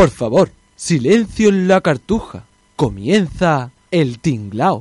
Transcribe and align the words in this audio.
Por 0.00 0.08
favor, 0.08 0.50
silencio 0.76 1.50
en 1.50 1.68
la 1.68 1.82
cartuja. 1.82 2.44
Comienza 2.74 3.70
el 3.90 4.18
tinglao. 4.18 4.78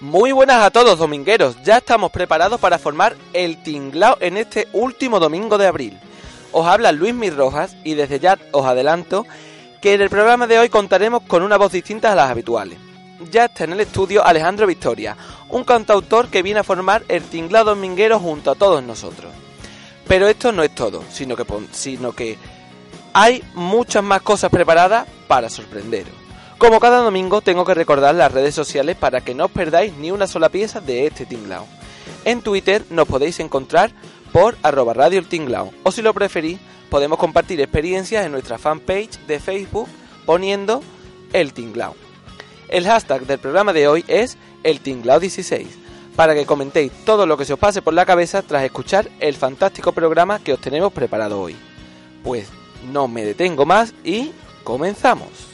Muy 0.00 0.32
buenas 0.32 0.64
a 0.64 0.70
todos 0.70 0.98
domingueros, 0.98 1.62
ya 1.62 1.76
estamos 1.76 2.10
preparados 2.10 2.58
para 2.58 2.78
formar 2.78 3.16
el 3.34 3.62
tinglao 3.62 4.16
en 4.20 4.38
este 4.38 4.66
último 4.72 5.20
domingo 5.20 5.58
de 5.58 5.66
abril. 5.66 6.00
Os 6.52 6.66
habla 6.66 6.90
Luis 6.92 7.12
Mir 7.12 7.36
Rojas 7.36 7.76
y 7.84 7.92
desde 7.92 8.18
ya 8.18 8.38
os 8.50 8.64
adelanto 8.64 9.26
que 9.82 9.92
en 9.92 10.00
el 10.00 10.08
programa 10.08 10.46
de 10.46 10.58
hoy 10.58 10.70
contaremos 10.70 11.24
con 11.24 11.42
una 11.42 11.58
voz 11.58 11.72
distinta 11.72 12.12
a 12.12 12.14
las 12.14 12.30
habituales. 12.30 12.78
Ya 13.30 13.44
está 13.44 13.64
en 13.64 13.74
el 13.74 13.80
estudio 13.80 14.24
Alejandro 14.24 14.66
Victoria, 14.66 15.18
un 15.50 15.64
cantautor 15.64 16.28
que 16.28 16.42
viene 16.42 16.60
a 16.60 16.64
formar 16.64 17.04
el 17.08 17.24
tinglao 17.24 17.66
dominguero 17.66 18.18
junto 18.18 18.52
a 18.52 18.54
todos 18.54 18.82
nosotros. 18.82 19.30
Pero 20.10 20.26
esto 20.26 20.50
no 20.50 20.64
es 20.64 20.74
todo, 20.74 21.04
sino 21.12 21.36
que, 21.36 21.46
sino 21.70 22.10
que 22.10 22.36
hay 23.12 23.44
muchas 23.54 24.02
más 24.02 24.22
cosas 24.22 24.50
preparadas 24.50 25.06
para 25.28 25.48
sorprenderos. 25.48 26.12
Como 26.58 26.80
cada 26.80 26.98
domingo 26.98 27.42
tengo 27.42 27.64
que 27.64 27.74
recordar 27.74 28.16
las 28.16 28.32
redes 28.32 28.52
sociales 28.52 28.96
para 28.96 29.20
que 29.20 29.36
no 29.36 29.44
os 29.44 29.52
perdáis 29.52 29.92
ni 29.98 30.10
una 30.10 30.26
sola 30.26 30.48
pieza 30.48 30.80
de 30.80 31.06
este 31.06 31.26
tinglao. 31.26 31.64
En 32.24 32.42
Twitter 32.42 32.84
nos 32.90 33.06
podéis 33.06 33.38
encontrar 33.38 33.92
por 34.32 34.58
arroba 34.64 34.94
radio 34.94 35.20
el 35.20 35.28
tinglao 35.28 35.70
o 35.84 35.92
si 35.92 36.02
lo 36.02 36.12
preferís 36.12 36.58
podemos 36.88 37.16
compartir 37.16 37.60
experiencias 37.60 38.26
en 38.26 38.32
nuestra 38.32 38.58
fanpage 38.58 39.16
de 39.28 39.38
Facebook 39.38 39.86
poniendo 40.26 40.82
el 41.32 41.52
tinglao. 41.52 41.94
El 42.68 42.84
hashtag 42.84 43.26
del 43.26 43.38
programa 43.38 43.72
de 43.72 43.86
hoy 43.86 44.04
es 44.08 44.38
el 44.64 44.80
tinglao 44.80 45.20
16 45.20 45.68
para 46.16 46.34
que 46.34 46.46
comentéis 46.46 46.92
todo 47.04 47.26
lo 47.26 47.36
que 47.36 47.44
se 47.44 47.52
os 47.52 47.58
pase 47.58 47.82
por 47.82 47.94
la 47.94 48.06
cabeza 48.06 48.42
tras 48.42 48.64
escuchar 48.64 49.08
el 49.20 49.34
fantástico 49.34 49.92
programa 49.92 50.38
que 50.38 50.52
os 50.52 50.60
tenemos 50.60 50.92
preparado 50.92 51.40
hoy. 51.40 51.56
Pues 52.22 52.48
no 52.92 53.08
me 53.08 53.24
detengo 53.24 53.66
más 53.66 53.94
y 54.04 54.32
comenzamos. 54.64 55.50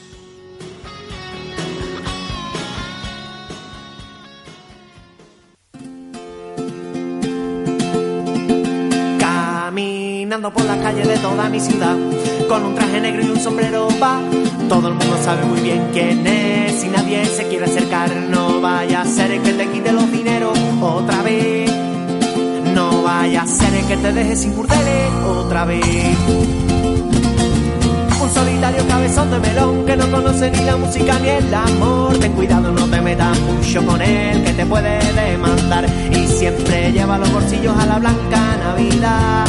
Caminando 10.26 10.52
por 10.52 10.64
la 10.64 10.76
calle 10.82 11.04
de 11.04 11.18
toda 11.18 11.48
mi 11.48 11.60
ciudad, 11.60 11.96
con 12.48 12.64
un 12.64 12.74
traje 12.74 13.00
negro 13.00 13.22
y 13.24 13.30
un 13.30 13.38
sombrero 13.38 13.86
va. 14.02 14.18
Todo 14.68 14.88
el 14.88 14.94
mundo 14.94 15.16
sabe 15.22 15.44
muy 15.44 15.60
bien 15.60 15.88
quién 15.92 16.26
es. 16.26 16.80
Si 16.80 16.88
nadie 16.88 17.24
se 17.26 17.46
quiere 17.46 17.66
acercar, 17.66 18.10
no 18.28 18.60
vaya 18.60 19.02
a 19.02 19.04
ser 19.04 19.40
que 19.40 19.52
te 19.52 19.68
quite 19.68 19.92
los 19.92 20.10
dineros 20.10 20.58
otra 20.80 21.22
vez. 21.22 21.70
No 22.74 23.04
vaya 23.04 23.42
a 23.42 23.46
ser 23.46 23.70
que 23.84 23.96
te 23.98 24.12
deje 24.12 24.34
sin 24.34 24.56
burdeles 24.56 25.12
otra 25.28 25.64
vez 25.64 26.16
un 28.26 28.34
solitario 28.34 28.84
cabezón 28.88 29.30
de 29.30 29.38
melón 29.38 29.86
que 29.86 29.96
no 29.96 30.10
conoce 30.10 30.50
ni 30.50 30.64
la 30.64 30.76
música 30.76 31.18
ni 31.20 31.28
el 31.28 31.54
amor. 31.54 32.18
Ten 32.18 32.32
cuidado, 32.32 32.72
no 32.72 32.84
te 32.86 33.00
metas 33.00 33.38
mucho 33.38 33.86
con 33.86 34.02
él, 34.02 34.42
que 34.42 34.52
te 34.52 34.66
puede 34.66 34.98
demandar. 35.12 35.86
Y 36.10 36.26
siempre 36.26 36.90
lleva 36.90 37.16
los 37.18 37.32
bolsillos 37.32 37.78
a 37.78 37.86
la 37.86 37.98
blanca 38.00 38.56
Navidad. 38.56 39.46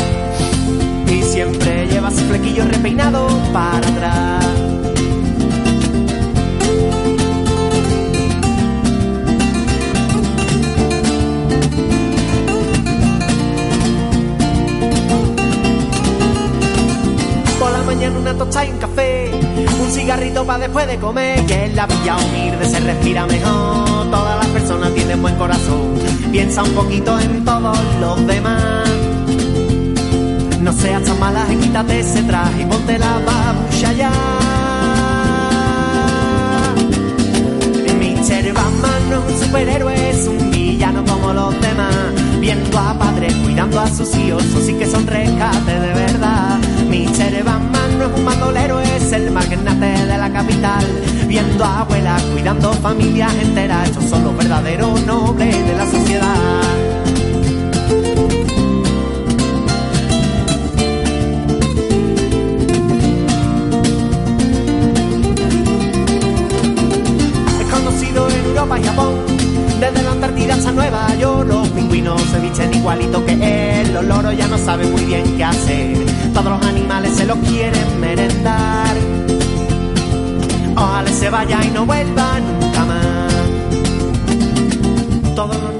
Siempre 1.37 1.85
lleva 1.85 2.09
su 2.09 2.21
flequillo 2.21 2.65
repeinado 2.65 3.27
para 3.53 3.77
atrás. 3.77 4.43
mañana 17.85 18.19
una 18.19 18.33
tosta 18.33 18.65
y 18.65 18.71
un 18.71 18.77
café, 18.79 19.31
un 19.79 19.91
cigarrito 19.91 20.43
para 20.43 20.59
después 20.59 20.87
de 20.87 20.97
comer, 20.97 21.45
que 21.45 21.65
en 21.65 21.75
la 21.75 21.85
villa 21.85 22.17
humilde 22.17 22.65
se 22.65 22.79
respira 22.79 23.27
mejor, 23.27 24.09
todas 24.09 24.37
las 24.39 24.47
personas 24.47 24.93
tienen 24.95 25.21
buen 25.21 25.35
corazón, 25.35 25.93
piensa 26.31 26.63
un 26.63 26.71
poquito 26.71 27.17
en 27.19 27.45
todos 27.45 27.77
los 28.01 28.25
demás. 28.25 28.86
No 30.67 30.73
seas 30.73 31.01
tan 31.01 31.17
mala, 31.17 31.45
quítate 31.45 32.01
ese 32.01 32.23
traje 32.23 32.63
y 32.63 32.65
ponte 32.65 32.99
la 32.99 33.19
babucha 33.19 33.93
ya. 33.93 34.11
Mr. 37.97 38.53
Batman 38.53 39.09
no 39.09 39.15
es 39.15 39.33
un 39.33 39.45
superhéroe, 39.45 40.09
es 40.09 40.27
un 40.27 40.51
villano 40.51 41.05
como 41.05 41.31
los 41.31 41.61
demás. 41.61 41.95
Viendo 42.41 42.77
a 42.77 42.93
padres 42.99 43.33
cuidando 43.35 43.79
a 43.79 43.87
sus 43.87 44.13
hijos, 44.17 44.43
eso 44.43 44.59
sí 44.59 44.73
que 44.73 44.85
son 44.85 45.07
rescate 45.07 45.71
de 45.71 45.93
verdad. 45.93 46.59
Mr. 46.89 47.45
Batman 47.45 47.99
no 47.99 48.05
es 48.07 48.11
un 48.17 48.25
mandolero, 48.25 48.81
es 48.81 49.13
el 49.13 49.31
magnate 49.31 50.05
de 50.05 50.17
la 50.17 50.29
capital. 50.33 50.85
Viendo 51.29 51.63
a 51.63 51.79
abuelas 51.79 52.21
cuidando 52.23 52.73
familias 52.73 53.33
enteras, 53.41 53.87
estos 53.87 54.03
son 54.09 54.21
los 54.25 54.35
verdaderos 54.35 55.01
nobles 55.05 55.65
de 55.65 55.77
la 55.77 55.85
sociedad. 55.85 56.86
Europa 68.67 68.79
y 68.79 68.83
Japón, 68.83 69.15
desde 69.79 70.03
la 70.03 70.11
Antártida 70.11 70.55
hasta 70.55 70.71
Nueva 70.73 71.15
York. 71.15 71.47
Los 71.47 71.69
pingüinos 71.69 72.21
se 72.21 72.39
visten 72.39 72.73
igualito 72.73 73.25
que 73.25 73.81
él, 73.81 73.93
los 73.93 74.03
loros 74.03 74.35
ya 74.35 74.47
no 74.47 74.57
saben 74.57 74.91
muy 74.91 75.05
bien 75.05 75.37
qué 75.37 75.43
hacer. 75.45 75.97
Todos 76.33 76.51
los 76.51 76.65
animales 76.65 77.15
se 77.15 77.25
lo 77.25 77.35
quieren 77.35 78.01
merendar. 78.01 78.95
Ojalá 80.75 81.09
se 81.11 81.29
vaya 81.29 81.63
y 81.63 81.69
no 81.69 81.85
vuelva 81.85 82.39
nunca 82.39 82.85
más. 82.85 83.33
Todos 85.33 85.55
los 85.61 85.76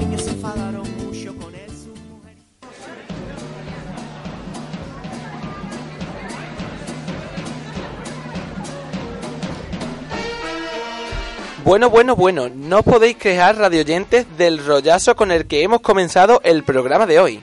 Bueno, 11.68 11.90
bueno, 11.90 12.16
bueno, 12.16 12.48
no 12.48 12.82
podéis 12.82 13.18
quejar 13.18 13.58
radioyentes 13.58 14.24
del 14.38 14.64
rollazo 14.64 15.14
con 15.14 15.30
el 15.30 15.46
que 15.46 15.62
hemos 15.62 15.82
comenzado 15.82 16.40
el 16.42 16.62
programa 16.64 17.04
de 17.04 17.20
hoy. 17.20 17.42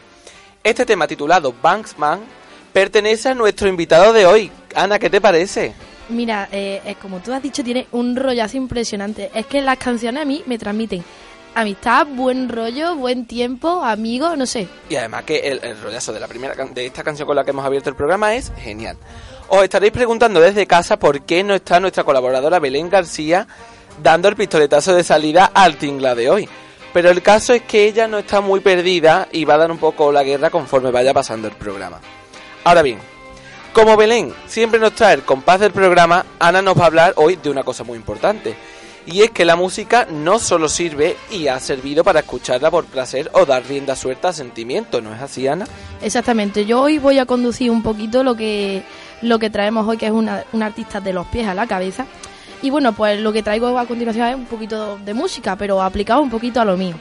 Este 0.64 0.84
tema 0.84 1.06
titulado 1.06 1.54
Banksman 1.62 2.22
pertenece 2.74 3.30
a 3.30 3.36
nuestro 3.36 3.68
invitado 3.68 4.14
de 4.14 4.26
hoy. 4.26 4.52
Ana, 4.74 4.98
¿qué 4.98 5.12
te 5.12 5.22
parece? 5.22 5.76
Mira, 6.10 6.50
eh, 6.52 6.82
eh, 6.84 6.96
como 7.00 7.20
tú 7.20 7.34
has 7.34 7.44
dicho, 7.44 7.64
tiene 7.64 7.86
un 7.92 8.16
rollazo 8.16 8.58
impresionante. 8.58 9.30
Es 9.32 9.46
que 9.46 9.62
las 9.62 9.78
canciones 9.78 10.24
a 10.24 10.26
mí 10.26 10.42
me 10.48 10.58
transmiten 10.58 11.04
amistad, 11.54 12.08
buen 12.08 12.50
rollo, 12.50 12.96
buen 12.96 13.28
tiempo, 13.28 13.84
amigos, 13.84 14.36
no 14.40 14.48
sé. 14.48 14.68
Y 14.90 14.96
además 14.96 15.24
que 15.26 15.38
el, 15.38 15.60
el 15.62 15.80
rollazo 15.80 16.12
de 16.12 16.20
la 16.20 16.28
primera 16.28 16.56
de 16.56 16.86
esta 16.88 17.04
canción 17.04 17.28
con 17.28 17.36
la 17.36 17.44
que 17.44 17.52
hemos 17.52 17.64
abierto 17.64 17.92
el 17.92 17.96
programa 17.96 18.34
es 18.34 18.52
genial. 18.58 18.98
Os 19.50 19.64
estaréis 19.64 19.94
preguntando 19.94 20.42
desde 20.42 20.66
casa 20.66 20.98
por 20.98 21.22
qué 21.22 21.44
no 21.44 21.54
está 21.54 21.80
nuestra 21.80 22.04
colaboradora 22.04 22.58
Belén 22.58 22.90
García 22.90 23.48
dando 24.02 24.28
el 24.28 24.36
pistoletazo 24.36 24.94
de 24.94 25.04
salida 25.04 25.52
al 25.54 25.78
tingla 25.78 26.16
de 26.16 26.30
hoy. 26.30 26.50
Pero 26.94 27.10
el 27.10 27.22
caso 27.22 27.54
es 27.54 27.64
que 27.64 27.86
ella 27.86 28.08
no 28.08 28.20
está 28.20 28.40
muy 28.40 28.62
perdida 28.62 29.28
y 29.32 29.44
va 29.44 29.56
a 29.56 29.58
dar 29.58 29.72
un 29.72 29.78
poco 29.78 30.12
la 30.12 30.24
guerra 30.24 30.50
conforme 30.50 30.92
vaya 30.92 31.14
pasando 31.14 31.48
el 31.48 31.54
programa. 31.56 32.00
Ahora 32.64 32.82
bien, 32.82 33.00
como 33.74 33.98
Belén 33.98 34.34
siempre 34.48 34.80
nos 34.80 34.94
trae 34.94 35.16
el 35.16 35.24
compás 35.24 35.60
del 35.60 35.74
programa, 35.74 36.26
Ana 36.40 36.62
nos 36.62 36.80
va 36.80 36.84
a 36.84 36.88
hablar 36.88 37.14
hoy 37.18 37.36
de 37.36 37.50
una 37.50 37.64
cosa 37.64 37.84
muy 37.84 37.98
importante. 37.98 38.56
Y 39.06 39.22
es 39.22 39.32
que 39.32 39.46
la 39.46 39.56
música 39.56 40.08
no 40.10 40.40
solo 40.40 40.70
sirve 40.70 41.18
y 41.30 41.48
ha 41.48 41.60
servido 41.60 42.04
para 42.04 42.22
escucharla 42.22 42.72
por 42.72 42.86
placer 42.86 43.30
o 43.34 43.46
dar 43.46 43.64
rienda 43.68 43.96
suelta 43.96 44.30
a 44.30 44.34
sentimientos, 44.34 45.04
¿no 45.04 45.14
es 45.14 45.22
así, 45.22 45.48
Ana? 45.48 45.68
Exactamente, 46.02 46.66
yo 46.66 46.82
hoy 46.82 46.98
voy 46.98 47.20
a 47.20 47.26
conducir 47.26 47.70
un 47.70 47.84
poquito 47.84 48.24
lo 48.24 48.36
que, 48.36 48.84
lo 49.22 49.38
que 49.38 49.50
traemos 49.50 49.88
hoy, 49.88 49.98
que 49.98 50.08
es 50.08 50.12
una, 50.12 50.46
una 50.54 50.68
artista 50.68 51.02
de 51.02 51.14
los 51.14 51.28
pies 51.28 51.48
a 51.48 51.54
la 51.54 51.68
cabeza. 51.68 52.08
Y 52.62 52.70
bueno, 52.70 52.94
pues 52.94 53.20
lo 53.20 53.32
que 53.34 53.44
traigo 53.44 53.78
a 53.78 53.86
continuación 53.86 54.28
es 54.28 54.36
un 54.36 54.46
poquito 54.46 54.98
de 55.06 55.14
música, 55.14 55.56
pero 55.56 55.82
aplicado 55.82 56.22
un 56.22 56.30
poquito 56.30 56.60
a 56.62 56.66
lo 56.66 56.76
mío. 56.78 56.96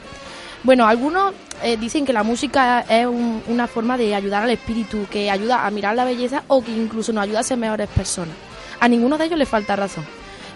Bueno, 0.62 0.86
algunos 0.86 1.32
eh, 1.62 1.76
dicen 1.76 2.04
que 2.04 2.12
la 2.12 2.22
música 2.22 2.80
es 2.88 3.06
un- 3.06 3.42
una 3.48 3.66
forma 3.66 3.96
de 3.96 4.14
ayudar 4.14 4.42
al 4.44 4.50
espíritu, 4.50 5.06
que 5.10 5.30
ayuda 5.30 5.66
a 5.66 5.70
mirar 5.70 5.94
la 5.94 6.04
belleza 6.04 6.42
o 6.48 6.62
que 6.62 6.72
incluso 6.72 7.12
nos 7.12 7.24
ayuda 7.24 7.40
a 7.40 7.42
ser 7.42 7.56
mejores 7.58 7.88
personas. 7.88 8.34
A 8.80 8.88
ninguno 8.88 9.16
de 9.16 9.26
ellos 9.26 9.38
le 9.38 9.46
falta 9.46 9.76
razón. 9.76 10.04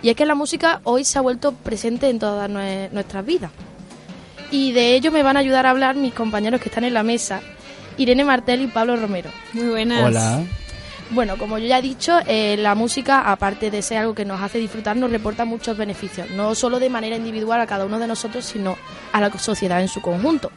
Y 0.02 0.10
es 0.10 0.16
que 0.16 0.26
la 0.26 0.34
música 0.34 0.80
hoy 0.84 1.04
se 1.04 1.18
ha 1.18 1.22
vuelto 1.22 1.52
presente 1.52 2.08
en 2.08 2.18
todas 2.18 2.50
nue- 2.50 2.90
nuestras 2.92 3.24
vidas. 3.24 3.50
Y 4.50 4.72
de 4.72 4.94
ello 4.94 5.12
me 5.12 5.22
van 5.22 5.36
a 5.36 5.40
ayudar 5.40 5.66
a 5.66 5.70
hablar 5.70 5.94
mis 5.96 6.14
compañeros 6.14 6.60
que 6.60 6.68
están 6.68 6.84
en 6.84 6.94
la 6.94 7.02
mesa, 7.02 7.40
Irene 7.96 8.24
Martel 8.24 8.62
y 8.62 8.66
Pablo 8.68 8.96
Romero. 8.96 9.30
Muy 9.52 9.68
buenas. 9.68 10.04
Hola. 10.04 10.42
Bueno, 11.10 11.38
como 11.38 11.58
yo 11.58 11.66
ya 11.66 11.78
he 11.78 11.82
dicho, 11.82 12.18
eh, 12.26 12.56
la 12.58 12.74
música, 12.74 13.30
aparte 13.30 13.70
de 13.70 13.80
ser 13.80 13.98
algo 13.98 14.14
que 14.14 14.26
nos 14.26 14.42
hace 14.42 14.58
disfrutar, 14.58 14.96
nos 14.96 15.10
reporta 15.10 15.46
muchos 15.46 15.76
beneficios, 15.76 16.30
no 16.30 16.54
solo 16.54 16.78
de 16.78 16.90
manera 16.90 17.16
individual 17.16 17.60
a 17.60 17.66
cada 17.66 17.86
uno 17.86 17.98
de 17.98 18.06
nosotros, 18.06 18.44
sino 18.44 18.76
a 19.12 19.20
la 19.20 19.30
sociedad 19.38 19.80
en 19.80 19.88
su 19.88 20.02
conjunto. 20.02 20.50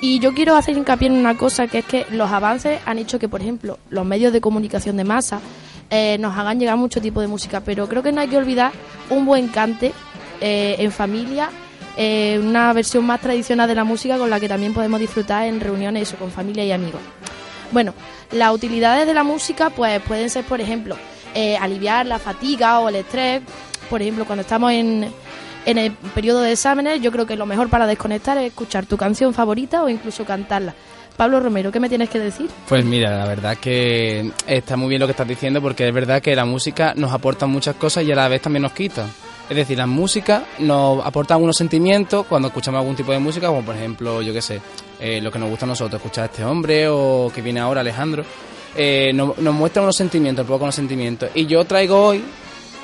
Y 0.00 0.18
yo 0.18 0.34
quiero 0.34 0.56
hacer 0.56 0.76
hincapié 0.76 1.08
en 1.08 1.14
una 1.14 1.36
cosa, 1.36 1.66
que 1.66 1.78
es 1.78 1.84
que 1.84 2.06
los 2.10 2.30
avances 2.30 2.80
han 2.86 2.98
hecho 2.98 3.18
que, 3.18 3.28
por 3.28 3.40
ejemplo, 3.40 3.78
los 3.90 4.06
medios 4.06 4.32
de 4.32 4.40
comunicación 4.40 4.96
de 4.96 5.04
masa 5.04 5.40
eh, 5.90 6.16
nos 6.18 6.36
hagan 6.36 6.58
llegar 6.58 6.76
mucho 6.76 7.00
tipo 7.00 7.20
de 7.20 7.26
música, 7.26 7.60
pero 7.60 7.88
creo 7.88 8.02
que 8.02 8.12
no 8.12 8.20
hay 8.20 8.28
que 8.28 8.36
olvidar 8.36 8.72
un 9.10 9.26
buen 9.26 9.48
cante 9.48 9.92
eh, 10.40 10.76
en 10.78 10.92
familia, 10.92 11.50
eh, 11.96 12.40
una 12.42 12.72
versión 12.72 13.04
más 13.04 13.20
tradicional 13.20 13.68
de 13.68 13.74
la 13.74 13.84
música 13.84 14.18
con 14.18 14.30
la 14.30 14.40
que 14.40 14.48
también 14.48 14.74
podemos 14.74 14.98
disfrutar 14.98 15.46
en 15.46 15.60
reuniones 15.60 16.14
con 16.18 16.30
familia 16.30 16.64
y 16.64 16.72
amigos. 16.72 17.00
Bueno, 17.74 17.92
las 18.30 18.54
utilidades 18.54 19.04
de 19.04 19.14
la 19.14 19.24
música 19.24 19.68
pues 19.68 20.00
pueden 20.02 20.30
ser, 20.30 20.44
por 20.44 20.60
ejemplo, 20.60 20.96
eh, 21.34 21.56
aliviar 21.56 22.06
la 22.06 22.20
fatiga 22.20 22.78
o 22.78 22.88
el 22.88 22.94
estrés. 22.94 23.42
Por 23.90 24.00
ejemplo, 24.00 24.24
cuando 24.24 24.42
estamos 24.42 24.70
en, 24.70 25.12
en 25.66 25.78
el 25.78 25.90
periodo 26.14 26.40
de 26.42 26.52
exámenes, 26.52 27.02
yo 27.02 27.10
creo 27.10 27.26
que 27.26 27.34
lo 27.34 27.46
mejor 27.46 27.68
para 27.68 27.88
desconectar 27.88 28.38
es 28.38 28.46
escuchar 28.46 28.86
tu 28.86 28.96
canción 28.96 29.34
favorita 29.34 29.82
o 29.82 29.88
incluso 29.88 30.24
cantarla. 30.24 30.72
Pablo 31.16 31.40
Romero, 31.40 31.72
¿qué 31.72 31.80
me 31.80 31.88
tienes 31.88 32.10
que 32.10 32.20
decir? 32.20 32.48
Pues 32.68 32.84
mira, 32.84 33.18
la 33.18 33.26
verdad 33.26 33.56
que 33.56 34.30
está 34.46 34.76
muy 34.76 34.90
bien 34.90 35.00
lo 35.00 35.08
que 35.08 35.12
estás 35.12 35.26
diciendo 35.26 35.60
porque 35.60 35.88
es 35.88 35.92
verdad 35.92 36.22
que 36.22 36.36
la 36.36 36.44
música 36.44 36.94
nos 36.96 37.12
aporta 37.12 37.46
muchas 37.46 37.74
cosas 37.74 38.04
y 38.04 38.12
a 38.12 38.14
la 38.14 38.28
vez 38.28 38.40
también 38.40 38.62
nos 38.62 38.72
quita. 38.72 39.04
Es 39.48 39.56
decir, 39.56 39.76
la 39.76 39.86
música 39.86 40.44
nos 40.58 41.04
aporta 41.04 41.34
algunos 41.34 41.56
sentimientos 41.56 42.24
cuando 42.26 42.48
escuchamos 42.48 42.78
algún 42.78 42.96
tipo 42.96 43.12
de 43.12 43.18
música, 43.18 43.48
como 43.48 43.62
por 43.62 43.76
ejemplo, 43.76 44.22
yo 44.22 44.32
qué 44.32 44.40
sé, 44.40 44.60
eh, 45.00 45.20
lo 45.20 45.30
que 45.30 45.38
nos 45.38 45.50
gusta 45.50 45.66
a 45.66 45.68
nosotros, 45.68 46.00
escuchar 46.00 46.24
a 46.24 46.26
este 46.26 46.44
hombre 46.44 46.88
o 46.88 47.30
que 47.34 47.42
viene 47.42 47.60
ahora, 47.60 47.82
Alejandro, 47.82 48.24
eh, 48.74 49.12
nos, 49.14 49.36
nos 49.38 49.54
muestra 49.54 49.82
unos 49.82 49.96
sentimientos, 49.96 50.46
poco 50.46 50.64
unos 50.64 50.74
sentimientos. 50.74 51.28
Y 51.34 51.46
yo 51.46 51.64
traigo 51.64 52.06
hoy 52.06 52.24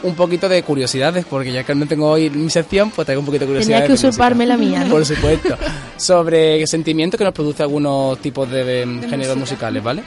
un 0.02 0.14
poquito 0.14 0.48
de 0.48 0.62
curiosidades, 0.62 1.24
porque 1.24 1.52
ya 1.52 1.64
que 1.64 1.74
no 1.74 1.86
tengo 1.86 2.10
hoy 2.10 2.30
mi 2.30 2.50
sección, 2.50 2.90
pues 2.90 3.06
traigo 3.06 3.20
un 3.20 3.26
poquito 3.26 3.44
de 3.44 3.48
curiosidades. 3.48 3.84
Tenías 3.84 4.00
que 4.00 4.06
usurparme 4.06 4.46
la 4.46 4.56
mía, 4.56 4.84
¿no? 4.84 4.90
Por 4.90 5.04
supuesto. 5.04 5.56
Sobre 5.96 6.66
sentimientos 6.66 7.18
que 7.18 7.24
nos 7.24 7.34
produce 7.34 7.62
algunos 7.62 8.18
tipos 8.18 8.50
de, 8.50 8.64
de 8.64 9.08
géneros 9.08 9.36
musicales, 9.36 9.82
¿vale? 9.82 10.02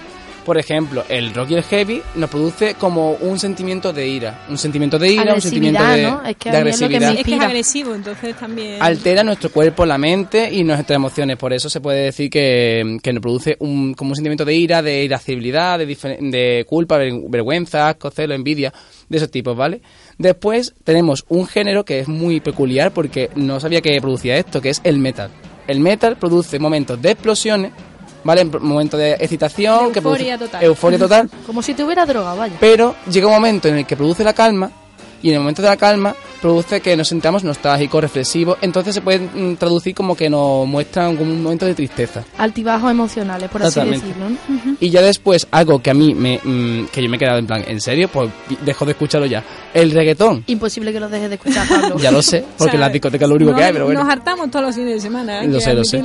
Por 0.45 0.57
ejemplo, 0.57 1.05
el 1.07 1.33
rock 1.33 1.51
y 1.51 1.53
el 1.55 1.63
heavy 1.63 2.01
nos 2.15 2.29
produce 2.29 2.75
como 2.75 3.13
un 3.13 3.39
sentimiento 3.39 3.93
de 3.93 4.07
ira. 4.07 4.45
Un 4.49 4.57
sentimiento 4.57 4.99
de 4.99 5.11
ira, 5.13 5.33
un 5.35 5.41
sentimiento 5.41 5.81
de, 5.81 5.87
Agresividad, 5.87 6.21
¿no? 6.23 6.29
Es 6.29 6.35
que 6.35 6.51
de 6.51 6.69
es 6.69 6.81
lo 6.81 6.89
que 6.89 6.99
me 6.99 7.05
agresividad. 7.05 7.09
Es 7.09 7.15
que 7.15 7.21
es 7.21 7.27
Inspira. 7.27 7.45
agresivo, 7.45 7.95
entonces 7.95 8.35
también... 8.35 8.81
Altera 8.81 9.23
nuestro 9.23 9.49
cuerpo, 9.51 9.85
la 9.85 9.97
mente 9.97 10.49
y 10.51 10.63
nuestras 10.65 10.95
emociones. 10.97 11.37
Por 11.37 11.53
eso 11.53 11.69
se 11.69 11.79
puede 11.79 12.03
decir 12.03 12.29
que, 12.29 12.97
que 13.01 13.13
nos 13.13 13.21
produce 13.21 13.55
un, 13.59 13.93
como 13.93 14.09
un 14.11 14.15
sentimiento 14.15 14.43
de 14.43 14.53
ira, 14.55 14.81
de 14.81 15.03
irascibilidad, 15.05 15.79
de, 15.79 15.85
de 15.85 16.65
culpa, 16.67 16.97
ver- 16.97 17.13
vergüenza, 17.29 17.87
asco, 17.87 18.11
celo, 18.11 18.33
envidia, 18.33 18.73
de 19.07 19.17
esos 19.17 19.31
tipos, 19.31 19.55
¿vale? 19.55 19.81
Después 20.17 20.73
tenemos 20.83 21.23
un 21.29 21.47
género 21.47 21.85
que 21.85 21.99
es 22.01 22.07
muy 22.09 22.41
peculiar 22.41 22.91
porque 22.91 23.29
no 23.35 23.59
sabía 23.61 23.79
que 23.81 23.99
producía 24.01 24.37
esto, 24.37 24.59
que 24.61 24.69
es 24.71 24.81
el 24.83 24.97
metal. 24.97 25.31
El 25.67 25.79
metal 25.79 26.17
produce 26.17 26.59
momentos 26.59 27.01
de 27.01 27.11
explosiones, 27.11 27.71
¿vale? 28.23 28.41
En 28.41 28.51
Momentos 28.61 28.99
de 28.99 29.13
excitación, 29.13 29.87
De 29.87 29.91
que 29.93 29.99
euforia 29.99 30.37
produce- 30.37 30.45
total. 30.45 30.63
euforia 30.63 30.99
total, 30.99 31.29
Como 31.45 31.61
si 31.61 31.73
te 31.73 31.83
hubiera 31.83 32.05
drogado, 32.05 32.37
vaya. 32.37 32.55
pero 32.59 32.95
llega 33.09 33.27
un 33.27 33.33
momento 33.33 33.67
en 33.67 33.77
el 33.77 33.85
que 33.85 33.95
produce 33.95 34.23
la 34.23 34.33
calma 34.33 34.71
y 35.21 35.29
en 35.29 35.35
el 35.35 35.39
momento 35.39 35.61
de 35.61 35.69
la 35.69 35.77
calma 35.77 36.13
produce 36.41 36.81
que 36.81 36.97
nos 36.97 37.07
sentamos 37.07 37.45
nostálgicos, 37.45 38.01
reflexivos, 38.01 38.57
entonces 38.61 38.93
se 38.93 38.99
puede 38.99 39.19
mm, 39.19 39.55
traducir 39.55 39.95
como 39.95 40.17
que 40.17 40.29
nos 40.29 40.67
muestran 40.67 41.15
como 41.15 41.31
un 41.31 41.41
momento 41.41 41.65
de 41.65 41.73
tristeza. 41.73 42.25
Altibajos 42.37 42.91
emocionales, 42.91 43.49
por 43.49 43.63
así 43.63 43.75
Totalmente. 43.75 44.05
decirlo. 44.05 44.29
¿no? 44.29 44.75
Y 44.81 44.89
ya 44.89 45.01
después, 45.01 45.47
algo 45.51 45.81
que 45.81 45.91
a 45.91 45.93
mí 45.93 46.13
me, 46.13 46.41
mm, 46.43 46.87
que 46.87 47.01
yo 47.01 47.07
me 47.09 47.15
he 47.15 47.19
quedado 47.19 47.37
en 47.39 47.47
plan, 47.47 47.63
¿en 47.65 47.79
serio? 47.79 48.09
Pues 48.09 48.29
dejo 48.65 48.83
de 48.83 48.91
escucharlo 48.91 49.25
ya. 49.25 49.41
El 49.73 49.91
reggaetón. 49.91 50.43
Imposible 50.47 50.91
que 50.91 50.99
lo 50.99 51.07
dejes 51.07 51.29
de 51.29 51.35
escuchar, 51.35 51.65
Pablo. 51.69 51.95
Ya 52.01 52.11
lo 52.11 52.21
sé, 52.21 52.41
porque 52.57 52.63
O 52.63 52.65
sea, 52.65 52.73
en 52.73 52.79
las 52.81 52.91
discotecas 52.91 53.25
es 53.25 53.29
lo 53.29 53.35
único 53.35 53.51
nos- 53.51 53.59
que 53.61 53.65
hay, 53.65 53.71
pero 53.71 53.85
bueno. 53.85 54.03
Nos 54.03 54.11
hartamos 54.11 54.51
todos 54.51 54.65
los 54.65 54.75
fines 54.75 54.95
de 54.95 54.99
semana, 54.99 55.39
hay 55.39 55.47
Lo 55.47 55.59
que 55.59 55.61
sé, 55.61 55.73
lo 55.73 55.85
sé. 55.85 56.03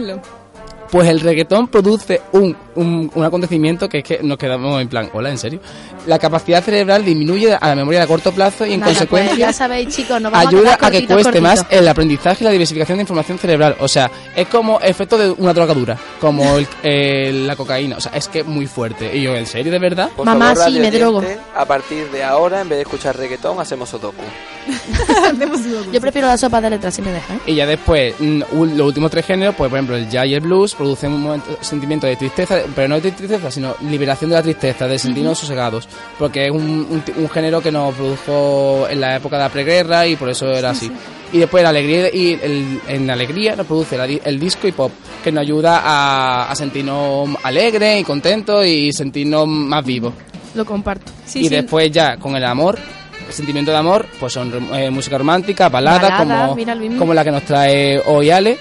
Pues 0.91 1.09
el 1.09 1.21
reggaetón 1.21 1.69
produce 1.69 2.23
un, 2.33 2.57
un, 2.75 3.11
un 3.15 3.25
acontecimiento 3.25 3.89
que 3.89 3.99
es 3.99 4.05
que 4.05 4.21
nos 4.23 4.39
quedamos 4.39 4.81
en 4.81 4.89
plan, 4.89 5.11
hola, 5.13 5.29
¿en 5.31 5.37
serio? 5.39 5.61
La 6.07 6.19
capacidad 6.19 6.63
cerebral 6.65 7.05
disminuye 7.05 7.53
a 7.53 7.69
la 7.69 7.75
memoria 7.75 8.03
a 8.03 8.07
corto 8.07 8.33
plazo 8.33 8.65
y 8.65 8.73
en 8.73 8.81
Nada, 8.81 8.93
pues 8.93 8.99
consecuencia 8.99 9.37
ya 9.37 9.53
sabéis, 9.53 9.95
chicos, 9.95 10.21
nos 10.21 10.33
vamos 10.33 10.49
ayuda 10.49 10.79
a, 10.81 10.91
que 10.91 11.07
cueste 11.07 11.41
más 11.43 11.67
el 11.71 11.87
aprendizaje 11.87 12.43
y 12.43 12.45
la 12.47 12.51
diversificación 12.53 12.97
de 12.99 13.03
información 13.03 13.39
cerebral. 13.39 13.77
O 13.81 13.89
sea, 13.89 14.11
es 14.35 14.49
como 14.49 14.81
efecto 14.81 15.19
de 15.19 15.31
una 15.33 15.53
drogadura, 15.53 15.99
como 16.21 16.45
el- 16.83 17.47
la 17.47 17.55
cocaína. 17.57 17.97
O 17.99 18.01
sea, 18.01 18.13
es 18.15 18.29
que 18.29 18.41
es 18.41 18.47
muy 18.47 18.67
fuerte. 18.67 19.15
Y 19.15 19.23
yo, 19.23 19.37
¿en 19.37 19.47
serio, 19.47 19.71
de 19.71 19.79
verdad? 19.79 20.09
Por 20.17 20.25
Mamá, 20.25 20.55
favor, 20.55 20.73
sí, 20.73 20.81
me 20.81 20.91
drogo. 20.91 21.23
A 21.55 21.65
partir 21.67 22.11
de 22.11 22.25
ahora, 22.25 22.63
en 22.63 22.69
vez 22.69 22.79
de 22.79 22.83
escuchar 22.83 23.17
reggaetón, 23.17 23.61
hacemos 23.61 23.93
Otoku. 23.93 24.23
Yo 25.93 26.01
prefiero 26.01 26.29
la 26.29 26.37
sopa 26.37 26.61
de 26.61 26.71
letras 26.71 26.95
si 26.95 27.03
me 27.03 27.11
dejan. 27.13 27.41
Y 27.47 27.55
ya 27.55 27.67
después, 27.67 28.15
mm, 28.19 28.43
los 28.77 28.87
últimos 28.87 29.11
tres 29.11 29.27
géneros, 29.27 29.55
pues 29.55 29.69
por 29.71 29.79
ejemplo, 29.79 29.97
el 29.97 30.09
jazz 30.09 30.27
y 30.27 30.35
el 30.35 30.41
blues 30.41 30.78
producen 30.79 31.13
un 31.13 31.23
momento- 31.23 31.59
sentimiento 31.61 32.07
de 32.07 32.17
tristeza, 32.17 32.61
pero 32.75 32.89
no 32.89 32.99
de 33.01 33.11
tristeza, 33.13 33.51
sino 33.51 33.75
liberación 33.83 34.31
de 34.31 34.37
la 34.37 34.43
tristeza, 34.43 34.87
de 34.89 34.99
sentirnos 34.99 35.39
sosegados. 35.39 35.87
Porque 36.19 36.47
es 36.47 36.51
un, 36.51 36.61
un 36.89 37.03
un 37.17 37.29
género 37.29 37.61
que 37.61 37.71
nos 37.71 37.95
produjo 37.95 38.87
en 38.89 39.01
la 39.01 39.17
época 39.17 39.37
de 39.37 39.43
la 39.43 39.49
preguerra 39.51 40.07
y 40.07 40.17
por 40.17 40.31
eso 40.31 40.47
era 40.53 40.71
así. 40.71 40.91
Y 41.33 41.39
después 41.39 41.63
la 41.63 41.69
alegría 41.69 42.09
y 42.15 42.33
el, 42.41 42.81
en 42.89 43.11
alegría 43.11 43.55
nos 43.55 43.67
produce 43.67 43.99
la 43.99 44.07
el 44.07 44.41
disco 44.41 44.67
y 44.67 44.73
pop, 44.73 44.91
que 45.23 45.31
nos 45.31 45.43
ayuda 45.43 45.83
a, 45.85 46.51
a 46.51 46.55
sentirnos 46.55 47.29
alegres 47.43 48.01
y 48.01 48.05
contentos 48.05 48.65
y 48.65 48.93
sentirnos 48.93 49.47
más 49.47 49.85
vivos. 49.85 50.15
Lo 50.55 50.65
comparto. 50.65 51.13
Sí, 51.27 51.41
y 51.45 51.49
después 51.51 51.91
ya 51.91 52.17
con 52.17 52.35
el 52.35 52.45
amor, 52.45 52.79
el 53.27 53.33
sentimiento 53.35 53.71
de 53.71 53.77
amor, 53.77 54.07
pues 54.19 54.33
son 54.33 54.51
eh, 54.75 54.89
música 54.91 55.19
romántica, 55.19 55.69
baladas, 55.69 56.11
Baladas, 56.27 56.49
como, 56.87 56.99
como 56.99 57.13
la 57.15 57.23
que 57.25 57.31
nos 57.31 57.43
trae 57.43 58.01
hoy 58.07 58.31
Ale 58.31 58.57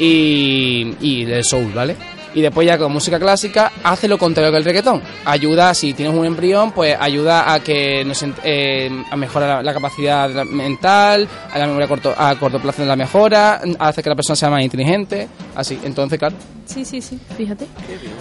y, 0.00 0.96
y 1.00 1.30
el 1.30 1.44
soul, 1.44 1.72
¿vale? 1.72 1.96
Y 2.32 2.42
después 2.42 2.66
ya 2.66 2.78
con 2.78 2.92
música 2.92 3.18
clásica 3.18 3.72
hace 3.82 4.06
lo 4.06 4.16
contrario 4.16 4.52
que 4.52 4.58
el 4.58 4.64
reggaetón. 4.64 5.02
Ayuda, 5.24 5.74
si 5.74 5.94
tienes 5.94 6.16
un 6.16 6.24
embrión, 6.24 6.70
pues 6.70 6.96
ayuda 6.98 7.52
a 7.52 7.60
que 7.60 8.04
nos 8.04 8.24
eh, 8.44 8.90
a 9.10 9.16
mejorar 9.16 9.64
la, 9.64 9.74
capacidad 9.74 10.30
mental, 10.44 11.28
a 11.52 11.58
la 11.58 11.66
memoria 11.66 11.86
a 11.86 11.88
corto, 11.88 12.14
a 12.16 12.36
corto 12.36 12.60
plazo 12.60 12.84
la 12.84 12.96
mejora, 12.96 13.60
hace 13.78 14.02
que 14.02 14.08
la 14.08 14.14
persona 14.14 14.36
sea 14.36 14.50
más 14.50 14.62
inteligente, 14.62 15.28
así. 15.56 15.78
Entonces, 15.82 16.18
claro, 16.18 16.36
Sí, 16.70 16.84
sí, 16.84 17.02
sí. 17.02 17.18
Fíjate. 17.36 17.66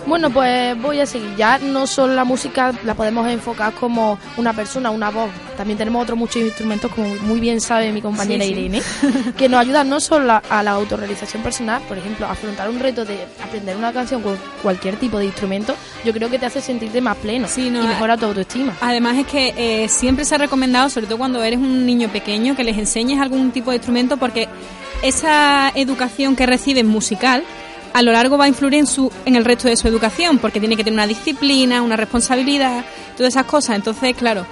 Bueno, 0.08 0.32
pues 0.32 0.80
voy 0.82 1.00
a 1.00 1.06
seguir. 1.06 1.36
Ya 1.36 1.60
no 1.60 1.86
solo 1.86 2.16
la 2.16 2.24
música 2.24 2.74
la 2.84 2.96
podemos 2.96 3.28
enfocar 3.28 3.74
como 3.74 4.18
una 4.38 4.54
persona, 4.54 4.90
una 4.90 5.12
voz. 5.12 5.30
También 5.56 5.78
tenemos 5.78 6.02
otros 6.02 6.18
muchos 6.18 6.42
instrumentos, 6.42 6.92
como 6.92 7.14
muy 7.22 7.40
bien 7.40 7.62
sabe 7.62 7.92
mi 7.92 8.02
compañera 8.02 8.44
Sí, 8.44 8.54
sí. 8.54 8.60
Irene, 8.60 8.82
que 9.38 9.50
nos 9.50 9.60
ayudan 9.60 9.88
no 9.88 10.00
solo 10.00 10.42
a, 10.50 10.64
la 10.64 10.72
autorrealización 10.72 11.44
personal, 11.44 11.82
por 11.88 11.98
ejemplo, 11.98 12.26
afrontar 12.26 12.70
un 12.70 12.80
reto 12.80 13.06
de 13.06 13.20
aprender 13.44 13.78
una 13.78 13.94
canción 13.94 14.24
con 14.24 14.36
cualquier 14.64 14.96
tipo 14.96 15.20
de 15.20 15.26
instrumento, 15.26 15.76
yo 16.04 16.12
creo 16.14 16.30
que 16.30 16.40
te 16.40 16.46
hace 16.46 16.62
sentirte 16.62 17.02
más 17.02 17.18
pleno 17.18 17.48
Sí, 17.48 17.70
no, 17.70 17.84
y 17.84 17.88
mejora 17.88 18.18
tu 18.18 18.26
autoestima. 18.26 18.76
Además 18.82 19.18
es 19.18 19.28
que 19.28 19.54
eh, 19.58 19.90
siempre 19.90 20.26
se 20.26 20.36
ha 20.36 20.38
recomendado, 20.40 20.90
sobre 20.90 21.06
todo 21.06 21.18
cuando 21.20 21.44
eres 21.44 21.60
un 21.60 21.86
niño 21.86 22.10
pequeño, 22.10 22.56
que 22.56 22.64
les 22.64 22.78
enseñes 22.78 23.20
algún 23.20 23.52
tipo 23.52 23.70
de 23.72 23.78
instrumento 23.78 24.18
porque 24.18 24.48
esa 25.04 25.72
educación 25.76 26.36
que 26.36 26.46
reciben 26.46 26.88
musical 26.88 27.44
a 27.94 28.02
lo 28.02 28.12
largo 28.12 28.38
va 28.38 28.46
a 28.46 28.48
influir 28.48 28.76
en 28.76 28.88
su 28.88 29.12
en 29.26 29.36
el 29.36 29.46
resto 29.46 29.68
de 29.68 29.76
su 29.76 29.88
educación 29.88 30.38
porque 30.38 30.60
tiene 30.60 30.76
que 30.76 30.84
tener 30.84 30.96
una 30.96 31.08
disciplina, 31.08 31.82
una 31.82 31.96
responsabilidad, 31.96 32.86
todas 33.18 33.34
esas 33.34 33.46
cosas. 33.46 33.76
Entonces, 33.76 34.16
claro, 34.16 34.46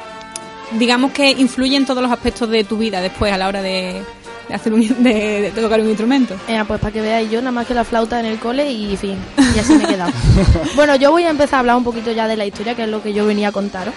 digamos 0.78 1.12
que 1.12 1.32
influye 1.32 1.76
en 1.76 1.86
todos 1.86 2.02
los 2.02 2.12
aspectos 2.12 2.50
de 2.50 2.64
tu 2.64 2.78
vida 2.78 3.02
después 3.02 3.32
a 3.32 3.38
la 3.38 3.48
hora 3.48 3.62
de, 3.62 4.02
de 4.48 4.54
hacer 4.54 4.74
un, 4.74 4.82
de, 5.04 5.52
de 5.54 5.62
tocar 5.62 5.80
un 5.80 5.88
instrumento. 5.88 6.36
Eh, 6.48 6.62
pues 6.68 6.80
para 6.80 6.92
que 6.92 7.02
veáis 7.02 7.30
yo 7.30 7.40
nada 7.40 7.52
más 7.52 7.68
que 7.68 7.74
la 7.74 7.84
flauta 7.84 8.20
en 8.20 8.26
el 8.26 8.40
cole 8.40 8.72
y 8.72 8.96
fin, 8.98 9.18
y 9.56 9.60
así 9.60 9.74
me 9.74 9.84
he 9.84 9.88
quedado. 9.88 10.12
bueno, 10.76 10.96
yo 10.96 11.12
voy 11.12 11.24
a 11.24 11.30
empezar 11.30 11.56
a 11.56 11.60
hablar 11.60 11.76
un 11.78 11.84
poquito 11.84 12.12
ya 12.12 12.28
de 12.28 12.38
la 12.38 12.46
historia, 12.46 12.76
que 12.76 12.84
es 12.84 12.90
lo 12.90 13.02
que 13.02 13.14
yo 13.14 13.26
venía 13.26 13.50
a 13.50 13.52
contaros. 13.52 13.94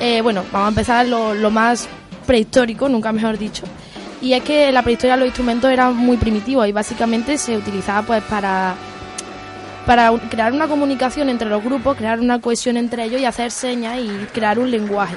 Eh, 0.00 0.20
bueno, 0.20 0.44
vamos 0.52 0.66
a 0.66 0.68
empezar 0.70 1.06
lo, 1.06 1.34
lo 1.34 1.50
más 1.50 1.88
prehistórico, 2.26 2.88
nunca 2.88 3.12
mejor 3.12 3.38
dicho. 3.38 3.64
Y 4.20 4.32
es 4.32 4.42
que 4.42 4.68
en 4.68 4.74
la 4.74 4.82
prehistoria 4.82 5.16
los 5.16 5.26
instrumentos 5.26 5.70
eran 5.70 5.96
muy 5.96 6.16
primitivos 6.16 6.66
y 6.66 6.72
básicamente 6.72 7.38
se 7.38 7.56
utilizaba 7.56 8.02
pues 8.02 8.22
para 8.24 8.74
para 9.88 10.12
crear 10.28 10.52
una 10.52 10.68
comunicación 10.68 11.30
entre 11.30 11.48
los 11.48 11.64
grupos, 11.64 11.96
crear 11.96 12.20
una 12.20 12.42
cohesión 12.42 12.76
entre 12.76 13.04
ellos 13.04 13.22
y 13.22 13.24
hacer 13.24 13.50
señas 13.50 13.98
y 13.98 14.08
crear 14.34 14.58
un 14.58 14.70
lenguaje. 14.70 15.16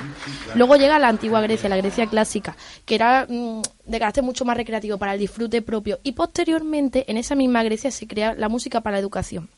Luego 0.55 0.77
llega 0.77 0.98
la 0.98 1.10
antigua 1.10 1.41
Grecia, 1.41 1.67
la 1.67 1.75
Grecia 1.75 2.08
clásica, 2.08 2.55
que 2.86 2.96
era 2.96 3.27
mm, 3.27 3.63
de 3.86 4.00
carácter 4.00 4.24
mucho 4.24 4.46
más 4.46 4.55
recreativo 4.55 4.98
para 4.98 5.13
el 5.13 5.20
disfrute 5.20 5.62
propio. 5.62 6.00
Y 6.03 6.13
posteriormente, 6.13 7.03
en 7.12 7.17
esa 7.17 7.36
misma 7.36 7.63
Grecia 7.63 7.91
se 7.91 8.08
crea 8.08 8.34
la 8.34 8.48
música 8.48 8.79
para 8.79 8.96
la 8.96 9.01
educación. 9.01 9.50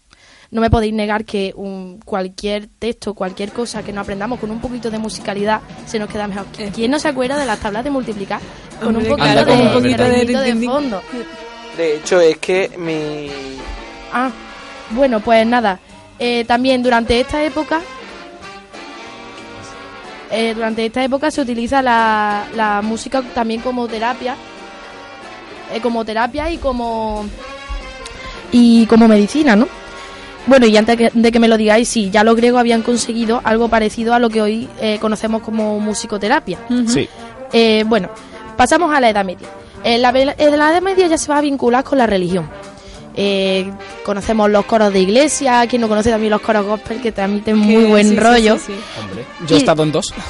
No 0.54 0.62
me 0.62 0.70
podéis 0.70 0.94
negar 0.94 1.26
que 1.26 1.52
un- 1.56 2.00
cualquier 2.06 2.68
texto, 2.68 3.16
cualquier 3.16 3.52
cosa 3.52 3.82
que 3.84 3.92
no 3.92 4.02
aprendamos 4.02 4.40
con 4.40 4.52
un 4.52 4.62
poquito 4.62 4.92
de 4.92 5.00
musicalidad 5.00 5.62
se 5.88 5.98
nos 5.98 6.08
queda 6.10 6.28
mejor. 6.28 6.46
¿Quién 6.76 6.92
no 6.92 7.00
se 7.00 7.08
acuerda 7.08 7.38
de 7.38 7.46
las 7.46 7.60
tablas 7.60 7.84
de 7.84 7.90
multiplicar 7.90 8.40
con 8.80 8.90
un 8.90 8.98
Hombre, 8.98 9.10
poquito 9.10 9.46
de, 9.46 9.52
un 9.64 9.74
poquito 9.74 10.04
de 10.04 10.10
de 10.10 10.16
ritmito 10.20 10.40
de 10.42 10.46
rin, 10.46 10.54
rin, 10.54 10.62
rin. 10.62 10.70
fondo? 10.70 11.02
De 11.76 11.96
hecho, 11.98 12.20
es 12.22 12.38
que 12.38 12.70
mi. 12.78 13.30
Ah, 14.14 14.30
bueno, 14.92 15.20
pues 15.22 15.46
nada. 15.48 15.80
Eh, 16.20 16.46
también 16.46 16.84
durante 16.84 17.20
esta 17.20 17.44
época, 17.44 17.82
eh, 20.32 20.54
durante 20.54 20.86
esta 20.86 21.04
época 21.04 21.32
se 21.32 21.42
utiliza 21.42 21.82
la, 21.82 22.46
la 22.56 22.82
música 22.84 23.22
también 23.34 23.62
como 23.62 23.88
terapia, 23.88 24.36
eh, 25.74 25.82
como 25.82 26.06
terapia 26.06 26.50
y 26.52 26.58
como 26.58 27.26
y 28.52 28.86
como 28.86 29.08
medicina, 29.08 29.56
¿no? 29.56 29.68
Bueno, 30.46 30.66
y 30.66 30.76
antes 30.76 31.12
de 31.14 31.32
que 31.32 31.40
me 31.40 31.48
lo 31.48 31.58
digáis, 31.58 31.88
sí, 31.88 32.10
ya 32.12 32.24
los 32.24 32.36
griegos 32.36 32.60
habían 32.60 32.82
conseguido 32.82 33.40
algo 33.44 33.70
parecido 33.70 34.14
a 34.14 34.20
lo 34.20 34.30
que 34.30 34.42
hoy 34.42 34.68
eh, 34.82 34.98
conocemos 35.00 35.42
como 35.42 35.80
musicoterapia. 35.80 36.58
Sí. 36.88 37.08
Eh, 37.54 37.84
bueno, 37.88 38.10
pasamos 38.58 38.94
a 38.94 39.00
la 39.00 39.10
Edad 39.10 39.24
Media. 39.24 39.48
En 39.86 40.02
la, 40.02 40.12
ve- 40.12 40.36
en 40.38 40.58
la 40.58 40.72
Edad 40.72 40.82
Media 40.82 41.08
ya 41.08 41.18
se 41.18 41.30
va 41.32 41.38
a 41.38 41.42
vincular 41.42 41.84
con 41.84 41.98
la 41.98 42.08
religión. 42.08 42.50
Eh, 43.16 43.72
conocemos 44.04 44.50
los 44.50 44.66
coros 44.66 44.92
de 44.92 45.00
iglesia, 45.00 45.66
quien 45.68 45.82
no 45.82 45.88
conoce 45.88 46.10
también 46.10 46.32
los 46.32 46.42
coros 46.42 46.66
gospel 46.66 47.00
que 47.02 47.12
transmiten 47.12 47.58
muy 47.58 47.84
buen 47.86 48.10
sí, 48.10 48.16
rollo. 48.16 48.58
sí, 48.58 48.64
sí. 48.68 48.74
Hombre, 49.02 49.26
yo 49.48 49.56
he 49.56 49.60
estado 49.60 49.84
en 49.84 49.92
dos. 49.92 50.14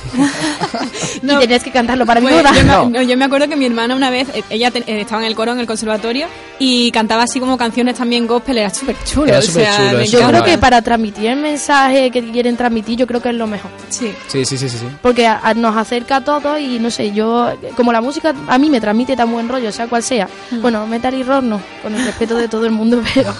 No. 1.21 1.37
Y 1.37 1.39
tenías 1.41 1.63
que 1.63 1.71
cantarlo 1.71 2.05
para 2.05 2.19
mi 2.19 2.27
Pues, 2.27 2.37
boda. 2.43 2.53
yo, 2.55 2.63
No. 2.63 2.85
me, 2.89 2.97
no, 2.99 3.01
yo 3.03 3.17
me 3.17 3.25
acuerdo 3.25 3.47
que 3.47 3.55
mi 3.55 3.65
hermana 3.65 3.95
una 3.95 4.09
vez, 4.09 4.27
eh, 4.33 4.43
ella 4.49 4.71
te- 4.71 4.79
eh, 4.79 5.01
estaba 5.01 5.21
en 5.21 5.27
el 5.27 5.35
coro 5.35 5.51
en 5.53 5.59
el 5.59 5.67
conservatorio 5.67 6.27
y 6.59 6.91
cantaba 6.91 7.23
así 7.23 7.39
como 7.39 7.57
canciones 7.57 7.95
también 7.95 8.27
gospel, 8.27 8.57
era 8.57 8.69
súper 8.69 8.95
chulo. 9.05 9.27
Era 9.27 9.39
o 9.39 9.41
sea, 9.41 10.01
eso. 10.01 10.19
Yo 10.19 10.27
creo 10.27 10.43
que 10.43 10.57
para 10.57 10.81
transmitir 10.81 11.27
el 11.27 11.37
mensaje 11.39 12.11
que 12.11 12.23
quieren 12.31 12.57
transmitir, 12.57 12.97
yo 12.97 13.07
creo 13.07 13.21
que 13.21 13.29
es 13.29 13.35
lo 13.35 13.47
mejor. 13.47 13.71
Sí. 13.89 14.11
Sí, 14.27 14.43
sí, 14.45 14.57
sí, 14.57 14.67
sí. 14.69 14.77
sí. 14.79 14.85
Porque 15.01 15.27
a- 15.27 15.39
a- 15.43 15.53
nos 15.53 15.75
acerca 15.77 16.17
a 16.17 16.21
todos 16.23 16.59
y 16.59 16.79
no 16.79 16.91
sé, 16.91 17.11
yo, 17.13 17.51
como 17.75 17.93
la 17.93 18.01
música 18.01 18.33
a 18.47 18.57
mí 18.57 18.69
me 18.69 18.81
transmite 18.81 19.15
tan 19.15 19.31
buen 19.31 19.47
rollo, 19.47 19.71
sea 19.71 19.87
cual 19.87 20.03
sea. 20.03 20.27
Bueno, 20.51 20.85
metal 20.87 21.13
y 21.13 21.23
rock 21.23 21.43
no, 21.43 21.61
con 21.81 21.95
el 21.95 22.03
respeto 22.05 22.35
de 22.35 22.47
todo 22.47 22.65
el 22.65 22.71
mundo, 22.73 23.01
pero 23.13 23.33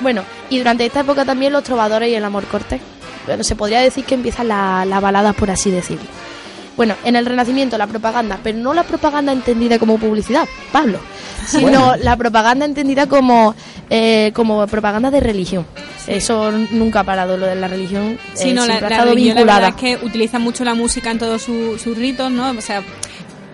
bueno. 0.00 0.22
Y 0.50 0.58
durante 0.58 0.86
esta 0.86 1.00
época 1.00 1.24
también 1.24 1.52
los 1.52 1.64
trovadores 1.64 2.08
y 2.10 2.14
el 2.14 2.24
amor 2.24 2.44
cortés. 2.44 2.80
Bueno, 3.26 3.42
se 3.42 3.56
podría 3.56 3.80
decir 3.80 4.04
que 4.04 4.14
empiezan 4.14 4.48
la- 4.48 4.84
las 4.84 5.00
baladas, 5.02 5.34
por 5.34 5.50
así 5.50 5.70
decirlo. 5.70 6.06
Bueno, 6.76 6.94
en 7.04 7.16
el 7.16 7.24
Renacimiento 7.24 7.78
la 7.78 7.86
propaganda, 7.86 8.38
pero 8.42 8.58
no 8.58 8.74
la 8.74 8.82
propaganda 8.84 9.32
entendida 9.32 9.78
como 9.78 9.98
publicidad, 9.98 10.46
Pablo, 10.72 10.98
sino 11.46 11.96
la 11.96 12.16
propaganda 12.16 12.66
entendida 12.66 13.06
como, 13.06 13.54
eh, 13.88 14.30
como 14.34 14.66
propaganda 14.66 15.10
de 15.10 15.20
religión. 15.20 15.66
Eso 16.06 16.52
nunca 16.70 17.00
ha 17.00 17.04
parado, 17.04 17.36
lo 17.38 17.46
de 17.46 17.56
la 17.56 17.66
religión 17.66 18.18
Sí, 18.34 18.50
eh, 18.50 18.54
no, 18.54 18.66
la, 18.66 18.76
ha 18.76 18.80
la 18.82 18.88
estado 18.88 19.08
religión, 19.10 19.34
la 19.36 19.40
vinculada. 19.40 19.60
verdad 19.70 19.84
es 19.84 19.98
que 19.98 20.06
utilizan 20.06 20.42
mucho 20.42 20.64
la 20.64 20.74
música 20.74 21.10
en 21.10 21.18
todos 21.18 21.42
su- 21.42 21.78
sus 21.78 21.96
ritos, 21.96 22.30
¿no? 22.30 22.50
O 22.50 22.60
sea, 22.60 22.82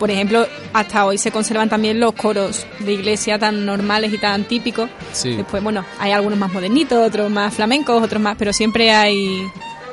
por 0.02 0.11
ejemplo, 0.11 0.49
hasta 0.73 1.06
hoy 1.06 1.16
se 1.16 1.30
conservan 1.30 1.68
también 1.68 2.00
los 2.00 2.12
coros 2.14 2.66
de 2.80 2.92
iglesia 2.92 3.38
tan 3.38 3.64
normales 3.64 4.12
y 4.12 4.18
tan 4.18 4.42
típicos. 4.42 4.90
Sí. 5.12 5.37
Después, 5.37 5.62
bueno, 5.62 5.85
hay 6.00 6.11
algunos 6.11 6.37
más 6.40 6.52
modernitos, 6.52 7.06
otros 7.06 7.30
más 7.30 7.54
flamencos, 7.54 8.02
otros 8.02 8.21
más, 8.21 8.35
pero 8.37 8.52
siempre 8.52 8.90
hay, 8.90 9.49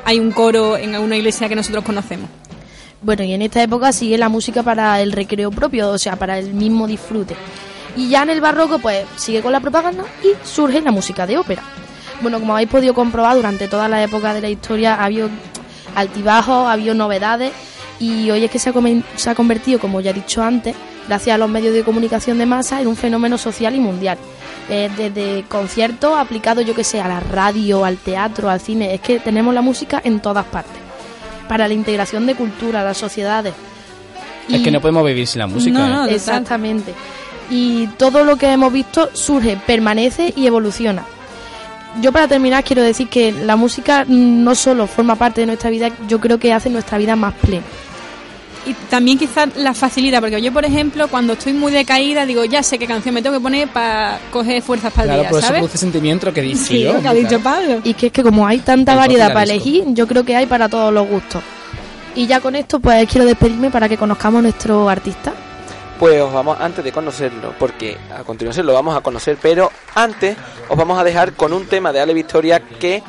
hay 0.06 0.20
un 0.20 0.32
coro 0.32 0.78
en 0.78 0.96
alguna 0.96 1.16
iglesia 1.16 1.48
que 1.48 1.56
nosotros 1.56 1.84
conocemos. 1.84 2.28
Bueno, 3.04 3.24
y 3.24 3.34
en 3.34 3.44
esta 3.44 3.62
época 3.62 3.92
sigue 3.92 4.18
la 4.18 4.30
música 4.30 4.64
para 4.64 5.00
el 5.00 5.12
recreo 5.12 5.52
propio, 5.52 5.92
o 5.92 6.00
sea, 6.00 6.16
para 6.16 6.40
el 6.40 6.56
mismo 6.56 6.88
disfrute. 6.88 7.36
Y 7.96 8.10
ya 8.10 8.24
en 8.24 8.32
el 8.32 8.42
barroco, 8.42 8.80
pues 8.80 9.06
sigue 9.16 9.44
con 9.44 9.52
la 9.52 9.60
propaganda 9.60 10.06
y 10.24 10.30
surge 10.44 10.82
la 10.82 10.90
música 10.90 11.28
de 11.28 11.38
ópera. 11.38 11.62
Bueno, 12.22 12.40
como 12.40 12.54
habéis 12.54 12.70
podido 12.72 12.96
comprobar, 12.96 13.36
durante 13.36 13.68
toda 13.68 13.88
la 13.88 14.02
época 14.02 14.34
de 14.34 14.42
la 14.42 14.50
historia 14.50 14.96
ha 14.96 15.06
habido 15.06 15.30
altibajos, 15.94 16.68
ha 16.68 16.72
habido 16.72 16.96
novedades 16.96 17.52
y 18.00 18.30
hoy 18.32 18.44
es 18.46 18.52
que 18.52 18.60
se 18.60 18.70
ha, 18.70 18.74
comen- 18.74 19.04
se 19.16 19.30
ha 19.30 19.36
convertido, 19.36 19.80
como 19.80 20.00
ya 20.02 20.12
he 20.12 20.14
dicho 20.14 20.42
antes, 20.42 20.76
gracias 21.08 21.36
a 21.36 21.38
los 21.38 21.50
medios 21.50 21.74
de 21.74 21.84
comunicación 21.84 22.38
de 22.38 22.46
masa, 22.46 22.82
en 22.82 22.88
un 22.88 22.96
fenómeno 22.96 23.38
social 23.38 23.76
y 23.76 23.80
mundial. 23.80 24.18
Eh, 24.70 24.90
desde 24.96 25.44
conciertos 25.48 26.18
aplicados, 26.18 26.66
yo 26.66 26.76
que 26.76 26.84
sé, 26.84 27.02
a 27.02 27.08
la 27.08 27.20
radio, 27.20 27.84
al 27.86 27.98
teatro, 27.98 28.50
al 28.50 28.60
cine, 28.62 28.94
es 28.94 29.02
que 29.02 29.20
tenemos 29.20 29.54
la 29.54 29.62
música 29.62 30.00
en 30.04 30.20
todas 30.20 30.46
partes 30.46 30.78
para 31.48 31.68
la 31.68 31.74
integración 31.74 32.26
de 32.28 32.36
cultura, 32.36 32.84
las 32.84 32.98
sociedades. 32.98 33.54
Es 34.48 34.60
Y- 34.60 34.64
que 34.64 34.72
no 34.72 34.80
podemos 34.82 35.04
vivir 35.06 35.26
sin 35.28 35.40
la 35.40 35.48
música. 35.48 35.80
No, 35.80 35.86
¿eh? 35.86 35.90
no. 35.90 36.06
Exactamente. 36.06 36.94
Y 37.50 37.88
todo 37.98 38.24
lo 38.24 38.36
que 38.38 38.52
hemos 38.52 38.72
visto 38.72 39.10
surge, 39.14 39.58
permanece 39.66 40.32
y 40.36 40.46
evoluciona. 40.46 41.04
Yo 42.02 42.12
para 42.12 42.28
terminar 42.28 42.64
quiero 42.64 42.84
decir 42.84 43.10
que 43.10 43.32
la 43.32 43.56
música 43.56 44.06
no 44.08 44.54
solo 44.54 44.86
forma 44.86 45.16
parte 45.16 45.42
de 45.42 45.48
nuestra 45.48 45.72
vida, 45.72 45.90
yo 46.08 46.20
creo 46.20 46.38
que 46.38 46.54
hace 46.54 46.70
nuestra 46.70 47.00
vida 47.00 47.16
más 47.16 47.34
plena. 47.34 47.64
Y 48.66 48.74
también 48.90 49.18
quizás 49.18 49.56
la 49.56 49.74
facilita, 49.74 50.20
porque 50.20 50.42
yo, 50.42 50.52
por 50.52 50.66
ejemplo, 50.66 51.08
cuando 51.08 51.34
estoy 51.34 51.54
muy 51.54 51.72
decaída, 51.72 52.26
digo, 52.26 52.44
ya 52.46 52.62
sé 52.62 52.78
qué 52.78 52.86
canción 52.88 53.16
me 53.16 53.22
tengo 53.22 53.38
que 53.38 53.42
poner 53.42 53.68
para 53.70 54.20
coger 54.32 54.62
fuerzas 54.62 54.92
para 54.92 55.04
el 55.04 55.08
Claro, 55.10 55.22
día, 55.22 55.30
por 55.30 55.40
eso 55.40 55.48
¿sabes? 55.48 55.60
produce 55.62 55.78
sentimiento 55.78 56.34
que 56.34 56.42
dice 56.42 56.66
Sí, 56.66 56.84
yo. 56.84 56.94
lo 56.94 57.02
que 57.02 57.08
ha 57.08 57.14
dicho 57.14 57.40
Pablo. 57.40 57.80
Y 57.84 57.94
que 57.94 58.08
es 58.08 58.12
que 58.12 58.22
como 58.22 58.46
hay 58.46 58.60
tanta 58.60 58.92
El 58.94 58.98
variedad 59.00 59.28
para 59.30 59.44
elegir, 59.44 59.86
yo 59.88 60.06
creo 60.08 60.24
que 60.24 60.36
hay 60.36 60.46
para 60.46 60.68
todos 60.68 60.94
los 60.94 61.08
gustos. 61.08 61.42
Y 62.16 62.28
ya 62.28 62.42
con 62.42 62.56
esto 62.56 62.80
pues 62.80 63.08
quiero 63.10 63.26
despedirme 63.26 63.72
para 63.72 63.88
que 63.88 63.98
conozcamos 63.98 64.40
a 64.40 64.42
nuestro 64.44 64.90
artista. 64.90 65.34
Pues 65.98 66.22
os 66.22 66.32
vamos, 66.34 66.58
antes 66.60 66.84
de 66.84 66.92
conocerlo, 66.92 67.54
porque 67.60 67.98
a 68.18 68.24
continuación 68.24 68.66
lo 68.66 68.74
vamos 68.74 68.96
a 68.96 69.02
conocer, 69.02 69.38
pero 69.42 69.72
antes 69.96 70.36
os 70.70 70.78
vamos 70.78 70.98
a 71.00 71.04
dejar 71.04 71.34
con 71.34 71.52
un 71.54 71.66
tema 71.66 71.92
de 71.92 72.00
Ale 72.02 72.14
Victoria 72.14 72.60
que 72.62 73.02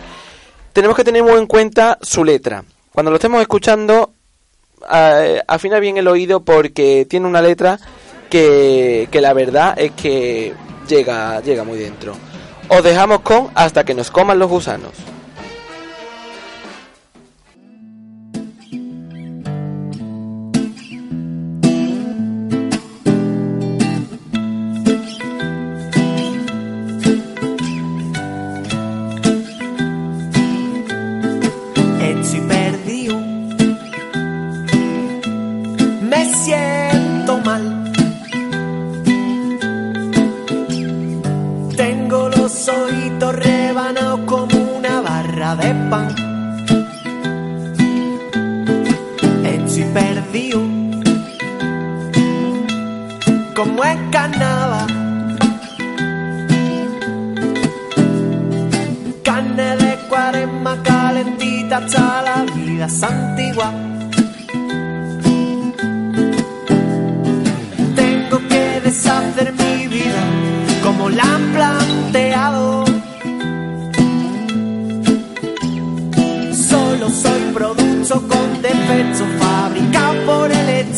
tenemos 0.73 0.97
que 0.97 1.05
tener 1.05 1.23
muy 1.23 1.35
en 1.35 1.47
cuenta 1.47 1.99
su 2.03 2.25
letra. 2.25 2.65
Cuando 2.93 3.11
lo 3.11 3.17
estemos 3.17 3.41
escuchando, 3.41 4.13
afina 4.89 5.79
bien 5.79 5.97
el 5.97 6.09
oído 6.09 6.41
porque 6.41 7.07
tiene 7.09 7.27
una 7.27 7.43
letra 7.43 7.79
que, 8.29 9.09
que 9.11 9.21
la 9.21 9.33
verdad 9.33 9.75
es 9.77 9.93
que 9.93 10.55
llega, 10.89 11.41
llega 11.41 11.65
muy 11.65 11.79
dentro. 11.79 12.15
Os 12.69 12.83
dejamos 12.85 13.21
con 13.21 13.49
Hasta 13.55 13.85
que 13.85 13.95
nos 13.95 14.11
coman 14.11 14.39
los 14.39 14.49
gusanos. 14.49 14.93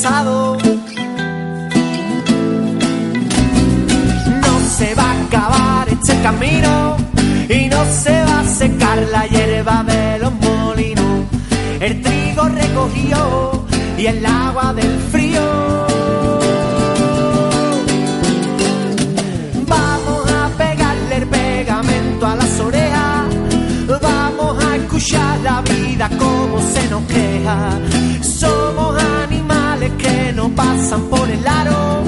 No 0.04 0.59
se 4.76 4.94
va 4.97 5.04
a 5.04 5.23
acabar 5.23 5.88
este 5.88 6.21
camino 6.23 6.97
y 7.49 7.68
no 7.68 7.85
se 7.85 8.11
va 8.11 8.40
a 8.40 8.44
secar 8.44 8.99
la 9.12 9.26
hierba 9.28 9.85
de 9.85 10.18
los 10.18 10.32
molinos. 10.32 11.26
El 11.78 12.02
trigo 12.02 12.49
recogió 12.49 13.64
y 13.97 14.06
el 14.06 14.26
agua 14.26 14.75
del 14.75 14.99
frío. 15.12 15.87
Vamos 19.68 20.32
a 20.32 20.49
pegarle 20.59 21.16
el 21.16 21.26
pegamento 21.28 22.26
a 22.26 22.35
las 22.35 22.59
orejas. 22.59 23.26
Vamos 24.02 24.64
a 24.64 24.76
escuchar 24.76 25.38
la 25.40 25.61
vida 25.61 26.11
como 26.18 26.59
se 26.61 26.88
nos 26.90 27.02
queja. 27.04 27.78
Somos 28.21 29.01
que 29.90 30.32
no 30.34 30.48
pasan 30.50 31.02
por 31.08 31.28
el 31.28 31.46
aro 31.46 32.02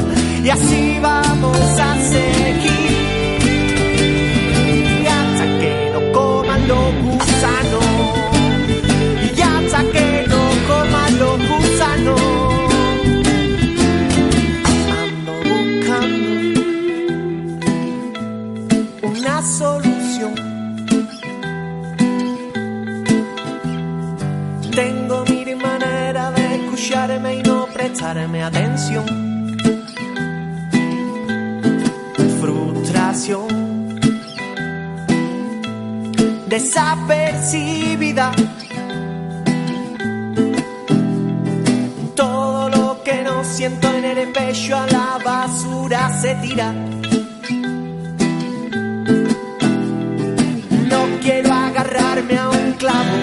y 0.44 0.50
así 0.50 0.98
vamos 1.00 1.58
a 1.58 1.96
seguir 2.00 2.94
hasta 5.08 5.44
que 5.58 5.90
nos 5.92 6.02
coman 6.12 6.68
los 6.68 6.94
gusanos. 7.02 7.84
Y 9.36 9.40
hasta 9.40 9.80
que 9.92 10.26
nos 10.28 10.54
coman 10.68 11.18
los 11.18 11.38
gusanos. 11.48 12.20
Ando 15.00 15.32
buscando 15.50 16.40
una 19.08 19.42
solución. 19.42 20.34
Tengo 24.74 25.24
mil 25.24 25.56
maneras 25.56 26.34
de 26.34 26.44
escucharme 26.56 27.42
no 27.42 27.43
prestarme 28.04 28.42
atención. 28.42 29.06
Frustración 32.38 33.98
desapercibida. 36.46 38.30
Todo 42.14 42.68
lo 42.68 43.02
que 43.02 43.22
no 43.22 43.42
siento 43.42 43.88
en 43.94 44.04
el 44.04 44.28
pecho 44.32 44.76
a 44.76 44.86
la 44.86 45.18
basura 45.24 46.10
se 46.20 46.34
tira. 46.42 46.72
No 50.92 51.00
quiero 51.22 51.54
agarrarme 51.54 52.36
a 52.36 52.50
un 52.50 52.72
clavo 52.72 53.16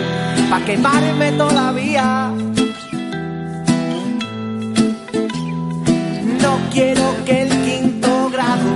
pa' 0.50 0.66
quemarme 0.66 1.34
todavía. 1.34 2.41
Quiero 6.72 7.04
que 7.26 7.42
el 7.44 7.50
quinto 7.50 8.30
grado 8.30 8.70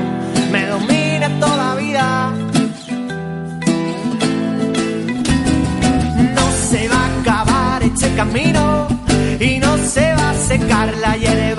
me 0.52 0.66
domine 0.68 1.30
todavía. 1.40 2.32
No 6.38 6.46
se 6.70 6.88
va 6.90 7.02
a 7.06 7.22
acabar 7.22 7.84
este 7.84 8.14
camino 8.16 8.88
y 9.40 9.60
no 9.60 9.78
se 9.78 10.14
va 10.14 10.30
a 10.32 10.34
secar 10.34 10.94
la 10.98 11.16
hierba 11.18 11.55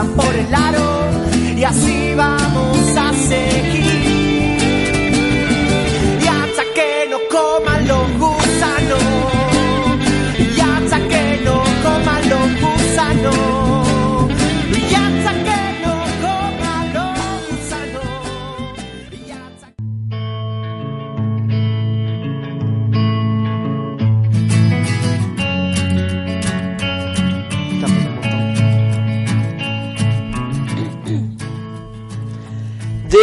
pasan 0.00 0.16
por 0.16 0.34
el 0.34 0.54
aro 0.54 1.10
y 1.56 1.64
así 1.64 1.99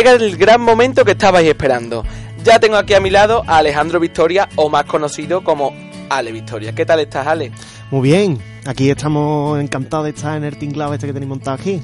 Llega 0.08 0.26
el 0.26 0.38
gran 0.38 0.62
momento 0.62 1.04
que 1.04 1.12
estabais 1.12 1.46
esperando. 1.50 2.06
Ya 2.42 2.62
tengo 2.62 2.78
aquí 2.78 2.94
a 2.94 3.02
mi 3.02 3.10
lado 3.10 3.44
a 3.46 3.58
Alejandro 3.58 4.00
Victoria, 4.00 4.48
o 4.56 4.70
más 4.70 4.86
conocido 4.86 5.44
como 5.44 5.74
Ale 6.10 6.32
Victoria. 6.32 6.74
¿Qué 6.74 6.86
tal 6.86 7.02
estás, 7.02 7.28
Ale? 7.28 7.52
Muy 7.92 8.08
bien, 8.08 8.38
aquí 8.66 8.90
estamos 8.90 9.60
encantados 9.60 10.06
de 10.06 10.12
estar 10.12 10.38
en 10.38 10.46
el 10.46 10.58
tinglado 10.58 10.94
este 10.94 11.08
que 11.08 11.14
tenéis 11.14 11.28
montado 11.28 11.58
aquí. 11.58 11.82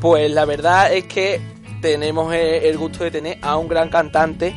Pues 0.00 0.32
la 0.32 0.46
verdad 0.46 0.92
es 0.92 1.04
que 1.04 1.40
tenemos 1.80 2.34
eh, 2.34 2.68
el 2.68 2.76
gusto 2.76 3.04
de 3.04 3.12
tener 3.12 3.38
a 3.40 3.56
un 3.56 3.68
gran 3.68 3.88
cantante 3.88 4.52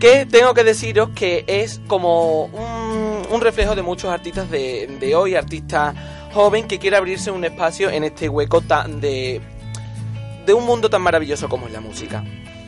que 0.00 0.24
tengo 0.24 0.54
que 0.54 0.64
deciros 0.64 1.10
que 1.14 1.44
es 1.46 1.82
como 1.88 2.44
un, 2.46 3.26
un 3.30 3.40
reflejo 3.42 3.74
de 3.74 3.82
muchos 3.82 4.10
artistas 4.10 4.50
de, 4.50 4.96
de 4.98 5.14
hoy, 5.14 5.34
artista 5.34 5.94
joven 6.32 6.66
que 6.66 6.78
quiere 6.78 6.96
abrirse 6.96 7.30
un 7.30 7.44
espacio 7.44 7.90
en 7.90 8.02
este 8.02 8.30
hueco 8.30 8.62
tan 8.62 9.02
de, 9.02 9.42
de 10.44 10.54
un 10.54 10.64
mundo 10.64 10.90
tan 10.90 11.02
maravilloso 11.02 11.48
como 11.48 11.66
es 11.66 11.72
la 11.72 11.80
música. 11.80 12.24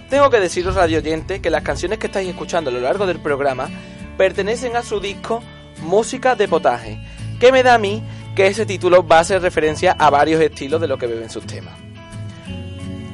Tengo 0.08 0.30
que 0.30 0.40
deciros, 0.40 0.74
radio 0.74 0.98
oyente, 0.98 1.40
que 1.40 1.50
las 1.50 1.62
canciones 1.62 1.98
que 1.98 2.06
estáis 2.06 2.28
escuchando 2.28 2.70
a 2.70 2.72
lo 2.72 2.80
largo 2.80 3.06
del 3.06 3.20
programa 3.20 3.68
pertenecen 4.16 4.76
a 4.76 4.82
su 4.82 5.00
disco 5.00 5.42
Música 5.82 6.36
de 6.36 6.48
Potaje, 6.48 6.98
que 7.40 7.52
me 7.52 7.62
da 7.62 7.74
a 7.74 7.78
mí 7.78 8.02
que 8.34 8.46
ese 8.46 8.66
título 8.66 9.06
va 9.06 9.18
a 9.18 9.20
hacer 9.20 9.42
referencia 9.42 9.92
a 9.92 10.10
varios 10.10 10.40
estilos 10.40 10.80
de 10.80 10.88
lo 10.88 10.98
que 10.98 11.06
beben 11.06 11.30
sus 11.30 11.46
temas. 11.46 11.74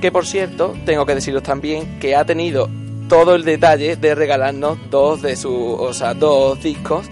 Que 0.00 0.12
por 0.12 0.26
cierto, 0.26 0.76
tengo 0.84 1.06
que 1.06 1.14
deciros 1.14 1.42
también 1.42 1.98
que 1.98 2.14
ha 2.16 2.24
tenido 2.24 2.68
todo 3.08 3.34
el 3.34 3.44
detalle 3.44 3.96
de 3.96 4.14
regalarnos 4.14 4.78
dos 4.90 5.22
de 5.22 5.36
sus, 5.36 5.52
o 5.54 5.94
sea, 5.94 6.14
dos 6.14 6.60
discos 6.62 7.06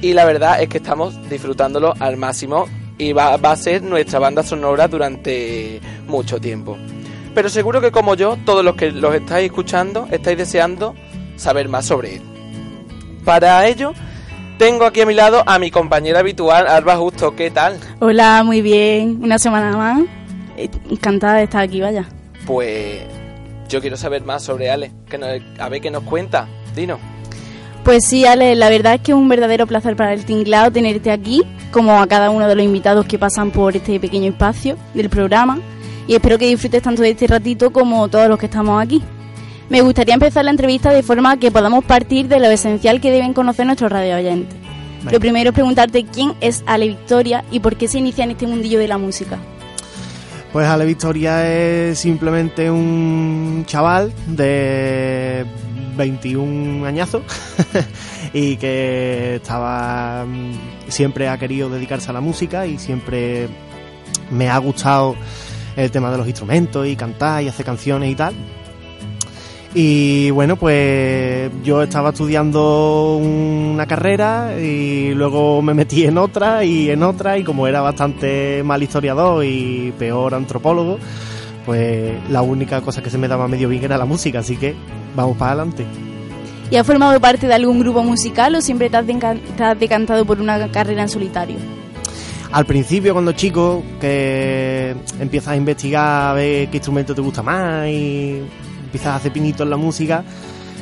y 0.00 0.14
la 0.14 0.24
verdad 0.24 0.62
es 0.62 0.68
que 0.68 0.78
estamos 0.78 1.28
disfrutándolo 1.28 1.94
al 1.98 2.16
máximo 2.16 2.66
y 3.00 3.12
va, 3.12 3.36
va 3.36 3.52
a 3.52 3.56
ser 3.56 3.82
nuestra 3.82 4.18
banda 4.18 4.42
sonora 4.42 4.86
durante 4.88 5.80
mucho 6.06 6.40
tiempo. 6.40 6.76
Pero 7.34 7.48
seguro 7.48 7.80
que 7.80 7.90
como 7.90 8.14
yo, 8.14 8.36
todos 8.44 8.64
los 8.64 8.74
que 8.76 8.90
los 8.90 9.14
estáis 9.14 9.46
escuchando 9.46 10.06
estáis 10.10 10.36
deseando 10.38 10.94
saber 11.36 11.68
más 11.68 11.86
sobre 11.86 12.16
él. 12.16 12.22
Para 13.24 13.66
ello, 13.66 13.92
tengo 14.58 14.84
aquí 14.84 15.00
a 15.00 15.06
mi 15.06 15.14
lado 15.14 15.42
a 15.46 15.58
mi 15.58 15.70
compañera 15.70 16.18
habitual, 16.20 16.66
Alba 16.66 16.96
Justo. 16.96 17.34
¿Qué 17.36 17.50
tal? 17.50 17.78
Hola, 18.00 18.42
muy 18.44 18.60
bien. 18.62 19.18
Una 19.22 19.38
semana 19.38 19.76
más. 19.76 20.02
Eh, 20.56 20.68
Encantada 20.90 21.34
de 21.36 21.44
estar 21.44 21.62
aquí, 21.62 21.80
vaya. 21.80 22.04
Pues 22.46 23.02
yo 23.68 23.80
quiero 23.80 23.96
saber 23.96 24.24
más 24.24 24.42
sobre 24.42 24.70
Ale. 24.70 24.90
Que 25.08 25.16
nos- 25.18 25.40
a 25.60 25.68
ver 25.68 25.80
qué 25.80 25.90
nos 25.90 26.02
cuenta. 26.02 26.48
Dino. 26.74 26.98
Pues 27.84 28.04
sí, 28.06 28.26
Ale, 28.26 28.54
la 28.56 28.68
verdad 28.68 28.94
es 28.94 29.00
que 29.00 29.12
es 29.12 29.16
un 29.16 29.28
verdadero 29.28 29.66
placer 29.66 29.96
para 29.96 30.12
el 30.12 30.24
tinglado 30.24 30.70
tenerte 30.70 31.10
aquí, 31.10 31.42
como 31.70 32.00
a 32.00 32.06
cada 32.06 32.30
uno 32.30 32.46
de 32.46 32.54
los 32.54 32.64
invitados 32.64 33.06
que 33.06 33.18
pasan 33.18 33.50
por 33.50 33.74
este 33.74 33.98
pequeño 33.98 34.30
espacio 34.30 34.76
del 34.94 35.08
programa. 35.08 35.58
Y 36.06 36.14
espero 36.14 36.38
que 36.38 36.46
disfrutes 36.46 36.82
tanto 36.82 37.02
de 37.02 37.10
este 37.10 37.26
ratito 37.26 37.72
como 37.72 38.08
todos 38.08 38.28
los 38.28 38.38
que 38.38 38.46
estamos 38.46 38.82
aquí. 38.82 39.02
Me 39.70 39.80
gustaría 39.80 40.14
empezar 40.14 40.44
la 40.44 40.50
entrevista 40.50 40.92
de 40.92 41.02
forma 41.02 41.38
que 41.38 41.50
podamos 41.50 41.84
partir 41.84 42.28
de 42.28 42.40
lo 42.40 42.46
esencial 42.46 43.00
que 43.00 43.12
deben 43.12 43.32
conocer 43.32 43.64
nuestros 43.64 43.90
radio 43.90 44.16
oyentes. 44.16 44.58
Venga. 44.98 45.12
Lo 45.12 45.20
primero 45.20 45.50
es 45.50 45.54
preguntarte 45.54 46.04
quién 46.04 46.34
es 46.40 46.62
Ale 46.66 46.88
Victoria 46.88 47.44
y 47.50 47.60
por 47.60 47.76
qué 47.76 47.88
se 47.88 47.98
inicia 47.98 48.24
en 48.24 48.32
este 48.32 48.46
mundillo 48.46 48.78
de 48.78 48.88
la 48.88 48.98
música. 48.98 49.38
Pues 50.52 50.66
Ale 50.66 50.84
Victoria 50.84 51.48
es 51.48 52.00
simplemente 52.00 52.70
un 52.70 53.62
chaval 53.66 54.12
de 54.26 55.46
21 56.00 56.86
añazos 56.86 57.22
y 58.32 58.56
que 58.56 59.36
estaba 59.36 60.24
mm, 60.26 60.90
siempre 60.90 61.28
ha 61.28 61.38
querido 61.38 61.68
dedicarse 61.68 62.10
a 62.10 62.12
la 62.14 62.20
música 62.20 62.66
y 62.66 62.78
siempre 62.78 63.48
me 64.30 64.48
ha 64.48 64.58
gustado 64.58 65.14
el 65.76 65.90
tema 65.90 66.10
de 66.10 66.18
los 66.18 66.26
instrumentos 66.26 66.86
y 66.86 66.96
cantar 66.96 67.42
y 67.42 67.48
hacer 67.48 67.64
canciones 67.64 68.10
y 68.10 68.14
tal. 68.14 68.34
Y 69.72 70.30
bueno, 70.32 70.56
pues 70.56 71.50
yo 71.62 71.82
estaba 71.82 72.08
estudiando 72.08 73.16
una 73.16 73.86
carrera 73.86 74.58
y 74.58 75.14
luego 75.14 75.62
me 75.62 75.74
metí 75.74 76.04
en 76.04 76.18
otra 76.18 76.64
y 76.64 76.90
en 76.90 77.04
otra 77.04 77.38
y 77.38 77.44
como 77.44 77.68
era 77.68 77.80
bastante 77.80 78.62
mal 78.64 78.82
historiador 78.82 79.44
y 79.44 79.92
peor 79.96 80.34
antropólogo, 80.34 80.98
pues 81.70 82.18
la 82.28 82.42
única 82.42 82.80
cosa 82.80 83.00
que 83.00 83.10
se 83.10 83.16
me 83.16 83.28
daba 83.28 83.46
medio 83.46 83.68
bien 83.68 83.84
era 83.84 83.96
la 83.96 84.04
música, 84.04 84.40
así 84.40 84.56
que 84.56 84.74
vamos 85.14 85.36
para 85.36 85.52
adelante. 85.52 85.86
¿Y 86.68 86.74
has 86.74 86.84
formado 86.84 87.20
parte 87.20 87.46
de 87.46 87.54
algún 87.54 87.78
grupo 87.78 88.02
musical 88.02 88.56
o 88.56 88.60
siempre 88.60 88.90
te 88.90 88.96
has, 88.96 89.06
te 89.06 89.62
has 89.62 89.78
decantado 89.78 90.24
por 90.24 90.40
una 90.40 90.68
carrera 90.72 91.02
en 91.02 91.08
solitario? 91.08 91.58
Al 92.50 92.66
principio 92.66 93.12
cuando 93.12 93.30
chico 93.30 93.84
que 94.00 94.96
empiezas 95.20 95.52
a 95.52 95.56
investigar 95.56 96.30
a 96.30 96.32
ver 96.32 96.68
qué 96.70 96.78
instrumento 96.78 97.14
te 97.14 97.20
gusta 97.20 97.40
más 97.40 97.86
y 97.86 98.42
empiezas 98.82 99.12
a 99.12 99.14
hacer 99.14 99.30
pinitos 99.30 99.60
en 99.60 99.70
la 99.70 99.76
música, 99.76 100.24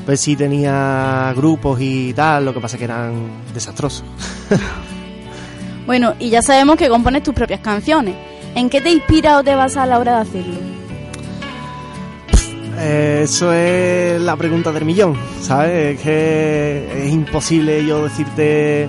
pues 0.07 0.23
sí 0.23 0.37
tenía 0.37 1.35
grupos 1.37 1.83
y 1.83 2.15
tal, 2.15 2.47
lo 2.47 2.55
que 2.55 2.61
pasa 2.61 2.79
que 2.79 2.85
eran 2.85 3.13
desastrosos. 3.53 4.07
Bueno, 5.87 6.15
y 6.19 6.29
ya 6.29 6.43
sabemos 6.43 6.77
que 6.77 6.91
compones 6.91 7.23
tus 7.23 7.33
propias 7.33 7.61
canciones. 7.61 8.15
¿En 8.55 8.69
qué 8.69 8.83
te 8.83 8.91
inspira 8.91 9.39
o 9.39 9.43
te 9.43 9.55
basas 9.55 9.85
a 9.85 9.87
la 9.87 9.99
hora 9.99 10.17
de 10.17 10.21
hacerlo? 10.21 10.78
Eh, 12.81 13.23
eso 13.25 13.53
es 13.53 14.21
la 14.21 14.37
pregunta 14.37 14.71
del 14.71 14.85
millón, 14.85 15.17
¿sabes? 15.41 15.97
Es 15.97 16.03
que 16.03 17.05
es 17.07 17.13
imposible 17.13 17.85
yo 17.85 18.05
decirte... 18.05 18.89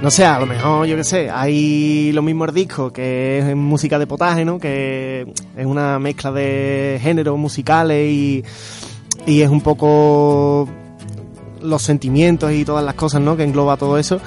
No 0.00 0.12
sé, 0.12 0.24
a 0.24 0.38
lo 0.38 0.46
mejor, 0.46 0.86
yo 0.86 0.94
qué 0.94 1.02
sé, 1.02 1.28
hay 1.28 2.12
los 2.12 2.22
mismos 2.22 2.54
discos 2.54 2.92
que 2.92 3.40
es 3.40 3.56
música 3.56 3.98
de 3.98 4.06
potaje, 4.06 4.44
¿no? 4.44 4.60
Que 4.60 5.26
es 5.56 5.66
una 5.66 5.98
mezcla 5.98 6.30
de 6.30 7.00
géneros 7.02 7.36
musicales 7.36 8.08
y, 8.08 8.44
y 9.26 9.42
es 9.42 9.48
un 9.48 9.60
poco 9.60 10.68
los 11.60 11.82
sentimientos 11.82 12.52
y 12.52 12.64
todas 12.64 12.84
las 12.84 12.94
cosas, 12.94 13.20
¿no? 13.20 13.36
Que 13.36 13.42
engloba 13.42 13.76
todo 13.76 13.98
eso. 13.98 14.20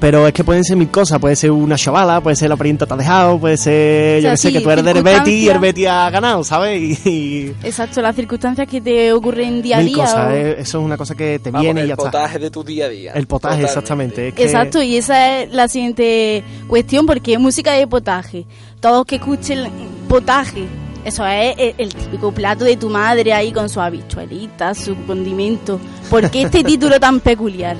Pero 0.00 0.26
es 0.26 0.34
que 0.34 0.44
pueden 0.44 0.64
ser 0.64 0.76
mil 0.76 0.90
cosas, 0.90 1.18
puede 1.18 1.34
ser 1.34 1.50
una 1.50 1.76
chavala, 1.76 2.20
puede 2.20 2.36
ser 2.36 2.50
la 2.50 2.56
parienta 2.56 2.84
te 2.84 2.92
ha 2.92 2.96
dejado, 2.96 3.38
puede 3.38 3.56
ser, 3.56 4.18
O 4.18 4.20
yo 4.24 4.30
qué 4.32 4.36
sé, 4.36 4.48
sí, 4.48 4.52
que 4.54 4.60
tú 4.60 4.70
eres 4.70 4.84
del 4.84 5.02
Betty 5.02 5.30
y 5.30 5.48
el. 5.48 5.58
Betty 5.58 5.86
ha 5.86 6.10
ganado, 6.10 6.44
¿sabes? 6.44 6.78
Y, 7.06 7.08
y 7.08 7.54
Exacto, 7.62 8.02
las 8.02 8.14
circunstancias 8.14 8.68
que 8.68 8.80
te 8.82 9.12
ocurren 9.12 9.62
día 9.62 9.76
a 9.76 9.80
mil 9.80 9.94
día. 9.94 10.04
cosas, 10.04 10.30
o- 10.30 10.34
eh, 10.34 10.56
eso 10.58 10.78
es 10.78 10.84
una 10.84 10.96
cosa 10.98 11.14
que 11.14 11.38
te 11.38 11.50
Vamos, 11.50 11.62
viene 11.64 11.80
y 11.80 11.82
el 11.84 11.88
ya 11.88 11.94
está. 11.94 12.04
potaje 12.10 12.38
de 12.38 12.50
tu 12.50 12.62
día 12.62 12.84
a 12.84 12.88
día. 12.90 13.12
El 13.12 13.26
potaje, 13.26 13.62
Totalmente. 13.62 13.70
exactamente. 13.72 14.28
es 14.28 14.34
que- 14.34 14.44
Exacto, 14.44 14.82
y 14.82 14.96
esa 14.96 15.40
es 15.40 15.52
la 15.54 15.68
siguiente 15.68 16.44
cuestión, 16.68 17.06
porque 17.06 17.32
es 17.34 17.40
música 17.40 17.72
de 17.72 17.86
potaje. 17.86 18.44
Todos 18.80 19.06
que 19.06 19.16
escuchen 19.16 19.64
potaje. 20.08 20.64
Eso 21.04 21.26
es 21.26 21.54
el, 21.58 21.74
el 21.78 21.94
típico 21.94 22.32
plato 22.32 22.64
de 22.64 22.76
tu 22.76 22.88
madre 22.90 23.32
ahí 23.32 23.52
con 23.52 23.68
sus 23.68 23.78
habichuelitas, 23.78 24.76
su 24.78 24.96
condimento. 25.06 25.78
¿Por 26.10 26.30
qué 26.30 26.42
este 26.42 26.62
título 26.64 26.98
tan 27.00 27.20
peculiar? 27.20 27.76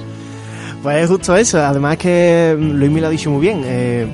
Pues 0.85 1.05
es 1.05 1.09
justo 1.09 1.35
eso. 1.35 1.59
Además 1.65 1.97
que 1.97 2.55
Luis 2.61 2.91
me 2.91 3.01
lo 3.01 3.07
ha 3.07 3.11
dicho 3.11 3.31
muy 3.31 3.41
bien. 3.41 3.63
eh, 3.65 4.07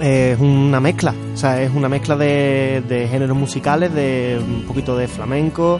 es 0.00 0.40
una 0.40 0.80
mezcla. 0.80 1.14
O 1.34 1.36
sea, 1.36 1.62
es 1.62 1.70
una 1.70 1.86
mezcla 1.86 2.16
de, 2.16 2.82
de 2.88 3.06
géneros 3.08 3.36
musicales, 3.36 3.92
de 3.92 4.40
un 4.42 4.62
poquito 4.62 4.96
de 4.96 5.06
flamenco, 5.06 5.78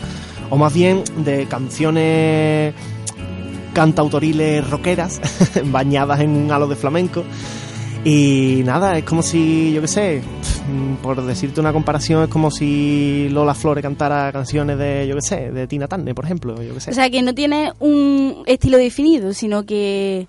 o 0.51 0.57
más 0.59 0.75
bien 0.75 1.03
de 1.25 1.47
canciones 1.47 2.75
cantautoriles 3.73 4.69
rockeras, 4.69 5.19
bañadas 5.65 6.21
en 6.21 6.37
un 6.37 6.53
halo 6.53 6.69
de 6.69 6.77
flamenco. 6.77 7.25
Y 8.05 8.61
nada, 8.67 8.99
es 8.99 9.05
como 9.05 9.23
si, 9.23 9.73
yo 9.73 9.81
qué 9.81 9.89
sé, 9.89 10.23
por 11.03 11.25
decirte 11.25 11.61
una 11.61 11.73
comparación, 11.73 12.23
es 12.23 12.29
como 12.29 12.51
si 12.51 13.29
Lola 13.31 13.55
Flores 13.55 13.83
cantara 13.83 14.33
canciones 14.33 14.79
de, 14.79 15.07
yo 15.09 15.15
qué 15.17 15.23
sé, 15.23 15.51
de 15.51 15.67
Tina 15.67 15.89
Turner, 15.89 16.15
por 16.15 16.25
ejemplo, 16.25 16.63
yo 16.63 16.75
qué 16.75 16.81
sé. 16.81 16.91
O 16.91 16.95
sea, 16.95 17.11
que 17.11 17.23
no 17.23 17.35
tiene 17.35 17.73
un 17.81 18.43
estilo 18.47 18.79
definido, 18.79 19.33
sino 19.33 19.65
que, 19.65 20.29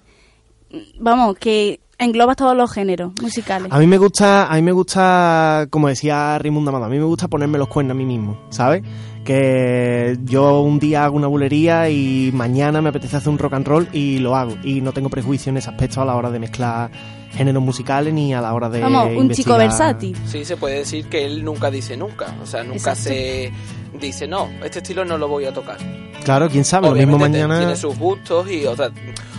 vamos, 0.99 1.37
que 1.37 1.79
engloba 1.97 2.35
todos 2.35 2.55
los 2.55 2.71
géneros 2.71 3.13
musicales. 3.21 3.71
A 3.71 3.79
mí 3.79 3.87
me 3.87 3.97
gusta, 3.97 4.47
a 4.51 4.55
mí 4.55 4.61
me 4.61 4.71
gusta, 4.71 5.67
como 5.69 5.87
decía 5.87 6.37
Raimundo 6.39 6.69
Amado, 6.69 6.85
a 6.85 6.89
mí 6.89 6.97
me 6.97 7.05
gusta 7.05 7.27
ponerme 7.27 7.57
los 7.57 7.67
cuernos 7.67 7.91
a 7.91 7.97
mí 7.97 8.05
mismo, 8.05 8.39
¿sabes? 8.49 8.83
Que 9.23 10.17
yo 10.25 10.61
un 10.61 10.79
día 10.79 11.05
hago 11.05 11.15
una 11.15 11.27
bulería 11.27 11.89
y 11.89 12.31
mañana 12.33 12.81
me 12.81 12.89
apetece 12.89 13.17
hacer 13.17 13.29
un 13.29 13.39
rock 13.39 13.53
and 13.53 13.67
roll 13.67 13.87
y 13.93 14.19
lo 14.19 14.35
hago. 14.35 14.55
Y 14.63 14.81
no 14.81 14.91
tengo 14.91 15.09
prejuicio 15.09 15.49
en 15.49 15.57
ese 15.57 15.69
aspecto 15.69 16.01
a 16.01 16.05
la 16.05 16.15
hora 16.15 16.29
de 16.29 16.39
mezclar 16.39 16.91
géneros 17.35 17.61
musicales 17.63 18.13
ni 18.13 18.33
a 18.33 18.41
la 18.41 18.53
hora 18.53 18.69
de. 18.69 18.81
Vamos, 18.81 19.09
un 19.15 19.29
chico 19.31 19.57
versátil. 19.57 20.15
Sí, 20.25 20.45
se 20.45 20.57
puede 20.57 20.79
decir 20.79 21.07
que 21.07 21.25
él 21.25 21.43
nunca 21.43 21.69
dice 21.71 21.97
nunca. 21.97 22.35
O 22.41 22.45
sea, 22.45 22.63
nunca 22.63 22.77
Exacto. 22.91 23.01
se 23.03 23.51
dice, 23.99 24.27
no, 24.27 24.49
este 24.63 24.79
estilo 24.79 25.05
no 25.05 25.17
lo 25.17 25.27
voy 25.27 25.45
a 25.45 25.53
tocar. 25.53 25.77
Claro, 26.23 26.49
quién 26.49 26.63
sabe, 26.65 26.87
lo 26.89 26.95
mismo 26.95 27.15
Obviamente 27.17 27.39
te- 27.39 27.47
mañana. 27.47 27.59
Tiene 27.59 27.75
sus 27.75 27.97
gustos 27.97 28.49
y, 28.49 28.65
o 28.65 28.75
sea, 28.75 28.89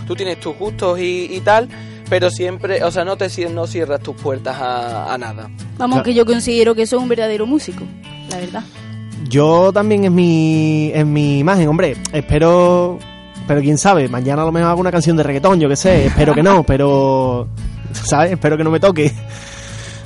tú 0.07 0.15
tienes 0.15 0.39
tus 0.39 0.55
gustos 0.57 0.99
y, 0.99 1.27
y 1.31 1.39
tal, 1.41 1.67
pero 2.09 2.29
siempre, 2.29 2.83
o 2.83 2.91
sea, 2.91 3.03
no 3.03 3.17
te 3.17 3.27
no 3.49 3.65
cierras 3.67 4.01
tus 4.01 4.15
puertas 4.15 4.55
a, 4.59 5.13
a 5.13 5.17
nada. 5.17 5.49
Vamos, 5.77 5.95
Claro. 5.95 6.03
que 6.03 6.13
yo 6.13 6.25
considero 6.25 6.75
que 6.75 6.85
soy 6.85 6.99
un 6.99 7.09
verdadero 7.09 7.45
músico, 7.47 7.83
la 8.29 8.37
verdad. 8.37 8.63
Yo 9.27 9.71
también 9.73 10.03
es 10.05 10.11
mi, 10.11 10.91
es 10.93 11.05
mi 11.05 11.39
imagen, 11.39 11.67
hombre. 11.67 11.95
Espero. 12.13 12.99
Pero 13.47 13.61
quién 13.61 13.77
sabe, 13.77 14.07
mañana 14.07 14.41
a 14.41 14.45
lo 14.45 14.51
mejor 14.51 14.69
hago 14.69 14.81
una 14.81 14.91
canción 14.91 15.17
de 15.17 15.23
reggaetón, 15.23 15.59
yo 15.59 15.67
qué 15.69 15.75
sé. 15.75 16.05
Espero 16.07 16.33
que 16.35 16.43
no, 16.43 16.63
pero. 16.67 17.47
¿Sabes? 18.03 18.31
Espero 18.33 18.57
que 18.57 18.63
no 18.63 18.71
me 18.71 18.79
toque. 18.79 19.11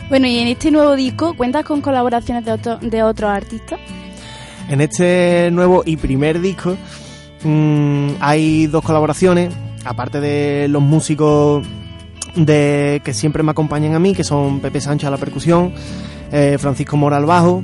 Bueno, 0.09 0.27
y 0.27 0.39
en 0.39 0.47
este 0.47 0.71
nuevo 0.71 0.95
disco, 0.95 1.35
¿cuentas 1.35 1.63
con 1.65 1.81
colaboraciones 1.81 2.43
de, 2.45 2.51
otro- 2.51 2.77
de 2.81 3.03
otros 3.03 3.29
artistas? 3.29 3.79
En 4.69 4.81
este 4.81 5.49
nuevo 5.51 5.83
y 5.85 5.97
primer 5.97 6.39
disco 6.41 6.75
mm, 7.43 8.09
hay 8.19 8.67
dos 8.67 8.83
colaboraciones, 8.83 9.53
aparte 9.85 10.19
de 10.19 10.67
los 10.67 10.81
músicos 10.81 11.65
de 12.35 13.01
que 13.03 13.13
siempre 13.13 13.43
me 13.43 13.51
acompañan 13.51 13.93
a 13.95 13.99
mí, 13.99 14.13
que 14.13 14.23
son 14.23 14.59
Pepe 14.59 14.79
Sánchez 14.81 15.07
a 15.07 15.11
la 15.11 15.17
percusión, 15.17 15.73
eh, 16.31 16.57
Francisco 16.59 16.95
Mora 16.97 17.17
al 17.17 17.25
bajo 17.25 17.63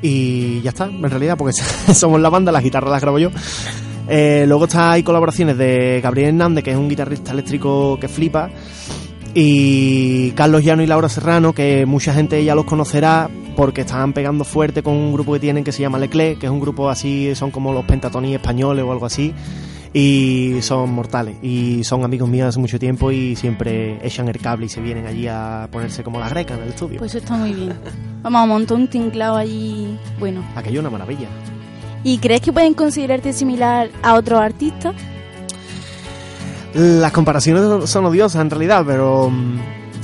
y 0.00 0.60
ya 0.62 0.70
está, 0.70 0.84
en 0.86 1.02
realidad, 1.02 1.36
porque 1.36 1.52
somos 1.94 2.20
la 2.20 2.28
banda, 2.30 2.52
las 2.52 2.62
guitarras 2.62 2.90
las 2.90 3.00
grabo 3.02 3.18
yo. 3.18 3.30
Eh, 4.08 4.44
luego 4.46 4.64
está, 4.64 4.92
hay 4.92 5.02
colaboraciones 5.02 5.58
de 5.58 6.00
Gabriel 6.02 6.30
Hernández, 6.30 6.64
que 6.64 6.70
es 6.70 6.76
un 6.76 6.88
guitarrista 6.88 7.32
eléctrico 7.32 7.98
que 8.00 8.08
flipa, 8.08 8.50
y 9.34 10.30
Carlos 10.32 10.64
Llano 10.64 10.82
y 10.82 10.86
Laura 10.86 11.08
Serrano, 11.08 11.52
que 11.52 11.84
mucha 11.84 12.14
gente 12.14 12.42
ya 12.42 12.54
los 12.54 12.64
conocerá 12.64 13.28
porque 13.54 13.82
están 13.82 14.12
pegando 14.12 14.44
fuerte 14.44 14.82
con 14.82 14.94
un 14.94 15.12
grupo 15.12 15.34
que 15.34 15.40
tienen 15.40 15.64
que 15.64 15.72
se 15.72 15.82
llama 15.82 15.98
Leclerc, 15.98 16.38
que 16.38 16.46
es 16.46 16.52
un 16.52 16.60
grupo 16.60 16.88
así, 16.88 17.34
son 17.34 17.50
como 17.50 17.72
los 17.72 17.84
pentatonis 17.84 18.34
españoles 18.34 18.84
o 18.84 18.92
algo 18.92 19.04
así, 19.04 19.34
y 19.92 20.56
son 20.60 20.92
mortales, 20.92 21.36
y 21.42 21.84
son 21.84 22.04
amigos 22.04 22.28
míos 22.28 22.48
hace 22.48 22.60
mucho 22.60 22.78
tiempo 22.78 23.10
y 23.10 23.36
siempre 23.36 23.98
echan 24.06 24.28
el 24.28 24.38
cable 24.38 24.66
y 24.66 24.68
se 24.68 24.80
vienen 24.80 25.06
allí 25.06 25.26
a 25.26 25.68
ponerse 25.70 26.02
como 26.02 26.18
la 26.18 26.28
greca 26.28 26.54
en 26.54 26.62
el 26.62 26.68
estudio. 26.68 26.98
Pues 26.98 27.10
eso 27.10 27.18
está 27.18 27.36
muy 27.36 27.52
bien. 27.52 27.74
Vamos 28.22 28.42
a 28.42 28.46
montar 28.46 28.76
un 28.76 28.88
tinglado 28.88 29.36
allí. 29.36 29.98
Bueno, 30.18 30.42
Aquello 30.56 30.80
es 30.80 30.80
una 30.80 30.90
maravilla. 30.90 31.28
¿Y 32.04 32.18
crees 32.18 32.40
que 32.40 32.52
pueden 32.52 32.74
considerarte 32.74 33.32
similar 33.32 33.90
a 34.02 34.14
otros 34.14 34.40
artistas? 34.40 34.94
Las 36.74 37.12
comparaciones 37.12 37.88
son- 37.90 38.04
odiosas 38.04 38.42
en 38.42 38.50
realidad, 38.50 38.84
pero... 38.86 39.30
mm, 39.30 39.58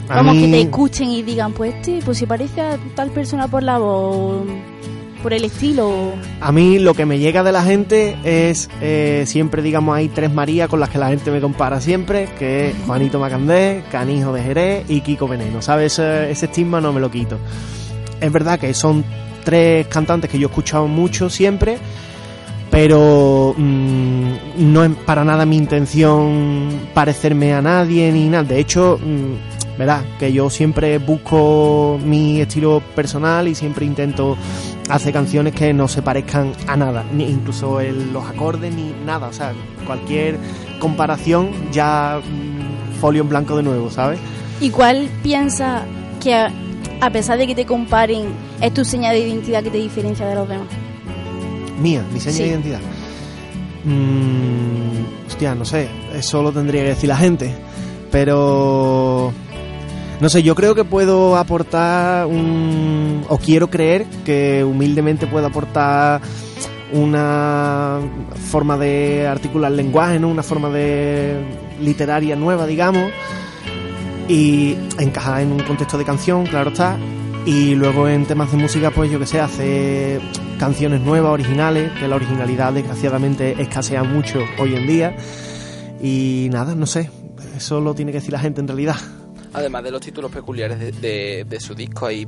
a 0.09 0.17
Vamos, 0.17 0.35
mí- 0.37 0.43
que 0.43 0.49
te 0.51 0.61
escuchen 0.63 1.09
y 1.11 1.23
digan, 1.23 1.53
pues 1.53 1.75
este, 1.75 2.01
pues 2.05 2.19
si 2.19 2.27
parece 2.27 2.61
a 2.61 2.79
tal 2.95 3.11
persona 3.11 3.49
por 3.49 3.63
la 3.63 3.79
voz, 3.79 4.43
por 5.23 5.33
el 5.33 5.45
estilo. 5.45 6.13
A 6.41 6.53
mí 6.53 6.79
lo 6.79 6.93
que 6.95 7.07
me 7.07 7.19
llega 7.19 7.43
de 7.43 7.53
la 7.53 7.63
gente 7.63 8.17
es 8.25 8.69
eh, 8.83 9.25
siempre, 9.27 9.63
digamos, 9.63 9.97
hay 9.97 10.09
tres 10.09 10.31
Marías 10.33 10.69
con 10.69 10.81
las 10.81 10.91
que 10.91 10.99
la 10.99 11.09
gente 11.09 11.31
me 11.31 11.41
compara 11.41 11.81
siempre, 11.81 12.29
que 12.39 12.69
es 12.71 12.75
Juanito 12.87 13.19
Macandé, 13.19 13.83
Canijo 13.91 14.33
de 14.33 14.43
Jerez 14.43 14.85
y 14.91 15.01
Kiko 15.01 15.27
Veneno, 15.29 15.63
¿sabes? 15.63 15.95
Ese, 15.95 16.31
ese 16.31 16.47
estigma 16.47 16.81
no 16.83 16.93
me 16.93 17.01
lo 17.01 17.11
quito. 17.11 17.39
Es 18.21 18.31
verdad 18.33 18.59
que 18.59 18.75
son 18.75 19.05
tres 19.45 19.87
cantantes 19.89 20.31
que 20.31 20.39
yo 20.39 20.49
he 20.49 20.51
escuchado 20.51 20.87
mucho 20.89 21.29
siempre, 21.31 21.79
pero 22.71 23.55
mm, 23.57 24.33
no 24.59 24.85
es 24.85 24.91
para 25.07 25.25
nada 25.25 25.47
mi 25.47 25.57
intención 25.57 26.81
parecerme 26.93 27.53
a 27.55 27.63
nadie 27.63 28.11
ni 28.11 28.29
nada. 28.29 28.45
De 28.45 28.59
hecho, 28.59 28.99
mm, 29.01 29.79
verás, 29.79 30.03
que 30.19 30.33
yo 30.33 30.51
siempre 30.51 30.99
busco 30.99 31.99
mi 32.05 32.41
estilo 32.41 32.83
personal 32.97 33.47
y 33.49 33.55
siempre 33.55 33.87
intento 33.87 34.37
hacer 34.89 35.13
canciones 35.13 35.55
que 35.55 35.73
no 35.73 35.87
se 35.89 36.03
parezcan 36.03 36.53
a 36.67 36.77
nada, 36.77 37.05
ni 37.13 37.25
incluso 37.25 37.81
el- 37.81 38.13
los 38.13 38.25
acordes 38.29 38.75
ni 38.75 38.93
nada. 39.07 39.29
O 39.29 39.33
sea, 39.33 39.53
cualquier 39.87 40.39
comparación 40.81 41.51
ya 41.73 42.19
mm, 42.21 43.01
folio 43.01 43.23
en 43.23 43.29
blanco 43.29 43.57
de 43.57 43.63
nuevo, 43.63 43.91
¿sabes? 43.91 44.19
¿Y 44.61 44.71
cuál 44.71 45.09
piensa 45.23 45.83
que 46.23 46.47
a, 47.01 47.11
pesar 47.11 47.39
de 47.39 47.47
que 47.47 47.55
te 47.55 47.67
comparen, 47.67 48.27
es 48.61 48.73
tu 48.75 48.85
señal 48.85 49.15
de 49.15 49.21
identidad 49.29 49.63
que 49.63 49.71
te 49.71 49.79
diferencia 49.79 50.27
de 50.27 50.35
los 50.35 50.49
demás? 50.49 50.69
Mía, 51.81 52.05
mi 52.13 52.21
seña 52.21 52.37
Sí. 52.37 52.43
de 52.43 52.49
identidad. 52.49 52.81
Mm, 53.85 55.27
hostia, 55.27 55.55
no 55.55 55.65
sé, 55.65 55.89
eso 56.15 56.43
lo 56.43 56.53
tendría 56.53 56.83
que 56.83 56.89
decir 56.91 57.09
la 57.09 57.17
gente. 57.17 57.55
Pero 58.11 59.33
no 60.21 60.29
sé, 60.29 60.43
yo 60.43 60.55
creo 60.55 60.75
que 60.75 60.85
puedo 60.85 61.37
aportar 61.37 62.27
un. 62.27 63.25
o 63.29 63.39
quiero 63.39 63.69
creer 63.69 64.07
que 64.25 64.63
humildemente 64.65 65.27
puedo 65.27 65.47
aportar 65.47 66.21
una 66.93 67.99
forma 68.51 68.79
de 68.79 69.27
articular 69.27 69.73
lenguaje, 69.73 70.21
¿no? 70.21 70.29
Una 70.29 70.45
forma 70.45 70.71
de 70.71 71.37
literaria 71.81 72.37
nueva, 72.37 72.67
digamos. 72.67 73.11
Y 74.29 74.77
encajar 74.99 75.43
en 75.43 75.53
un 75.53 75.61
contexto 75.61 75.99
de 75.99 76.05
canción, 76.05 76.47
claro 76.47 76.71
está. 76.71 76.97
Y 77.47 77.75
luego 77.75 78.09
en 78.09 78.25
temas 78.25 78.51
de 78.53 78.57
música, 78.57 78.91
pues 78.91 79.11
yo 79.11 79.19
que 79.19 79.27
sé, 79.27 79.39
hacer 79.41 80.21
canciones 80.59 81.03
nuevas, 81.03 81.31
originales, 81.33 81.93
que 82.01 82.09
la 82.09 82.17
originalidad 82.17 82.73
desgraciadamente 82.73 83.61
escasea 83.61 84.03
mucho 84.03 84.41
hoy 84.59 84.75
en 84.77 84.87
día. 84.87 85.17
Y 86.03 86.49
nada, 86.51 86.75
no 86.75 86.87
sé, 86.87 87.11
eso 87.57 87.81
lo 87.81 87.95
tiene 87.95 88.13
que 88.13 88.19
decir 88.19 88.33
la 88.33 88.39
gente 88.39 88.61
en 88.63 88.69
realidad. 88.69 88.97
Además 89.53 89.85
de 89.85 89.91
los 89.91 90.01
títulos 90.01 90.31
peculiares 90.33 90.79
de, 90.79 90.91
de- 90.93 91.45
de 91.49 91.61
su 91.61 91.75
disco, 91.75 92.07
hay 92.07 92.27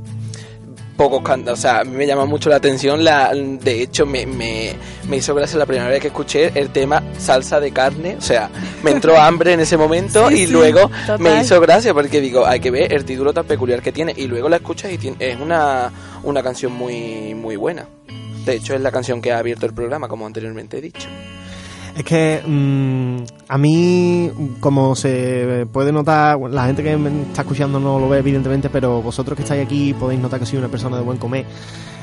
pocos 0.97 1.21
cantantes. 1.21 1.53
O 1.53 1.55
sea, 1.61 1.79
a 1.79 1.83
mí 1.85 1.95
me 1.95 2.05
llama 2.05 2.25
mucho 2.25 2.49
la 2.49 2.57
atención. 2.57 3.03
La, 3.03 3.31
de 3.33 3.81
hecho, 3.83 4.05
me, 4.05 4.25
me, 4.25 4.73
me 5.07 5.17
hizo 5.17 5.33
gracia 5.35 5.57
la 5.57 5.65
primera 5.65 5.87
vez 5.89 6.01
que 6.01 6.07
escuché 6.07 6.51
el 6.55 6.71
tema 6.71 7.01
salsa 7.17 7.59
de 7.61 7.71
carne. 7.71 8.15
O 8.17 8.21
sea, 8.21 8.49
me 8.83 8.91
entró 8.91 9.17
hambre 9.21 9.53
en 9.53 9.59
ese 9.61 9.77
momento 9.77 10.27
Sí, 10.29 10.35
y 10.41 10.45
sí, 10.47 10.51
luego 10.51 10.89
total. 11.05 11.19
me 11.19 11.39
hizo 11.41 11.61
gracia 11.61 11.93
porque 11.93 12.19
digo, 12.19 12.45
hay 12.45 12.59
que 12.59 12.71
ver 12.71 12.91
el 12.91 13.05
título 13.05 13.31
tan 13.33 13.45
peculiar 13.45 13.81
que 13.81 13.91
tiene. 13.93 14.13
Y 14.17 14.27
luego 14.27 14.49
la 14.49 14.57
escuchas 14.57 14.91
y 14.91 14.97
tiene- 14.97 15.17
es 15.19 15.39
una, 15.39 15.91
una 16.23 16.43
canción 16.43 16.73
muy, 16.73 17.33
muy 17.35 17.55
buena. 17.55 17.87
De 18.45 18.55
hecho, 18.55 18.73
es 18.73 18.81
la 18.81 18.91
canción 18.91 19.21
que 19.21 19.31
ha 19.31 19.37
abierto 19.39 19.65
el 19.65 19.73
programa, 19.73 20.07
como 20.07 20.25
anteriormente 20.25 20.77
he 20.77 20.81
dicho. 20.81 21.07
Es 21.97 22.03
que 22.03 22.43
mm, 22.45 23.23
a 23.47 23.57
mí, 23.57 24.29
como 24.59 24.95
se 24.95 25.65
puede 25.71 25.91
notar, 25.91 26.37
la 26.51 26.67
gente 26.67 26.83
que 26.83 26.95
me 26.95 27.23
está 27.23 27.41
escuchando 27.41 27.79
no 27.79 27.99
lo 27.99 28.07
ve 28.07 28.19
evidentemente, 28.19 28.69
pero 28.69 29.01
vosotros 29.01 29.35
que 29.35 29.41
estáis 29.41 29.65
aquí 29.65 29.95
podéis 29.95 30.21
notar 30.21 30.39
que 30.39 30.45
soy 30.45 30.59
una 30.59 30.67
persona 30.67 30.97
de 30.97 31.03
buen 31.03 31.17
comer. 31.17 31.45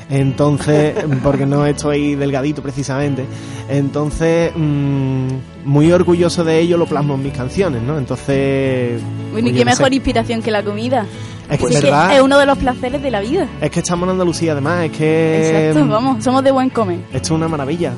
Entonces, 0.09 0.95
porque 1.23 1.45
no 1.45 1.65
estoy 1.65 2.15
delgadito 2.15 2.61
precisamente. 2.61 3.25
Entonces, 3.69 4.51
mm, 4.53 5.27
muy 5.63 5.89
orgulloso 5.93 6.43
de 6.43 6.59
ello 6.59 6.77
lo 6.77 6.87
plasmo 6.87 7.15
en 7.15 7.23
mis 7.23 7.33
canciones, 7.33 7.81
¿no? 7.81 7.97
Entonces... 7.97 9.01
Bueno, 9.31 9.47
¿y 9.47 9.51
pues 9.51 9.63
qué 9.63 9.65
mejor 9.65 9.93
inspiración 9.93 10.41
que 10.41 10.51
la 10.51 10.61
comida? 10.61 11.05
Es 11.49 11.57
que 11.57 11.65
es 11.67 11.79
que 11.79 11.85
verdad. 11.85 12.15
es 12.15 12.21
uno 12.21 12.37
de 12.37 12.45
los 12.45 12.57
placeres 12.57 13.01
de 13.01 13.11
la 13.11 13.21
vida. 13.21 13.47
Es 13.61 13.71
que 13.71 13.79
estamos 13.79 14.07
en 14.07 14.11
Andalucía 14.11 14.51
además, 14.51 14.85
es 14.85 14.91
que... 14.91 15.47
Exacto, 15.69 15.85
mm, 15.85 15.89
vamos, 15.89 16.23
somos 16.23 16.43
de 16.43 16.51
buen 16.51 16.69
comer. 16.69 16.99
Esto 17.13 17.27
es 17.27 17.31
una 17.31 17.47
maravilla. 17.47 17.93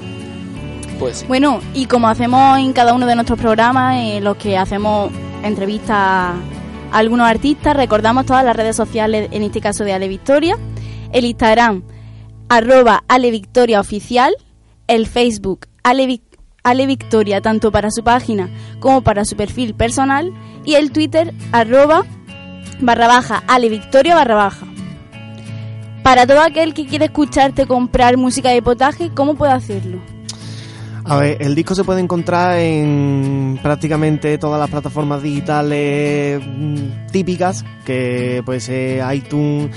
Pues. 1.00 1.28
Bueno, 1.28 1.60
y 1.74 1.86
como 1.86 2.08
hacemos 2.08 2.58
en 2.60 2.74
cada 2.74 2.94
uno 2.94 3.06
de 3.06 3.16
nuestros 3.16 3.40
programas, 3.40 3.96
en 3.98 4.24
los 4.24 4.38
que 4.38 4.58
hacemos 4.58 5.12
entrevistas 5.44 5.92
a 5.92 6.36
algunos 6.92 7.28
artistas. 7.28 7.76
Recordamos 7.76 8.26
todas 8.26 8.44
las 8.44 8.56
redes 8.56 8.76
sociales, 8.76 9.30
en 9.32 9.44
este 9.44 9.62
caso 9.62 9.84
de 9.84 9.94
Ale 9.94 10.08
Victoria. 10.08 10.58
El 11.12 11.26
Instagram, 11.26 11.84
arroba 12.50 13.04
Ale 13.08 13.32
Victoria 13.32 13.80
Oficial. 13.80 14.36
El 14.88 15.06
Facebook, 15.08 15.68
Ale, 15.84 16.22
Ale 16.64 16.86
Victoria, 16.86 17.42
tanto 17.42 17.72
para 17.72 17.92
su 17.92 18.04
página 18.04 18.50
como 18.80 19.02
para 19.02 19.26
su 19.26 19.36
perfil 19.36 19.74
personal. 19.74 20.32
Y 20.66 20.76
el 20.76 20.92
Twitter, 20.92 21.34
arroba 21.52 22.04
barra 22.80 23.08
baja, 23.08 23.44
Ale 23.48 23.70
Victoria 23.70 24.16
barra 24.16 24.36
baja. 24.36 24.68
Para 26.04 26.26
todo 26.26 26.42
aquel 26.42 26.74
que 26.74 26.86
quiere 26.86 27.06
escucharte 27.06 27.66
comprar 27.66 28.16
música 28.16 28.50
de 28.50 28.62
potaje, 28.62 29.12
¿cómo 29.14 29.36
puede 29.36 29.52
hacerlo? 29.52 30.00
A 31.10 31.16
ver, 31.16 31.42
el 31.42 31.56
disco 31.56 31.74
se 31.74 31.86
puede 31.86 32.02
encontrar 32.02 32.60
en 32.60 33.58
prácticamente 33.64 34.38
todas 34.38 34.60
las 34.60 34.70
plataformas 34.70 35.24
digitales 35.24 36.42
mm, 36.46 37.08
típicas, 37.12 37.64
que 37.86 38.42
puede 38.46 38.60
ser 38.60 39.16
iTunes 39.16 39.70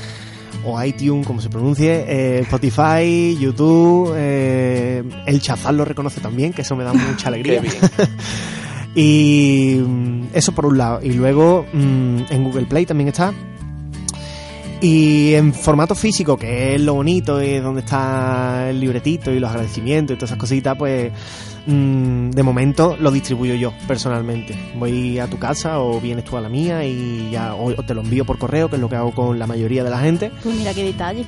o 0.65 0.83
iTunes, 0.83 1.25
como 1.25 1.41
se 1.41 1.49
pronuncie, 1.49 2.05
eh, 2.09 2.41
Spotify, 2.41 3.37
YouTube, 3.39 4.13
eh, 4.17 5.05
el 5.27 5.41
Chazal 5.41 5.77
lo 5.77 5.85
reconoce 5.85 6.21
también, 6.21 6.53
que 6.53 6.63
eso 6.63 6.75
me 6.75 6.83
da 6.83 6.93
mucha 7.11 7.29
alegría. 7.29 7.63
Y 8.93 9.81
mm, 9.87 10.31
eso 10.33 10.53
por 10.53 10.67
un 10.67 10.79
lado. 10.79 11.01
Y 11.01 11.13
luego 11.13 11.65
mm, 11.73 12.23
en 12.29 12.45
Google 12.45 12.67
Play 12.67 12.87
también 12.87 13.09
está. 13.09 13.33
Y 14.83 15.35
en 15.35 15.53
formato 15.53 15.95
físico, 15.95 16.39
que 16.39 16.75
es 16.75 16.81
lo 16.81 16.95
bonito, 16.95 17.39
es 17.39 17.63
donde 17.63 17.81
está 17.81 18.71
el 18.71 18.81
libretito 18.81 19.31
y 19.31 19.39
los 19.39 19.51
agradecimientos 19.51 20.15
y 20.15 20.19
todas 20.19 20.31
esas 20.31 20.39
cositas, 20.39 20.75
pues 20.79 21.13
mm, 21.67 22.31
de 22.31 22.43
momento 22.43 22.97
lo 22.99 23.11
distribuyo 23.11 23.55
yo 23.55 23.75
personalmente. 23.87 24.59
Voy 24.79 25.19
a 25.19 25.27
tu 25.27 25.39
casa 25.39 25.81
o 25.81 26.01
vienes 26.01 26.25
tú 26.25 26.39
a 26.39 26.41
la 26.41 26.49
mía 26.49 26.83
y 26.87 27.31
ya 27.31 27.55
o, 27.55 27.67
o 27.67 27.83
te 27.83 27.93
lo 27.93 28.01
envío 28.01 28.25
por 28.25 28.39
correo, 28.39 28.71
que 28.71 28.77
es 28.77 28.81
lo 28.81 28.89
que 28.89 28.97
hago 28.97 29.13
con 29.13 29.39
la 29.39 29.47
mayoría 29.47 29.85
de 29.85 29.91
la 29.91 29.99
gente. 29.99 30.33
Pues 30.43 30.57
mira 30.57 30.73
qué 30.73 30.85
detalle. 30.85 31.27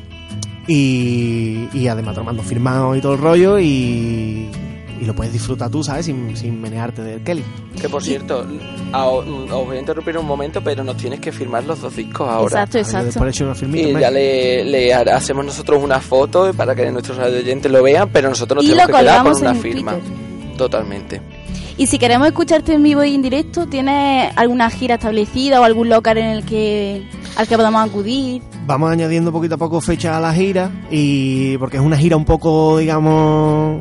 Y, 0.66 1.68
y 1.74 1.88
además 1.88 2.14
te 2.14 2.20
lo 2.20 2.24
mando 2.24 2.42
firmado 2.42 2.96
y 2.96 3.00
todo 3.02 3.14
el 3.14 3.18
rollo 3.18 3.58
y, 3.58 4.48
y 5.02 5.04
lo 5.04 5.14
puedes 5.14 5.32
disfrutar 5.32 5.68
tú, 5.68 5.82
¿sabes? 5.82 6.06
Sin, 6.06 6.36
sin 6.36 6.60
menearte 6.60 7.02
del 7.02 7.22
Kelly. 7.24 7.42
Que 7.80 7.88
por 7.88 8.02
cierto, 8.04 8.46
a- 8.92 9.06
os 9.08 9.26
voy 9.66 9.76
a 9.76 9.80
interrumpir 9.80 10.16
un 10.16 10.26
momento, 10.26 10.62
pero 10.62 10.84
nos 10.84 10.96
tienes 10.96 11.18
que 11.18 11.32
firmar 11.32 11.64
los 11.64 11.80
dos 11.80 11.96
discos 11.96 12.28
ahora. 12.28 12.44
Exacto, 12.62 12.78
exacto. 12.78 13.06
después 13.06 13.24
le 13.24 13.30
echo 13.30 13.44
una 13.44 13.54
firmita, 13.54 13.88
Y 13.88 14.00
ya 14.00 14.10
le, 14.10 14.64
le 14.64 14.94
ha- 14.94 15.00
hacemos 15.16 15.44
nosotros 15.44 15.82
una 15.82 15.98
foto 16.00 16.52
para 16.54 16.74
que 16.74 16.90
nuestros 16.92 17.18
oyentes 17.18 17.70
lo 17.72 17.82
vean, 17.82 18.08
pero 18.12 18.28
nosotros 18.28 18.56
nos 18.56 18.64
Y 18.64 18.68
tenemos 18.68 18.90
lo 18.90 18.96
que 18.96 19.02
quedar 19.02 19.22
con 19.24 19.36
una 19.36 19.54
firma. 19.54 19.92
Twitter. 19.92 20.56
Totalmente. 20.56 21.20
Y 21.78 21.86
si 21.86 21.98
queremos 21.98 22.28
escucharte 22.28 22.74
en 22.74 22.82
vivo 22.82 23.02
y 23.02 23.14
en 23.14 23.22
directo, 23.22 23.66
¿tienes 23.66 24.30
alguna 24.36 24.68
gira 24.70 24.96
establecida 24.96 25.60
o 25.60 25.64
algún 25.64 25.88
local 25.88 26.18
en 26.18 26.26
el 26.26 26.44
que 26.44 27.02
al 27.34 27.48
que 27.48 27.56
podamos 27.56 27.88
acudir? 27.88 28.42
Vamos 28.66 28.90
añadiendo 28.92 29.32
poquito 29.32 29.54
a 29.54 29.58
poco 29.58 29.80
fecha 29.80 30.16
a 30.16 30.20
la 30.20 30.32
gira 30.34 30.70
y 30.90 31.56
porque 31.56 31.78
es 31.78 31.82
una 31.82 31.96
gira 31.96 32.16
un 32.16 32.26
poco, 32.26 32.76
digamos, 32.78 33.80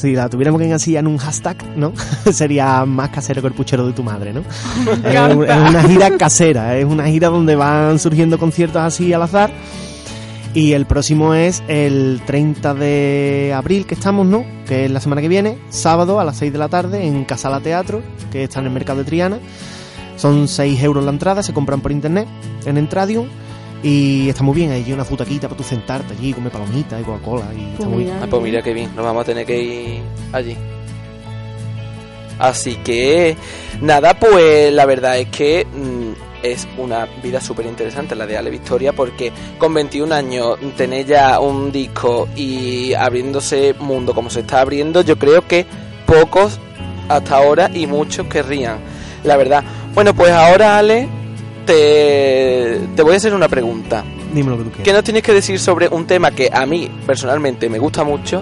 si 0.00 0.12
la 0.14 0.28
tuviéramos 0.28 0.60
que 0.60 0.66
encasillar 0.66 1.00
en 1.04 1.08
un 1.08 1.18
hashtag, 1.18 1.56
¿no? 1.76 1.92
Sería 2.32 2.84
más 2.84 3.10
casero 3.10 3.40
que 3.42 3.48
el 3.48 3.54
puchero 3.54 3.86
de 3.86 3.92
tu 3.92 4.02
madre, 4.02 4.32
¿no? 4.32 4.40
es, 5.04 5.36
un- 5.36 5.44
es 5.44 5.56
una 5.70 5.82
gira 5.82 6.16
casera, 6.16 6.76
es 6.76 6.84
una 6.84 7.06
gira 7.06 7.28
donde 7.28 7.56
van 7.56 7.98
surgiendo 7.98 8.38
conciertos 8.38 8.80
así 8.82 9.12
al 9.12 9.22
azar. 9.22 9.50
Y 10.54 10.72
el 10.72 10.86
próximo 10.86 11.34
es 11.34 11.62
el 11.68 12.20
30 12.26 12.72
de 12.74 13.52
abril 13.54 13.86
que 13.86 13.94
estamos, 13.94 14.26
¿no? 14.26 14.44
Que 14.66 14.86
es 14.86 14.90
la 14.90 14.98
semana 15.00 15.20
que 15.20 15.28
viene, 15.28 15.58
sábado 15.68 16.18
a 16.20 16.24
las 16.24 16.38
6 16.38 16.52
de 16.52 16.58
la 16.58 16.68
tarde 16.68 17.06
en 17.06 17.24
Casala 17.26 17.60
Teatro, 17.60 18.02
que 18.32 18.44
está 18.44 18.60
en 18.60 18.66
el 18.66 18.72
mercado 18.72 19.00
de 19.00 19.04
Triana. 19.04 19.38
Son 20.16 20.48
6 20.48 20.82
euros 20.82 21.04
la 21.04 21.10
entrada, 21.10 21.42
se 21.42 21.52
compran 21.52 21.80
por 21.80 21.92
internet 21.92 22.26
en 22.64 22.78
Entradium. 22.78 23.26
Y 23.82 24.28
está 24.28 24.42
muy 24.42 24.54
bien, 24.54 24.72
hay 24.72 24.92
una 24.92 25.04
futaquita 25.04 25.48
para 25.48 25.56
tú 25.56 25.62
sentarte 25.62 26.12
allí, 26.12 26.32
comer 26.32 26.50
palomitas 26.50 27.00
y 27.00 27.04
Coca-Cola. 27.04 27.46
Y 27.56 27.64
está 27.72 27.76
Pues 27.76 27.88
muy 27.88 28.04
mira. 28.04 28.20
Ah, 28.22 28.26
pues 28.28 28.42
mira 28.42 28.62
qué 28.62 28.72
bien, 28.72 28.94
nos 28.96 29.04
vamos 29.04 29.22
a 29.22 29.24
tener 29.24 29.46
que 29.46 29.62
ir 29.62 30.02
allí. 30.32 30.56
Así 32.38 32.76
que, 32.76 33.36
nada, 33.80 34.14
pues 34.14 34.72
la 34.72 34.84
verdad 34.84 35.18
es 35.18 35.28
que 35.28 35.64
mm, 35.64 36.12
es 36.42 36.68
una 36.76 37.06
vida 37.22 37.40
súper 37.40 37.66
interesante 37.66 38.14
la 38.14 38.26
de 38.26 38.36
Ale 38.36 38.50
Victoria 38.50 38.92
porque 38.92 39.32
con 39.58 39.74
21 39.74 40.14
años 40.14 40.56
tener 40.76 41.06
ya 41.06 41.40
un 41.40 41.72
disco 41.72 42.28
y 42.36 42.94
abriéndose 42.94 43.74
mundo 43.80 44.14
como 44.14 44.30
se 44.30 44.40
está 44.40 44.60
abriendo, 44.60 45.02
yo 45.02 45.18
creo 45.18 45.46
que 45.46 45.66
pocos 46.06 46.60
hasta 47.08 47.36
ahora 47.36 47.70
y 47.72 47.86
muchos 47.86 48.26
querrían, 48.28 48.78
la 49.24 49.36
verdad. 49.36 49.64
Bueno, 49.94 50.14
pues 50.14 50.30
ahora 50.30 50.78
Ale, 50.78 51.08
te, 51.68 52.80
te 52.96 53.02
voy 53.02 53.12
a 53.12 53.16
hacer 53.18 53.34
una 53.34 53.46
pregunta. 53.46 54.02
Dime 54.32 54.50
lo 54.50 54.56
que 54.56 54.64
tú 54.64 54.70
¿Qué 54.70 54.82
quieras. 54.84 55.00
nos 55.00 55.04
tienes 55.04 55.22
que 55.22 55.34
decir 55.34 55.60
sobre 55.60 55.88
un 55.88 56.06
tema 56.06 56.30
que 56.30 56.50
a 56.50 56.64
mí 56.64 56.90
personalmente 57.06 57.68
me 57.68 57.78
gusta 57.78 58.04
mucho, 58.04 58.40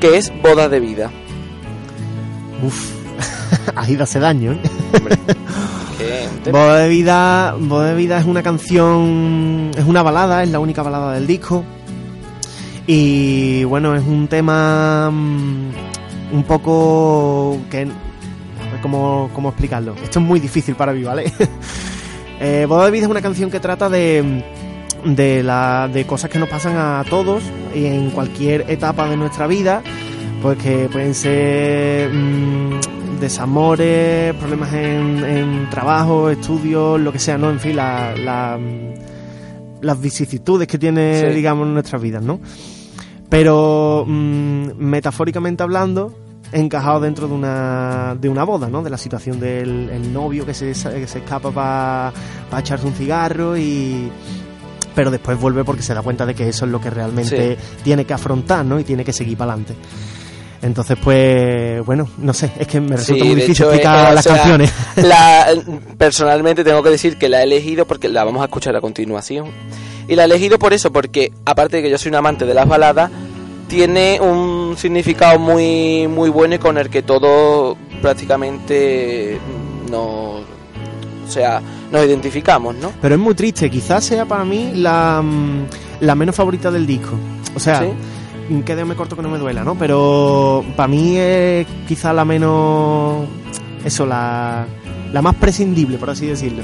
que 0.00 0.16
es 0.16 0.32
bodas 0.42 0.68
de 0.68 0.80
vida? 0.80 1.10
Uf, 2.64 2.90
ahí 3.76 3.96
hace 4.00 4.18
daño, 4.18 4.52
¿eh? 4.52 4.60
Hombre, 4.98 5.16
Boda 6.50 6.78
de 6.78 6.88
Vida, 6.88 7.54
Boda 7.60 7.90
de 7.90 7.94
Vida 7.94 8.18
es 8.18 8.24
una 8.26 8.42
canción, 8.42 9.70
es 9.76 9.84
una 9.84 10.02
balada, 10.02 10.42
es 10.42 10.50
la 10.50 10.58
única 10.58 10.82
balada 10.82 11.14
del 11.14 11.28
disco. 11.28 11.62
Y 12.88 13.62
bueno, 13.64 13.94
es 13.94 14.02
un 14.02 14.26
tema 14.26 15.08
mm, 15.12 15.70
un 16.32 16.42
poco 16.42 17.60
que... 17.70 17.82
A 17.82 18.72
ver 18.72 18.80
cómo, 18.80 19.30
cómo 19.32 19.50
explicarlo. 19.50 19.94
Esto 20.02 20.18
es 20.18 20.24
muy 20.24 20.40
difícil 20.40 20.74
para 20.74 20.92
mí, 20.92 21.04
¿vale? 21.04 21.32
eh, 22.42 22.66
Boda 22.68 22.86
de 22.86 22.90
Vida 22.90 23.04
es 23.04 23.10
una 23.10 23.22
canción 23.22 23.50
que 23.50 23.60
trata 23.60 23.88
de, 23.88 24.42
de, 25.04 25.42
la, 25.42 25.88
de 25.92 26.04
cosas 26.06 26.28
que 26.30 26.38
nos 26.38 26.48
pasan 26.48 26.76
a 26.76 27.04
todos 27.08 27.42
y 27.74 27.86
en 27.86 28.10
cualquier 28.10 28.64
etapa 28.68 29.08
de 29.08 29.16
nuestra 29.16 29.46
vida. 29.46 29.82
Pues 30.42 30.58
que 30.58 30.88
pueden 30.90 31.14
ser 31.14 32.12
mm, 32.12 33.20
desamores, 33.20 34.34
problemas 34.34 34.72
en, 34.72 35.24
en 35.24 35.70
trabajo, 35.70 36.30
estudios, 36.30 37.00
lo 37.00 37.12
que 37.12 37.20
sea, 37.20 37.38
¿no? 37.38 37.48
En 37.50 37.60
fin, 37.60 37.76
la, 37.76 38.12
la, 38.16 38.58
mm, 38.58 39.82
las 39.82 40.00
vicisitudes 40.00 40.66
que 40.66 40.78
tiene, 40.78 41.20
Sí. 41.20 41.26
digamos, 41.36 41.68
nuestras 41.68 42.02
vidas, 42.02 42.24
¿no? 42.24 42.40
Pero 43.28 44.04
mm, 44.06 44.70
metafóricamente 44.78 45.62
hablando, 45.62 46.12
encajado 46.52 47.00
dentro 47.00 47.26
de 47.28 47.34
una, 47.34 48.16
de 48.20 48.28
una 48.28 48.44
boda, 48.44 48.68
¿no? 48.68 48.82
De 48.82 48.90
la 48.90 48.98
situación 48.98 49.40
del 49.40 49.90
el 49.90 50.12
novio 50.12 50.46
que 50.46 50.54
se, 50.54 50.72
que 50.72 51.06
se 51.06 51.18
escapa 51.18 51.50
para 51.50 52.12
echarse 52.60 52.86
un 52.86 52.94
cigarro 52.94 53.56
y... 53.56 54.10
Pero 54.94 55.10
después 55.10 55.40
vuelve 55.40 55.64
porque 55.64 55.82
se 55.82 55.94
da 55.94 56.02
cuenta 56.02 56.26
de 56.26 56.34
que 56.34 56.48
eso 56.48 56.66
es 56.66 56.70
lo 56.70 56.78
que 56.78 56.90
realmente 56.90 57.56
tiene 57.82 58.04
que 58.04 58.12
afrontar, 58.12 58.64
¿no? 58.64 58.78
Y 58.78 58.84
tiene 58.84 59.04
que 59.04 59.12
seguir 59.12 59.38
para 59.38 59.52
adelante. 59.54 59.74
Entonces, 60.62 60.96
pues, 61.02 61.84
bueno, 61.84 62.08
no 62.18 62.32
sé, 62.32 62.52
es 62.56 62.68
que 62.68 62.80
me 62.80 62.96
resulta 62.96 63.24
Sí, 63.24 63.28
muy 63.28 63.34
difícil 63.34 63.64
hecho, 63.64 63.72
explicar 63.72 64.08
eh, 64.08 64.12
o 64.12 64.14
las 64.14 64.24
sea, 64.24 64.36
canciones. 64.36 64.72
La, 64.96 65.46
personalmente 65.98 66.62
tengo 66.62 66.82
que 66.84 66.90
decir 66.90 67.18
que 67.18 67.28
la 67.28 67.40
he 67.40 67.44
elegido 67.44 67.84
porque 67.84 68.08
la 68.08 68.22
vamos 68.22 68.42
a 68.42 68.44
escuchar 68.44 68.76
a 68.76 68.80
continuación. 68.80 69.50
Y 70.06 70.14
la 70.14 70.22
he 70.22 70.26
elegido 70.26 70.58
por 70.58 70.72
eso, 70.72 70.92
porque 70.92 71.32
aparte 71.44 71.78
de 71.78 71.82
que 71.82 71.90
yo 71.90 71.98
soy 71.98 72.10
un 72.10 72.16
amante 72.16 72.46
de 72.46 72.54
las 72.54 72.68
baladas, 72.68 73.10
tiene 73.66 74.20
un 74.20 74.51
significado 74.76 75.38
muy, 75.38 76.06
muy 76.08 76.30
bueno 76.30 76.54
y 76.54 76.58
con 76.58 76.78
el 76.78 76.88
que 76.90 77.02
todos 77.02 77.76
prácticamente 78.00 79.38
nos, 79.90 80.42
o 80.42 81.28
sea, 81.28 81.60
nos 81.90 82.04
identificamos, 82.04 82.74
¿no? 82.76 82.92
Pero 83.00 83.14
es 83.14 83.20
muy 83.20 83.34
triste, 83.34 83.70
quizás 83.70 84.04
sea 84.04 84.24
para 84.26 84.44
mí 84.44 84.72
la, 84.74 85.22
mm, 85.22 85.66
la 86.00 86.14
menos 86.14 86.34
favorita 86.34 86.70
del 86.70 86.86
disco. 86.86 87.16
O 87.54 87.60
sea, 87.60 87.80
¿Sí? 87.80 88.62
que 88.64 88.74
Dios 88.74 88.86
me 88.86 88.94
corto 88.94 89.16
que 89.16 89.22
no 89.22 89.30
me 89.30 89.38
duela, 89.38 89.64
¿no? 89.64 89.74
Pero 89.76 90.64
para 90.76 90.88
mí 90.88 91.16
es 91.16 91.66
quizás 91.86 92.14
la 92.14 92.24
menos. 92.24 93.26
Eso, 93.84 94.06
la, 94.06 94.66
la 95.12 95.22
más 95.22 95.34
prescindible, 95.36 95.98
por 95.98 96.10
así 96.10 96.26
decirlo. 96.26 96.62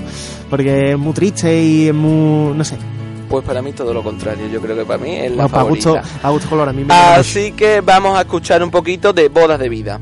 Porque 0.50 0.92
es 0.92 0.98
muy 0.98 1.12
triste 1.12 1.62
y 1.62 1.88
es 1.88 1.94
muy. 1.94 2.56
No 2.56 2.64
sé. 2.64 2.76
Pues 3.28 3.44
para 3.44 3.60
mí 3.60 3.72
todo 3.72 3.92
lo 3.92 4.02
contrario, 4.02 4.46
yo 4.48 4.60
creo 4.60 4.74
que 4.76 4.84
para 4.86 4.98
mí 5.02 5.14
es 5.16 5.30
la 5.30 5.36
Bueno, 5.44 5.48
para 5.50 5.62
favorita. 5.64 5.90
gusto, 5.90 6.08
a 6.22 6.30
gusto 6.30 6.48
color 6.48 6.68
a 6.68 6.72
mí 6.72 6.84
me. 6.84 6.94
Así 6.94 7.52
que 7.52 7.80
vamos 7.82 8.16
a 8.16 8.22
escuchar 8.22 8.62
un 8.62 8.70
poquito 8.70 9.12
de 9.12 9.28
Bodas 9.28 9.58
de 9.58 9.68
Vida. 9.68 10.00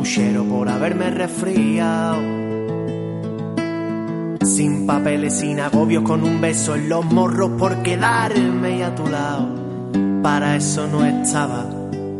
Puchero 0.00 0.44
por 0.44 0.66
haberme 0.66 1.10
resfriado. 1.10 2.22
Sin 4.42 4.86
papeles, 4.86 5.34
sin 5.34 5.60
agobios, 5.60 6.04
con 6.04 6.24
un 6.24 6.40
beso 6.40 6.74
en 6.74 6.88
los 6.88 7.04
morros 7.04 7.50
por 7.58 7.82
quedarme 7.82 8.82
a 8.82 8.94
tu 8.94 9.06
lado. 9.06 9.46
Para 10.22 10.56
eso 10.56 10.86
no 10.86 11.04
estaba 11.04 11.66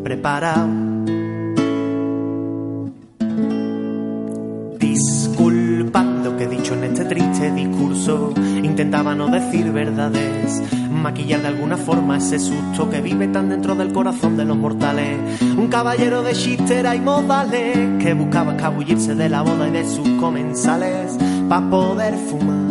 preparado. 0.05 0.69
Disculpad 4.79 6.05
lo 6.23 6.37
que 6.37 6.45
he 6.45 6.49
dicho 6.49 6.75
en 6.75 6.85
este 6.85 7.07
triste 7.07 7.51
discurso. 7.51 8.35
Intentaba 8.63 9.15
no 9.15 9.29
decir 9.29 9.73
verdades, 9.73 10.63
maquillar 11.01 11.43
de 11.43 11.49
alguna 11.49 11.77
forma 11.77 12.19
ese 12.19 12.39
susto 12.39 12.89
que 12.89 13.01
vive 13.01 13.29
tan 13.29 13.49
dentro 13.49 13.75
del 13.75 13.93
corazón 13.93 14.37
de 14.37 14.45
los 14.45 14.57
mortales. 14.57 15.41
Un 15.57 15.69
caballero 15.69 16.23
de 16.23 16.33
chistera 16.33 16.95
y 16.95 17.01
modales 17.01 18.03
que 18.03 18.15
buscaba 18.15 18.53
escabullirse 18.53 19.15
de 19.15 19.29
la 19.29 19.43
boda 19.43 19.69
y 19.69 19.71
de 19.73 19.89
sus 19.89 20.09
comensales 20.21 21.17
para 21.49 21.71
poder 21.71 22.15
fumar. 22.15 22.71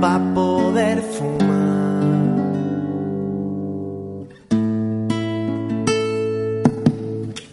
Para 0.00 0.34
poder 0.34 1.02
fumar. 1.02 1.36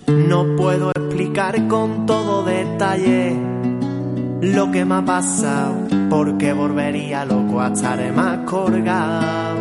No 0.08 0.56
puedo 0.56 0.92
explicar 0.92 1.68
con 1.68 2.06
todo 2.06 2.44
detalle 2.44 3.53
lo 4.44 4.72
que 4.72 4.84
me 4.84 4.96
ha 4.96 5.06
pasado, 5.06 5.88
porque 6.10 6.52
volvería 6.52 7.24
loco 7.24 7.62
a 7.62 7.70
estar 7.70 8.00
más 8.14 8.40
colgado. 8.40 9.58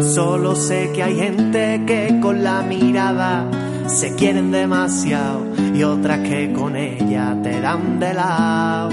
Solo 0.00 0.54
sé 0.54 0.92
que 0.94 1.02
hay 1.02 1.16
gente 1.16 1.82
que 1.86 2.20
con 2.20 2.44
la 2.44 2.62
mirada 2.62 3.44
se 3.86 4.14
quieren 4.14 4.50
demasiado 4.50 5.42
y 5.74 5.82
otras 5.82 6.20
que 6.20 6.52
con 6.52 6.76
ella 6.76 7.36
te 7.42 7.60
dan 7.60 7.98
de 7.98 8.14
lado. 8.14 8.90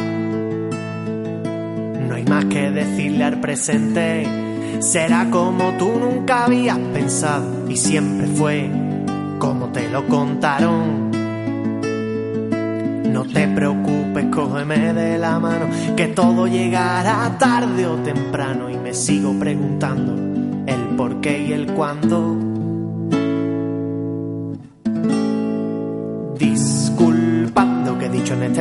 No 2.08 2.16
hay 2.16 2.24
más 2.26 2.46
que 2.46 2.72
decirle 2.72 3.24
al 3.26 3.40
presente, 3.40 4.26
será 4.80 5.30
como 5.30 5.72
tú 5.78 5.92
nunca 6.00 6.46
habías 6.46 6.80
pensado 6.80 7.70
y 7.70 7.78
siempre 7.78 8.28
fue 8.28 8.70
como 9.38 9.68
te 9.68 9.90
lo 9.90 10.08
contaron. 10.08 11.03
No 13.24 13.30
te 13.30 13.48
preocupes, 13.48 14.26
cógeme 14.34 14.94
de 14.94 15.18
la 15.18 15.40
mano, 15.40 15.68
que 15.96 16.08
todo 16.08 16.46
llegará 16.46 17.38
tarde 17.40 17.88
o 17.88 17.96
temprano 17.96 18.70
y 18.70 18.76
me 18.76 18.94
sigo 18.94 19.34
preguntando 19.40 20.14
el 20.68 20.98
por 20.98 21.22
qué 21.22 21.42
y 21.42 21.54
el 21.54 21.68
cuándo. 21.68 22.43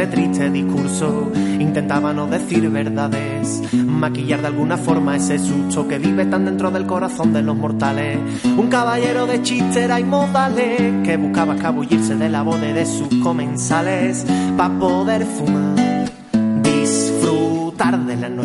Triste 0.07 0.51
discurso. 0.51 1.31
Intentaba 1.59 2.13
no 2.13 2.27
decir 2.27 2.69
verdades, 2.71 3.63
maquillar 3.73 4.41
de 4.41 4.49
alguna 4.49 4.77
forma 4.77 5.17
ese 5.17 5.39
susto 5.39 5.87
que 5.87 5.99
vive 5.99 6.27
tan 6.27 6.45
dentro 6.45 6.71
del 6.71 6.87
corazón 6.87 7.33
de 7.33 7.43
los 7.43 7.57
mortales. 7.57 8.19
Un 8.45 8.69
caballero 8.69 9.27
de 9.27 9.43
chistera 9.43 10.01
y 10.01 10.05
modales 10.05 11.05
que 11.05 11.17
buscaba 11.17 11.55
escabullirse 11.55 12.17
de 12.17 12.29
la 12.29 12.43
y 12.43 12.73
de 12.73 12.87
sus 12.87 13.09
comensales 13.23 14.27
para 14.57 14.79
poder 14.79 15.25
fumar. 15.25 15.92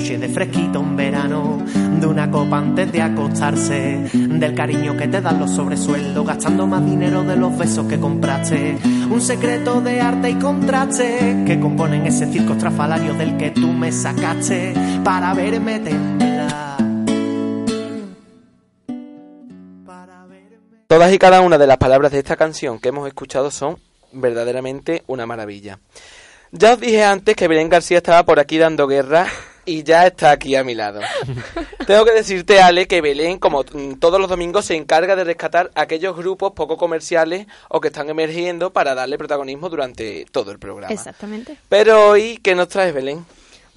De 0.07 0.29
fresquito 0.29 0.79
en 0.79 0.95
verano, 0.95 1.61
de 1.99 2.07
una 2.07 2.31
copa 2.31 2.59
antes 2.59 2.89
de 2.93 3.01
acostarse, 3.01 4.09
del 4.13 4.55
cariño 4.55 4.95
que 4.95 5.09
te 5.09 5.19
dan 5.19 5.37
los 5.37 5.51
sobresueldos, 5.51 6.25
gastando 6.25 6.65
más 6.65 6.85
dinero 6.85 7.23
de 7.23 7.35
los 7.35 7.57
besos 7.57 7.87
que 7.87 7.99
compraste. 7.99 8.77
Un 9.11 9.19
secreto 9.19 9.81
de 9.81 9.99
arte 9.99 10.29
y 10.29 10.35
contraste 10.35 11.43
que 11.45 11.59
componen 11.59 12.07
ese 12.07 12.25
circo 12.31 12.53
estrafalario 12.53 13.15
del 13.15 13.35
que 13.35 13.51
tú 13.51 13.67
me 13.67 13.91
sacaste 13.91 14.73
para 15.03 15.33
verme 15.33 15.79
temblar. 15.79 16.77
Todas 20.87 21.13
y 21.13 21.19
cada 21.19 21.41
una 21.41 21.57
de 21.57 21.67
las 21.67 21.77
palabras 21.77 22.13
de 22.13 22.19
esta 22.19 22.37
canción 22.37 22.79
que 22.79 22.89
hemos 22.89 23.09
escuchado 23.09 23.51
son 23.51 23.77
verdaderamente 24.13 25.03
una 25.07 25.25
maravilla. 25.25 25.79
Ya 26.53 26.73
os 26.73 26.79
dije 26.79 27.03
antes 27.03 27.35
que 27.35 27.49
Belén 27.49 27.67
García 27.67 27.97
estaba 27.97 28.23
por 28.23 28.39
aquí 28.39 28.57
dando 28.57 28.87
guerra 28.87 29.27
y 29.67 29.83
ya 29.83 30.07
está 30.07 30.31
aquí 30.31 30.55
a 30.55 30.63
mi 30.63 30.73
lado. 30.73 31.01
Tengo 31.85 32.03
que 32.05 32.11
decirte, 32.13 32.61
Ale, 32.61 32.87
que 32.87 33.01
Belén, 33.01 33.37
como 33.37 33.63
mm, 33.63 33.95
todos 33.99 34.19
los 34.19 34.29
domingos, 34.29 34.65
se 34.65 34.75
encarga 34.75 35.15
de 35.15 35.23
rescatar 35.23 35.69
aquellos 35.75 36.15
grupos 36.17 36.53
poco 36.53 36.77
comerciales 36.77 37.45
o 37.69 37.79
que 37.79 37.89
están 37.89 38.09
emergiendo 38.09 38.71
para 38.73 38.95
darle 38.95 39.17
protagonismo 39.17 39.69
durante 39.69 40.25
todo 40.31 40.51
el 40.51 40.57
programa. 40.59 40.93
Exactamente. 40.93 41.57
Pero 41.69 42.09
hoy, 42.09 42.39
¿qué 42.41 42.55
nos 42.55 42.69
traes, 42.69 42.93
Belén? 42.93 43.25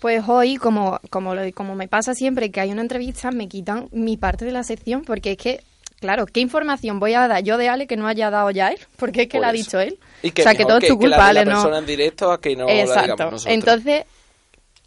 Pues 0.01 0.23
hoy, 0.27 0.57
como, 0.57 0.99
como, 1.11 1.35
lo- 1.35 1.53
como 1.53 1.75
me 1.75 1.87
pasa 1.89 2.15
siempre 2.15 2.51
que 2.51 2.61
hay 2.61 2.71
una 2.73 2.81
entrevista, 2.83 3.31
me 3.31 3.49
quitan 3.49 3.89
mi 3.93 4.17
parte 4.17 4.45
de 4.47 4.53
la 4.53 4.63
sección 4.63 5.03
porque 5.05 5.33
es 5.33 5.37
que, 5.37 5.61
claro, 6.01 6.25
¿qué 6.25 6.41
información 6.41 6.99
voy 7.01 7.13
a 7.13 7.29
dar 7.29 7.43
yo 7.43 7.59
de 7.59 7.69
Ale 7.69 7.87
que 7.87 7.97
no 7.99 8.07
haya 8.07 8.31
dado 8.31 8.51
ya 8.51 8.69
él? 8.69 8.79
Porque 8.97 9.23
es 9.23 9.29
que 9.29 9.37
Por 9.39 9.43
la 9.43 9.49
ha 9.49 9.53
dicho 9.53 9.79
él. 9.79 9.99
Y 10.23 10.31
que 10.31 10.41
o 10.41 10.45
sea, 10.45 10.55
que 10.55 10.65
todo 10.65 10.79
es 10.79 10.89
tu 10.89 10.99
que 10.99 11.07
la 11.09 11.17
culpa, 11.19 11.33
la 11.35 11.41
Ale, 11.41 11.45
¿no? 11.51 11.57
persona 11.57 11.79
en 11.79 11.87
directo 11.87 12.33
a 12.33 12.41
que 12.41 12.57
no 12.57 12.67
la 12.67 12.73
Exacto. 12.81 13.03
digamos 13.13 13.33
nosotros. 13.33 13.55
Entonces, 13.55 14.05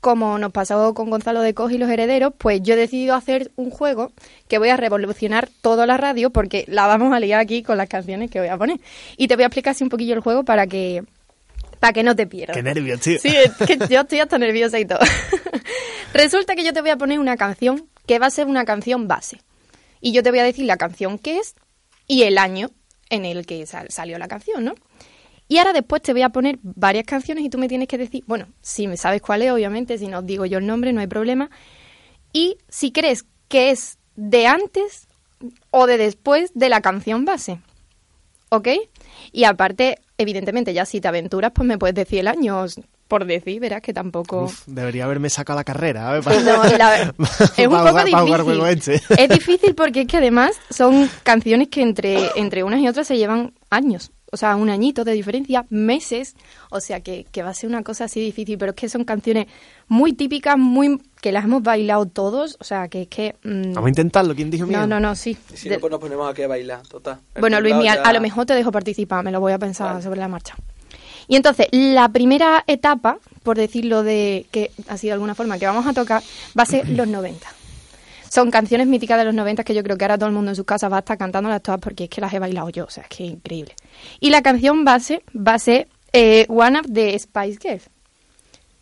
como 0.03 0.37
nos 0.37 0.51
pasó 0.51 0.93
con 0.93 1.09
Gonzalo 1.09 1.41
de 1.41 1.53
Coj 1.55 1.71
y 1.71 1.77
los 1.79 1.89
herederos, 1.89 2.33
pues 2.37 2.61
yo 2.61 2.73
he 2.75 2.77
decidido 2.77 3.15
hacer 3.15 3.51
un 3.55 3.71
juego 3.71 4.11
que 4.47 4.57
voy 4.59 4.69
a 4.69 4.77
revolucionar 4.77 5.49
toda 5.61 5.87
la 5.87 5.97
radio 5.97 6.29
porque 6.29 6.65
la 6.67 6.85
vamos 6.85 7.13
a 7.13 7.19
liar 7.19 7.39
aquí 7.39 7.63
con 7.63 7.77
las 7.77 7.87
canciones 7.89 8.29
que 8.29 8.39
voy 8.39 8.49
a 8.49 8.57
poner. 8.57 8.79
Y 9.17 9.27
te 9.29 9.35
voy 9.35 9.43
a 9.43 9.47
explicar 9.47 9.71
así 9.71 9.83
un 9.83 9.89
poquillo 9.89 10.13
el 10.13 10.19
juego 10.19 10.43
para 10.43 10.67
que 10.67 11.03
para 11.79 11.93
que 11.93 12.03
no 12.03 12.15
te 12.15 12.27
pierdas. 12.27 12.55
Qué 12.55 12.61
nervios, 12.63 12.99
tío. 13.01 13.17
Sí, 13.19 13.29
es 13.29 13.51
que 13.67 13.77
yo 13.89 14.01
estoy 14.01 14.19
hasta 14.19 14.37
nerviosa 14.37 14.77
y 14.79 14.85
todo. 14.85 14.99
Resulta 16.13 16.55
que 16.55 16.63
yo 16.63 16.73
te 16.73 16.81
voy 16.81 16.91
a 16.91 16.97
poner 16.97 17.19
una 17.19 17.37
canción 17.37 17.87
que 18.05 18.19
va 18.19 18.27
a 18.27 18.29
ser 18.31 18.47
una 18.47 18.65
canción 18.65 19.07
base. 19.07 19.39
Y 20.01 20.11
yo 20.11 20.21
te 20.23 20.29
voy 20.29 20.39
a 20.39 20.43
decir 20.43 20.65
la 20.65 20.77
canción 20.77 21.17
que 21.17 21.37
es 21.39 21.55
y 22.07 22.23
el 22.23 22.37
año 22.37 22.69
en 23.09 23.25
el 23.25 23.45
que 23.45 23.65
sal- 23.65 23.89
salió 23.89 24.17
la 24.17 24.27
canción, 24.27 24.65
¿no? 24.65 24.75
Y 25.53 25.59
ahora 25.59 25.71
después 25.71 26.01
te 26.01 26.13
voy 26.13 26.23
a 26.23 26.29
poner 26.29 26.57
varias 26.63 27.05
canciones 27.05 27.43
y 27.45 27.49
tú 27.51 27.59
me 27.59 27.67
tienes 27.67 27.87
que 27.87 27.99
decir, 27.99 28.23
bueno, 28.25 28.47
si 28.61 28.87
me 28.87 28.97
sabes 28.97 29.21
cuál 29.21 29.43
es, 29.43 29.51
obviamente, 29.51 29.99
si 29.99 30.07
no 30.07 30.17
os 30.17 30.25
digo 30.25 30.47
yo 30.47 30.57
el 30.57 30.65
nombre, 30.65 30.91
no 30.93 30.99
hay 30.99 31.05
problema. 31.05 31.51
Y 32.33 32.57
si 32.69 32.91
crees 32.91 33.25
que 33.49 33.69
es 33.69 33.99
de 34.15 34.47
antes 34.47 35.05
o 35.69 35.85
de 35.85 35.99
después 35.99 36.49
de 36.55 36.69
la 36.69 36.81
canción 36.81 37.23
base. 37.23 37.59
¿Ok? 38.49 38.67
Y 39.31 39.43
aparte, 39.43 39.99
evidentemente, 40.17 40.73
ya 40.73 40.85
si 40.85 40.99
te 40.99 41.07
aventuras, 41.07 41.51
pues 41.53 41.67
me 41.67 41.77
puedes 41.77 41.93
decir 41.93 42.17
el 42.21 42.29
año, 42.29 42.65
por 43.07 43.25
decir, 43.25 43.59
verás 43.59 43.83
que 43.83 43.93
tampoco... 43.93 44.45
Uf, 44.45 44.63
debería 44.65 45.03
haberme 45.05 45.29
sacado 45.29 45.59
la 45.59 45.63
carrera. 45.63 46.19
No, 46.43 46.63
la- 46.63 47.13
es 47.57 47.67
un 47.67 47.73
poco 47.77 48.03
difícil. 48.05 48.65
este. 48.65 49.01
Es 49.23 49.29
difícil 49.29 49.75
porque 49.75 50.01
es 50.01 50.07
que 50.07 50.17
además 50.17 50.55
son 50.71 51.07
canciones 51.21 51.67
que 51.67 51.83
entre, 51.83 52.31
entre 52.37 52.63
unas 52.63 52.79
y 52.79 52.87
otras 52.87 53.05
se 53.05 53.17
llevan 53.17 53.53
años. 53.69 54.11
O 54.33 54.37
sea, 54.37 54.55
un 54.55 54.69
añito 54.69 55.03
de 55.05 55.13
diferencia, 55.13 55.65
meses. 55.69 56.35
O 56.71 56.79
sea, 56.79 57.01
que, 57.01 57.25
que 57.31 57.43
va 57.43 57.51
a 57.51 57.53
ser 57.53 57.69
una 57.69 57.83
cosa 57.83 58.05
así 58.05 58.19
difícil. 58.19 58.57
Pero 58.57 58.71
es 58.71 58.75
que 58.75 58.89
son 58.89 59.03
canciones 59.05 59.45
muy 59.87 60.13
típicas, 60.13 60.57
muy 60.57 60.99
que 61.21 61.31
las 61.31 61.45
hemos 61.45 61.61
bailado 61.61 62.07
todos. 62.07 62.57
O 62.59 62.63
sea, 62.63 62.87
que 62.87 63.03
es 63.03 63.07
que... 63.07 63.35
mm, 63.43 63.73
Vamos 63.73 63.85
a 63.85 63.89
intentarlo. 63.89 64.33
¿Quién 64.35 64.49
dijo 64.49 64.63
no, 64.65 64.69
miedo? 64.69 64.87
no, 64.87 64.99
no, 64.99 65.15
sí. 65.15 65.37
Y 65.53 65.57
si 65.57 65.69
De- 65.69 65.75
no, 65.75 65.81
pues 65.81 65.91
nos 65.91 65.99
ponemos 65.99 66.29
aquí 66.29 66.41
a 66.41 66.47
bailar, 66.47 66.81
total. 66.87 67.19
Bueno, 67.39 67.61
Luis, 67.61 67.75
ya- 67.83 67.93
a 68.01 68.11
lo 68.13 68.19
mejor 68.21 68.45
te 68.47 68.53
dejo 68.55 68.71
participar, 68.71 69.23
me 69.23 69.31
lo 69.31 69.39
voy 69.39 69.53
a 69.53 69.59
pensar 69.59 69.91
Vale. 69.93 70.03
sobre 70.03 70.19
la 70.19 70.27
marcha. 70.27 70.55
Y 71.27 71.35
entonces, 71.37 71.67
la 71.71 72.09
primera 72.09 72.63
etapa, 72.67 73.17
por 73.43 73.55
decirlo 73.57 74.03
de 74.03 74.45
que 74.51 74.71
así 74.89 75.07
de 75.07 75.13
alguna 75.13 75.35
forma, 75.35 75.57
que 75.57 75.65
vamos 75.65 75.87
a 75.87 75.93
tocar, 75.93 76.21
va 76.57 76.63
a 76.63 76.65
ser 76.65 76.89
los 76.89 77.07
90. 77.07 77.47
Son 78.33 78.49
canciones 78.49 78.87
míticas 78.87 79.19
de 79.19 79.25
los 79.25 79.35
90 79.35 79.63
que 79.63 79.75
yo 79.75 79.83
creo 79.83 79.95
que 79.95 80.05
ahora 80.05 80.17
todo 80.17 80.27
el 80.27 80.33
mundo 80.33 80.49
en 80.49 80.55
sus 80.55 80.65
casas 80.65 80.91
va 80.91 80.95
a 80.95 80.99
estar 81.01 81.19
cantándolas 81.19 81.61
todas 81.61 81.79
porque 81.79 82.05
es 82.05 82.09
que 82.09 82.19
las 82.19 82.33
he 82.33 82.39
bailado 82.39 82.67
yo, 82.71 82.85
o 82.85 82.89
sea, 82.89 83.03
es 83.03 83.09
que 83.09 83.25
es 83.25 83.31
increíble. 83.33 83.75
Y 84.19 84.31
la 84.31 84.41
canción 84.41 84.83
base 84.83 85.23
va 85.35 85.53
a 85.53 85.59
ser 85.59 85.87
eh, 86.13 86.47
One 86.49 86.79
Up 86.79 86.87
de 86.87 87.19
Spice 87.19 87.59
Girls, 87.61 87.91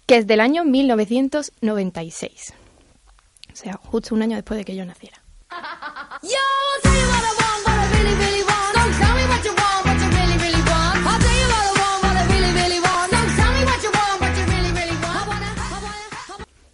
que 0.06 0.16
es 0.16 0.26
del 0.26 0.40
año 0.40 0.64
1996. 0.64 2.54
O 3.52 3.56
sea, 3.58 3.74
justo 3.74 4.16
un 4.16 4.22
año 4.22 4.38
después 4.38 4.58
de 4.58 4.64
que 4.64 4.74
yo 4.74 4.86
naciera. 4.86 5.22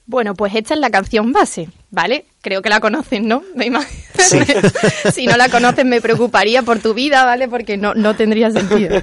Bueno, 0.06 0.36
pues 0.36 0.54
esta 0.54 0.76
es 0.76 0.80
la 0.80 0.92
canción 0.92 1.34
base, 1.34 1.70
¿vale? 1.92 2.26
Creo 2.42 2.62
que 2.62 2.70
la 2.70 2.80
conocen, 2.80 3.28
¿no? 3.28 3.44
Me 3.56 3.66
imagino. 3.66 4.04
si 5.14 5.26
no 5.26 5.38
la 5.38 5.50
conocen 5.50 5.88
me 5.90 6.02
preocuparía 6.02 6.64
por 6.64 6.80
tu 6.80 6.94
vida, 6.94 7.26
¿vale? 7.26 7.48
Porque 7.48 7.78
no, 7.78 7.94
no 7.94 8.16
tendría 8.16 8.52
sentido. 8.52 9.02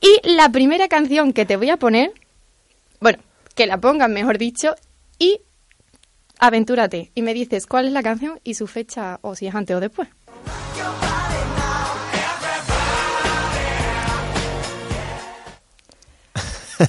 Y 0.00 0.28
la 0.28 0.48
primera 0.48 0.88
canción 0.88 1.32
que 1.32 1.46
te 1.46 1.56
voy 1.56 1.70
a 1.70 1.76
poner, 1.76 2.12
bueno, 3.00 3.18
que 3.54 3.66
la 3.66 3.78
pongan, 3.78 4.12
mejor 4.12 4.38
dicho, 4.38 4.74
y 5.18 5.40
aventúrate. 6.38 7.12
Y 7.14 7.22
me 7.22 7.34
dices 7.34 7.66
cuál 7.66 7.86
es 7.86 7.92
la 7.92 8.02
canción 8.02 8.40
y 8.42 8.54
su 8.54 8.66
fecha, 8.66 9.18
o 9.22 9.36
si 9.36 9.46
es 9.46 9.54
antes 9.54 9.76
o 9.76 9.80
después. 9.80 10.08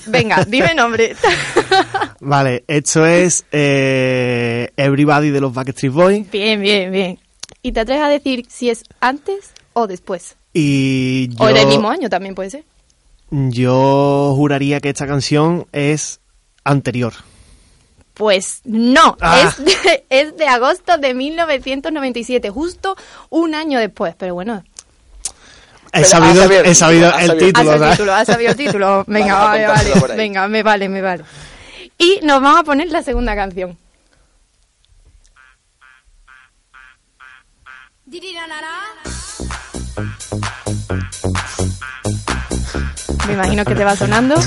Venga, 0.07 0.43
dime 0.45 0.73
nombre. 0.75 1.15
Vale, 2.19 2.63
esto 2.67 3.05
es 3.05 3.45
eh, 3.51 4.69
Everybody 4.77 5.29
de 5.29 5.41
los 5.41 5.53
Backstreet 5.53 5.93
Boys. 5.93 6.31
bien, 6.31 6.61
bien, 6.61 6.91
bien. 6.91 7.19
¿Y 7.61 7.71
te 7.71 7.79
atreves 7.81 8.03
a 8.03 8.09
decir 8.09 8.45
si 8.49 8.69
es 8.69 8.83
antes 8.99 9.51
o 9.73 9.87
después? 9.87 10.35
Y 10.53 11.29
yo, 11.29 11.43
O 11.43 11.47
del 11.47 11.67
mismo 11.67 11.89
año 11.89 12.09
también 12.09 12.35
puede 12.35 12.49
ser. 12.49 12.63
yo 13.31 14.33
juraría 14.35 14.79
que 14.79 14.89
esta 14.89 15.07
canción 15.07 15.65
es 15.71 16.19
anterior. 16.63 17.13
Pues 18.13 18.61
no, 18.63 19.17
Ah. 19.21 19.51
es, 19.57 19.65
de, 19.65 20.05
es 20.09 20.37
de 20.37 20.47
agosto 20.47 20.97
de 20.99 21.15
1997, 21.15 22.49
justo 22.51 22.95
un 23.31 23.55
año 23.55 23.79
después. 23.79 24.13
Pero 24.15 24.35
bueno, 24.35 24.63
He 25.95 26.03
sabido, 26.03 26.43
el 26.45 26.65
he 26.65 26.73
sabido 26.73 27.11
título, 27.11 27.15
has 27.15 27.21
el 27.21 27.27
sabido 27.27 27.47
el 27.47 27.53
título, 27.53 27.71
has 27.71 27.77
sabido 27.77 27.85
el 27.85 27.91
título, 27.91 28.13
has 28.13 28.27
sabido 28.27 28.49
el 28.49 28.57
título. 28.57 29.03
Venga, 29.05 29.35
vale, 29.35 29.67
vale. 29.67 29.93
ahí. 29.93 30.17
Venga, 30.17 30.47
me 30.47 30.63
vale, 30.63 30.89
me 30.89 31.01
vale. 31.03 31.23
Y 31.99 32.19
nos 32.23 32.41
vamos 32.41 32.61
a 32.61 32.63
poner 32.63 32.89
la 32.89 33.03
segunda 33.03 33.35
canción. 33.35 33.77
Me 43.27 43.33
imagino 43.33 43.63
que 43.63 43.75
te 43.75 43.83
va 43.83 43.95
sonando. 43.95 44.35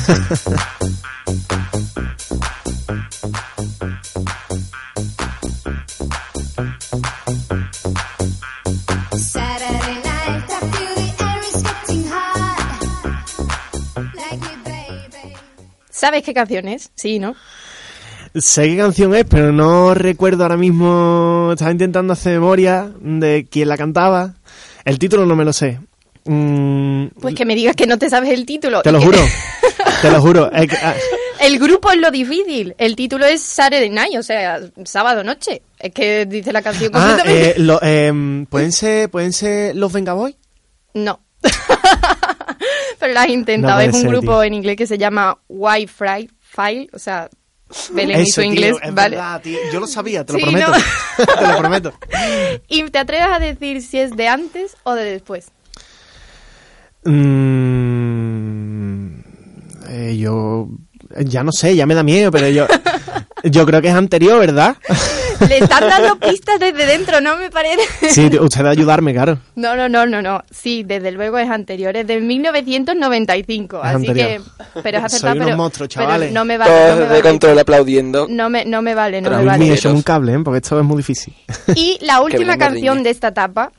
¿Sabes 16.06 16.22
qué 16.22 16.32
canción 16.34 16.68
es? 16.68 16.92
Sí, 16.94 17.18
¿no? 17.18 17.34
Sé 18.32 18.68
qué 18.68 18.76
canción 18.76 19.12
es, 19.16 19.24
pero 19.28 19.50
no 19.50 19.92
recuerdo 19.92 20.44
ahora 20.44 20.56
mismo. 20.56 21.48
Estaba 21.52 21.72
intentando 21.72 22.12
hacer 22.12 22.34
memoria 22.34 22.92
de 23.00 23.48
quién 23.50 23.66
la 23.68 23.76
cantaba. 23.76 24.34
El 24.84 25.00
título 25.00 25.26
no 25.26 25.34
me 25.34 25.44
lo 25.44 25.52
sé. 25.52 25.80
Mm, 26.26 27.06
Pues 27.20 27.34
que 27.34 27.44
me 27.44 27.56
digas 27.56 27.74
que 27.74 27.88
no 27.88 27.98
te 27.98 28.08
sabes 28.08 28.30
el 28.30 28.46
título. 28.46 28.82
te 28.82 28.92
lo 28.92 29.00
juro. 29.02 29.18
te 30.00 30.10
lo 30.12 30.20
juro. 30.20 30.48
Es 30.52 30.68
que, 30.70 30.76
ah, 30.76 30.94
El 31.40 31.58
grupo 31.58 31.90
es 31.90 31.98
lo 31.98 32.12
difícil. 32.12 32.76
El 32.78 32.94
título 32.94 33.26
es 33.26 33.42
Saturday 33.42 33.90
Night, 33.90 34.16
o 34.16 34.22
sea, 34.22 34.60
sábado 34.84 35.24
noche. 35.24 35.62
Es 35.80 35.92
que 35.92 36.24
dice 36.26 36.52
la 36.52 36.62
canción 36.62 36.92
ah, 36.94 37.18
eh, 37.26 37.54
lo- 37.58 37.82
em, 37.82 38.46
¿pueden, 38.46 38.70
ser, 38.70 39.10
¿pueden 39.10 39.32
ser 39.32 39.74
los 39.74 39.92
Venga 39.92 40.12
Boys? 40.12 40.36
No. 40.94 41.18
Pero 42.98 43.12
lo 43.14 43.20
has 43.20 43.28
intentado. 43.28 43.76
No 43.76 43.80
es 43.88 43.94
un 43.94 44.00
ser, 44.02 44.10
grupo 44.10 44.32
tío. 44.32 44.42
en 44.44 44.54
inglés 44.54 44.76
que 44.76 44.86
se 44.86 44.98
llama 44.98 45.38
Wi-Fi 45.48 46.30
File, 46.40 46.88
o 46.92 46.98
sea, 46.98 47.28
Belén 47.92 48.22
y 48.22 48.30
tío, 48.30 48.42
inglés, 48.44 48.76
es 48.82 48.94
¿vale? 48.94 49.16
verdad, 49.16 49.40
tío. 49.42 49.58
Yo 49.72 49.80
lo 49.80 49.86
sabía, 49.86 50.24
te 50.24 50.32
lo 50.34 50.38
Sí, 50.38 50.44
prometo. 50.44 50.72
te 51.38 51.46
lo 51.46 51.58
prometo. 51.58 51.92
Y 52.68 52.82
te 52.90 52.98
atreves 52.98 53.26
a 53.30 53.38
decir 53.38 53.82
si 53.82 53.98
es 53.98 54.16
de 54.16 54.28
antes 54.28 54.76
o 54.84 54.94
de 54.94 55.04
después. 55.04 55.48
Mm, 57.04 59.20
eh, 59.88 60.16
yo 60.18 60.68
ya 61.24 61.42
no 61.44 61.52
sé, 61.52 61.76
ya 61.76 61.86
me 61.86 61.94
da 61.94 62.02
miedo, 62.02 62.30
pero 62.30 62.48
yo 62.48 62.66
yo 63.50 63.66
creo 63.66 63.80
que 63.82 63.88
es 63.88 63.94
anterior, 63.94 64.38
¿verdad? 64.38 64.76
Le 65.48 65.58
están 65.58 65.88
dando 65.88 66.16
pistas 66.20 66.58
desde 66.58 66.86
dentro, 66.86 67.20
¿no 67.20 67.36
me 67.36 67.50
parece? 67.50 67.82
Sí, 68.10 68.30
usted 68.38 68.64
va 68.64 68.68
a 68.68 68.72
ayudarme, 68.72 69.12
claro. 69.12 69.38
No, 69.54 69.76
no, 69.76 69.88
no, 69.88 70.06
no, 70.06 70.22
no. 70.22 70.42
Sí, 70.50 70.82
desde 70.82 71.10
luego 71.12 71.38
es 71.38 71.50
anterior, 71.50 71.94
es 71.96 72.06
de 72.06 72.20
1995. 72.20 73.76
Es 73.76 73.84
así 73.84 73.94
anterior. 74.08 74.28
que, 74.28 74.80
pero 74.82 74.98
es 74.98 75.04
acertado, 75.04 75.32
Soy 75.32 75.36
unos 75.38 75.46
pero, 75.48 75.56
monstruos, 75.58 75.88
pero 75.94 76.06
chavales. 76.06 76.32
no 76.32 76.44
me 76.44 76.56
vale, 76.58 76.70
no 76.72 76.94
Todos 76.96 77.08
me 77.08 77.14
de 77.16 77.22
control 77.22 77.58
aplaudiendo. 77.58 78.26
No 78.30 78.48
me, 78.50 78.64
no 78.64 78.82
me 78.82 78.94
vale, 78.94 79.20
no 79.20 79.28
Pero 79.28 79.40
me 79.42 79.46
vale. 79.46 79.72
Eso 79.72 79.88
es 79.90 79.94
un 79.94 80.02
cable, 80.02 80.34
¿eh? 80.34 80.38
porque 80.42 80.58
esto 80.58 80.78
es 80.78 80.84
muy 80.84 80.96
difícil. 80.98 81.34
Y 81.74 81.98
la 82.00 82.20
última 82.22 82.56
canción 82.56 82.94
riñe. 82.96 83.04
de 83.04 83.10
esta 83.10 83.28
etapa. 83.28 83.72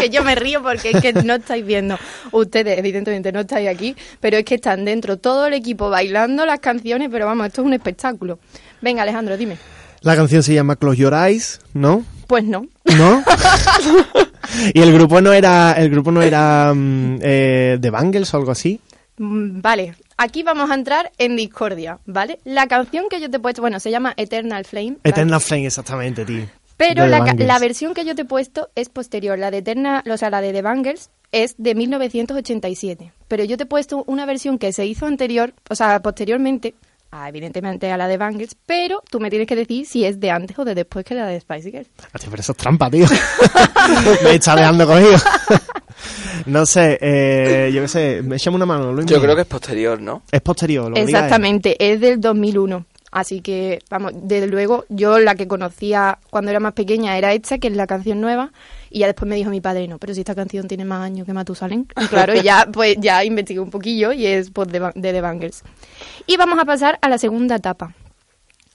Que 0.00 0.10
yo 0.10 0.22
me 0.22 0.34
río 0.34 0.62
porque 0.62 0.90
es 0.90 1.00
que 1.00 1.12
no 1.12 1.34
estáis 1.34 1.64
viendo. 1.64 1.98
Ustedes, 2.32 2.78
evidentemente, 2.78 3.32
no 3.32 3.40
estáis 3.40 3.68
aquí, 3.68 3.94
pero 4.20 4.36
es 4.36 4.44
que 4.44 4.56
están 4.56 4.84
dentro 4.84 5.18
todo 5.18 5.46
el 5.46 5.54
equipo 5.54 5.90
bailando 5.90 6.46
las 6.46 6.60
canciones, 6.60 7.08
pero 7.10 7.26
vamos, 7.26 7.46
esto 7.46 7.62
es 7.62 7.66
un 7.66 7.74
espectáculo. 7.74 8.38
Venga, 8.80 9.02
Alejandro, 9.02 9.36
dime. 9.36 9.56
La 10.02 10.16
canción 10.16 10.42
se 10.42 10.54
llama 10.54 10.76
Close 10.76 10.96
Your 10.96 11.12
Eyes, 11.12 11.60
¿no? 11.74 12.04
Pues 12.26 12.44
no. 12.44 12.66
¿No? 12.96 13.22
y 14.74 14.80
el 14.80 14.92
grupo 14.92 15.20
no 15.20 15.32
era 15.32 15.72
el 15.72 15.90
grupo 15.90 16.10
no 16.10 16.22
era 16.22 16.72
mm, 16.74 17.18
eh, 17.22 17.78
The 17.80 17.90
Bangles 17.90 18.32
o 18.32 18.36
algo 18.38 18.50
así. 18.52 18.80
Mm, 19.18 19.60
Vale, 19.60 19.94
aquí 20.16 20.42
vamos 20.42 20.70
a 20.70 20.74
entrar 20.74 21.12
en 21.18 21.36
discordia, 21.36 21.98
¿vale? 22.06 22.38
La 22.44 22.66
canción 22.66 23.06
que 23.10 23.20
yo 23.20 23.30
te 23.30 23.36
he 23.36 23.40
puesto, 23.40 23.60
bueno, 23.60 23.78
se 23.80 23.90
llama 23.90 24.14
Eternal 24.16 24.64
Flame. 24.64 24.92
¿vale? 24.92 25.00
Eternal 25.04 25.40
Flame, 25.40 25.66
exactamente, 25.66 26.24
tío. 26.24 26.46
Pero 26.80 27.06
la, 27.06 27.34
la 27.36 27.58
versión 27.58 27.92
que 27.92 28.06
yo 28.06 28.14
te 28.14 28.22
he 28.22 28.24
puesto 28.24 28.70
es 28.74 28.88
posterior. 28.88 29.38
La 29.38 29.50
de 29.50 29.58
Eterna, 29.58 30.02
o 30.10 30.16
sea, 30.16 30.30
la 30.30 30.40
de 30.40 30.50
The 30.54 30.62
Bangles 30.62 31.10
es 31.30 31.54
de 31.58 31.74
1987. 31.74 33.12
Pero 33.28 33.44
yo 33.44 33.58
te 33.58 33.64
he 33.64 33.66
puesto 33.66 34.02
una 34.06 34.24
versión 34.24 34.58
que 34.58 34.72
se 34.72 34.86
hizo 34.86 35.04
anterior, 35.04 35.52
o 35.68 35.74
sea, 35.74 36.00
posteriormente, 36.00 36.74
a, 37.10 37.28
evidentemente 37.28 37.92
a 37.92 37.98
la 37.98 38.08
de 38.08 38.16
Bangles, 38.16 38.56
pero 38.64 39.02
tú 39.10 39.20
me 39.20 39.28
tienes 39.28 39.46
que 39.46 39.56
decir 39.56 39.84
si 39.84 40.06
es 40.06 40.20
de 40.20 40.30
antes 40.30 40.58
o 40.58 40.64
de 40.64 40.74
después 40.74 41.04
que 41.04 41.14
la 41.14 41.26
de 41.26 41.38
Spice 41.38 41.70
Girls. 41.70 41.90
Hostia, 42.14 42.30
pero 42.30 42.40
eso 42.40 42.52
es 42.52 42.58
trampa, 42.58 42.90
tío. 42.90 43.04
me 44.24 44.34
está 44.36 44.56
dejando 44.56 44.86
cogido. 44.86 45.18
no 46.46 46.64
sé, 46.64 46.98
eh, 47.00 47.70
yo 47.74 47.82
qué 47.82 47.88
sé, 47.88 48.22
échame 48.32 48.56
una 48.56 48.66
mano, 48.66 48.90
Luis. 48.92 49.06
Yo 49.06 49.20
creo 49.20 49.34
que 49.34 49.42
es 49.42 49.48
posterior, 49.48 50.00
¿no? 50.00 50.22
es 50.32 50.40
posterior. 50.40 50.90
Lo. 50.90 50.96
Exactamente, 50.96 51.76
es 51.78 52.00
del 52.00 52.20
2001. 52.20 52.86
Así 53.10 53.40
que, 53.40 53.80
vamos, 53.90 54.12
desde 54.14 54.46
luego, 54.46 54.84
yo 54.88 55.18
la 55.18 55.34
que 55.34 55.48
conocía 55.48 56.18
cuando 56.30 56.50
era 56.50 56.60
más 56.60 56.74
pequeña 56.74 57.18
era 57.18 57.32
esta, 57.32 57.58
que 57.58 57.66
es 57.66 57.76
la 57.76 57.88
canción 57.88 58.20
nueva, 58.20 58.52
y 58.88 59.00
ya 59.00 59.06
después 59.06 59.28
me 59.28 59.34
dijo 59.34 59.50
mi 59.50 59.60
padre, 59.60 59.88
no, 59.88 59.98
pero 59.98 60.14
si 60.14 60.20
esta 60.20 60.36
canción 60.36 60.68
tiene 60.68 60.84
más 60.84 61.02
años 61.02 61.26
que 61.26 61.32
Matusalén. 61.32 61.88
Y 62.00 62.06
claro, 62.08 62.34
ya, 62.34 62.68
pues 62.72 62.96
ya 63.00 63.24
investigué 63.24 63.60
un 63.60 63.70
poquillo 63.70 64.12
y 64.12 64.26
es 64.26 64.50
pues, 64.50 64.68
de, 64.68 64.92
The 64.94 65.20
Bangles. 65.20 65.62
Y 66.26 66.36
vamos 66.36 66.58
a 66.60 66.64
pasar 66.64 66.98
a 67.02 67.08
la 67.08 67.18
segunda 67.18 67.56
etapa. 67.56 67.94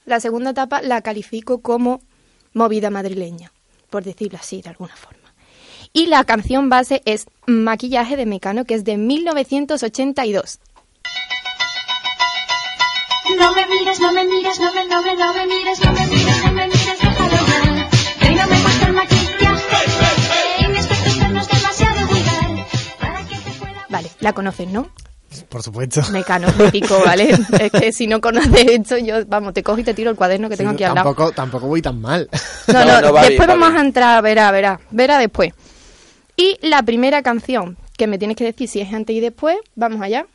La 0.04 0.20
segunda 0.20 0.50
etapa 0.50 0.82
la 0.82 1.00
califico 1.00 1.62
como 1.62 2.00
movida 2.52 2.90
madrileña, 2.90 3.52
por 3.88 4.04
decirlo 4.04 4.38
así, 4.38 4.60
de 4.60 4.68
alguna 4.68 4.94
forma. 4.96 5.32
Y 5.94 6.06
la 6.06 6.24
canción 6.24 6.68
base 6.68 7.00
es 7.06 7.26
Maquillaje 7.46 8.16
de 8.16 8.26
Mecano, 8.26 8.66
que 8.66 8.74
es 8.74 8.84
de 8.84 8.98
1982. 8.98 10.60
No 13.38 13.52
me 13.54 13.66
mires, 13.66 14.00
no 14.00 14.12
me 14.12 14.24
mires, 14.24 14.60
no 14.60 14.72
me, 14.72 14.84
no 14.86 15.02
me, 15.02 15.16
no 15.16 15.34
me 15.34 15.46
mires, 15.46 15.84
no 15.84 15.92
me 15.92 16.06
mires, 16.06 16.44
no 16.44 16.52
me 16.52 16.66
mires, 16.66 16.98
déjalo 17.00 17.36
ya. 17.46 17.88
Que 18.20 18.30
no 18.34 18.46
me 18.46 18.62
gusta 18.62 18.86
el 18.86 18.92
maquillaje. 18.92 19.76
Y 20.60 20.68
mi 20.68 20.78
aspecto 20.78 21.08
externo 21.08 21.40
es 21.40 21.48
demasiado 21.48 22.06
vulgar. 22.06 22.66
Para 23.00 23.18
que 23.24 23.34
te 23.36 24.24
La 24.24 24.32
conoces, 24.32 24.68
¿no? 24.68 24.88
Por 25.48 25.62
supuesto. 25.62 26.02
Mecano, 26.12 26.48
mítico, 26.58 26.98
¿vale? 27.04 27.30
es 27.60 27.72
que 27.72 27.92
si 27.92 28.06
no 28.06 28.20
conoces 28.20 28.66
esto, 28.68 28.96
yo, 28.98 29.26
vamos, 29.26 29.52
te 29.54 29.62
cojo 29.62 29.78
y 29.80 29.84
te 29.84 29.92
tiro 29.92 30.10
el 30.10 30.16
cuaderno 30.16 30.48
que 30.48 30.56
tengo 30.56 30.70
Sí, 30.70 30.76
aquí 30.76 30.84
al 30.84 30.94
lado. 30.94 31.06
tampoco, 31.06 31.32
tampoco 31.32 31.66
voy 31.66 31.82
tan 31.82 32.00
mal. 32.00 32.28
No, 32.68 32.74
No, 32.74 32.84
no, 32.84 33.00
no, 33.00 33.12
va 33.12 33.22
después 33.22 33.48
vamos 33.48 33.74
a 33.74 33.80
entrar, 33.80 34.22
verá, 34.22 34.50
verá, 34.50 34.80
verá 34.90 35.18
después. 35.18 35.52
Y 36.36 36.58
la 36.62 36.82
primera 36.82 37.22
canción 37.22 37.76
que 37.96 38.06
me 38.06 38.18
tienes 38.18 38.36
que 38.36 38.44
decir 38.44 38.68
si 38.68 38.80
es 38.80 38.92
antes 38.92 39.14
y 39.16 39.20
después, 39.20 39.56
vamos 39.74 40.00
allá. 40.00 40.26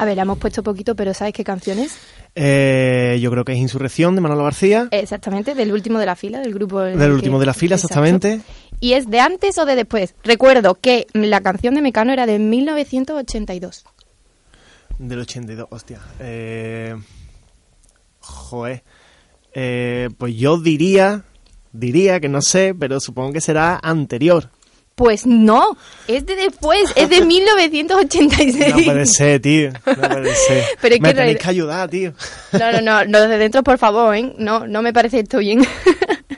A 0.00 0.04
ver, 0.06 0.16
la 0.16 0.22
hemos 0.22 0.38
puesto 0.38 0.62
poquito, 0.62 0.94
pero 0.96 1.12
¿sabes 1.12 1.34
qué 1.34 1.44
canción 1.44 1.78
es? 1.78 1.94
Eh, 2.34 3.18
yo 3.20 3.30
creo 3.30 3.44
que 3.44 3.52
es 3.52 3.58
Insurrección 3.58 4.14
de 4.14 4.20
Manolo 4.22 4.44
García. 4.44 4.88
Exactamente, 4.92 5.54
del 5.54 5.72
último 5.72 5.98
de 5.98 6.06
la 6.06 6.16
fila, 6.16 6.40
del 6.40 6.54
grupo. 6.54 6.80
Del 6.80 6.98
que- 6.98 7.06
último 7.06 7.38
de 7.38 7.46
la 7.46 7.52
fila, 7.54 7.74
Exacto. 7.76 8.02
exactamente. 8.04 8.40
¿Y 8.80 8.94
es 8.94 9.10
de 9.10 9.20
antes 9.20 9.58
o 9.58 9.66
de 9.66 9.74
después? 9.76 10.14
Recuerdo 10.24 10.74
que 10.76 11.06
la 11.12 11.40
canción 11.42 11.74
de 11.74 11.82
Mecano 11.82 12.12
era 12.14 12.24
de 12.24 12.38
1982. 12.38 13.84
Del 14.98 15.18
82, 15.20 15.66
hostia. 15.70 16.00
Eh, 16.18 16.94
joder. 18.20 18.82
Eh, 19.52 20.08
pues 20.16 20.34
yo 20.36 20.58
diría, 20.58 21.24
diría 21.72 22.20
que 22.20 22.28
no 22.28 22.40
sé, 22.42 22.74
pero 22.78 23.00
supongo 23.00 23.32
que 23.34 23.40
será 23.40 23.78
anterior. 23.82 24.50
Pues 25.00 25.24
no, 25.24 25.78
es 26.06 26.26
de 26.26 26.36
después, 26.36 26.92
es 26.94 27.08
de 27.08 27.22
1986. 27.24 28.76
No 28.76 28.84
puede 28.84 29.06
ser, 29.06 29.40
tío. 29.40 29.70
No 29.86 29.94
puede 29.94 30.34
ser. 30.34 30.64
Pero 30.82 30.94
es 30.94 31.00
Me 31.00 31.08
que 31.08 31.14
tenéis 31.14 31.38
que 31.38 31.48
ayudar, 31.48 31.88
tío. 31.88 32.12
No, 32.52 32.70
no, 32.70 32.82
no, 32.82 33.04
no, 33.06 33.20
desde 33.22 33.38
dentro, 33.38 33.62
por 33.62 33.78
favor, 33.78 34.14
¿eh? 34.14 34.34
No, 34.36 34.66
no 34.66 34.82
me 34.82 34.92
parece 34.92 35.20
esto 35.20 35.38
bien. 35.38 35.66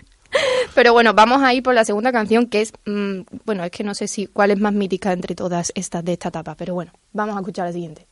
Pero 0.77 0.93
bueno, 0.93 1.13
vamos 1.13 1.43
a 1.43 1.53
ir 1.53 1.65
por 1.65 1.75
la 1.75 1.85
segunda 1.85 2.13
canción, 2.13 2.47
que 2.47 2.61
es, 2.61 2.73
mm, 2.87 3.23
bueno, 3.45 3.65
es 3.65 3.73
que 3.73 3.83
no 3.83 3.97
sé 3.97 4.07
si 4.07 4.29
cuál 4.29 4.53
es 4.53 4.61
más 4.61 4.73
mítica 4.73 5.13
entre 5.13 5.35
todas 5.35 5.73
estas 5.75 6.05
de 6.05 6.13
esta 6.13 6.29
etapa, 6.29 6.55
pero 6.55 6.75
bueno, 6.75 6.93
vamos 7.13 7.35
a 7.35 7.41
escuchar 7.41 7.67
la 7.67 7.73
siguiente. 7.73 8.07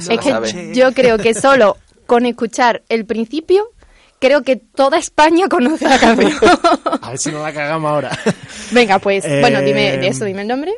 Se 0.00 0.14
es 0.14 0.18
la 0.18 0.22
que 0.22 0.30
sabe. 0.30 0.74
yo 0.74 0.92
creo 0.92 1.18
que 1.18 1.34
solo 1.34 1.76
con 2.06 2.26
escuchar 2.26 2.82
el 2.88 3.04
principio, 3.06 3.64
creo 4.18 4.42
que 4.42 4.56
toda 4.56 4.98
España 4.98 5.48
conoce 5.48 5.88
la 5.88 5.98
canción. 5.98 6.32
A 7.02 7.10
ver 7.10 7.18
si 7.18 7.30
no 7.30 7.42
la 7.42 7.52
cagamos 7.52 7.90
ahora. 7.90 8.18
Venga, 8.72 8.98
pues, 8.98 9.24
Eh, 9.24 9.40
bueno, 9.40 9.60
dime 9.60 9.96
de 9.98 10.08
eso, 10.08 10.24
dime 10.24 10.42
el 10.42 10.48
nombre. 10.48 10.72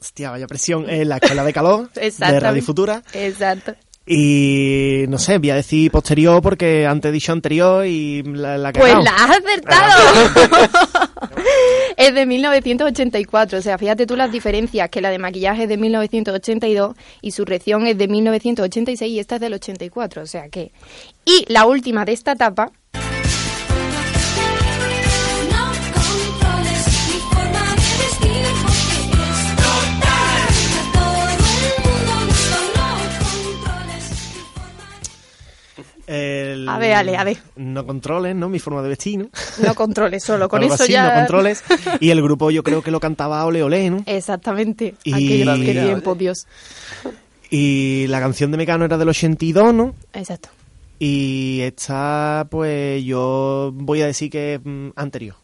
Hostia, 0.00 0.30
vaya 0.30 0.46
presión. 0.46 0.88
Es 0.88 1.06
la 1.06 1.16
Escuela 1.16 1.44
de 1.44 1.52
Calor 1.52 1.90
de. 1.92 2.40
Radio 2.40 2.62
Futura. 2.62 3.02
Exacto. 3.12 3.74
Y 4.08 5.04
no 5.08 5.18
sé, 5.18 5.38
voy 5.38 5.50
a 5.50 5.56
decir 5.56 5.90
posterior 5.90 6.40
porque 6.40 6.86
antes 6.86 7.08
he 7.08 7.12
dicho 7.12 7.32
anterior 7.32 7.84
y 7.84 8.22
la, 8.22 8.56
la 8.56 8.70
he 8.70 8.72
Pues 8.72 8.94
la 8.94 9.10
has 9.10 9.38
acertado. 9.38 11.10
es 11.96 12.14
de 12.14 12.24
1984. 12.24 13.58
O 13.58 13.62
sea, 13.62 13.78
fíjate 13.78 14.06
tú 14.06 14.14
las 14.14 14.30
diferencias, 14.30 14.90
que 14.90 15.00
la 15.00 15.10
de 15.10 15.18
maquillaje 15.18 15.64
es 15.64 15.68
de 15.68 15.76
1982 15.76 16.94
y 17.20 17.32
su 17.32 17.44
reacción 17.44 17.84
es 17.88 17.98
de 17.98 18.06
1986 18.06 19.10
y 19.10 19.18
esta 19.18 19.34
es 19.36 19.40
del 19.40 19.54
84. 19.54 20.22
O 20.22 20.26
sea 20.26 20.48
que... 20.50 20.70
Y 21.24 21.44
la 21.48 21.66
última 21.66 22.04
de 22.04 22.12
esta 22.12 22.32
etapa, 22.32 22.70
El- 36.06 36.68
A 36.68 36.78
ver, 36.78 36.94
Ale, 36.94 37.16
a 37.16 37.24
ver. 37.24 37.36
No 37.56 37.84
controles, 37.86 38.34
¿no? 38.36 38.48
Mi 38.48 38.58
forma 38.58 38.80
de 38.82 38.88
vestir, 38.90 39.18
¿no? 39.18 39.28
no 39.64 39.74
controles 39.74 40.22
solo, 40.22 40.48
con 40.50 40.62
Algo 40.62 40.74
eso 40.74 40.84
así, 40.84 40.92
ya... 40.92 41.08
No 41.10 41.14
controles. 41.20 41.64
Y 42.00 42.10
el 42.10 42.22
grupo 42.22 42.50
yo 42.50 42.62
creo 42.62 42.82
que 42.82 42.90
lo 42.90 43.00
cantaba 43.00 43.44
Ole 43.44 43.62
Ole, 43.62 43.90
¿no? 43.90 44.02
Exactamente. 44.06 44.94
Y- 45.04 45.12
Aquellos 45.14 45.58
Mira, 45.58 45.84
tiempos, 45.84 46.16
Dios. 46.18 46.46
Y 47.50 48.06
la 48.08 48.20
canción 48.20 48.50
de 48.50 48.56
Mecano 48.56 48.84
era 48.84 48.98
del 48.98 49.08
82, 49.08 49.72
¿no? 49.74 49.94
Exacto. 50.12 50.48
Y 50.98 51.60
esta, 51.62 52.46
pues 52.50 53.04
yo 53.04 53.70
voy 53.74 54.02
a 54.02 54.06
decir 54.06 54.30
que 54.30 54.54
es 54.54 54.60
mm, 54.64 54.90
anterior. 54.96 55.36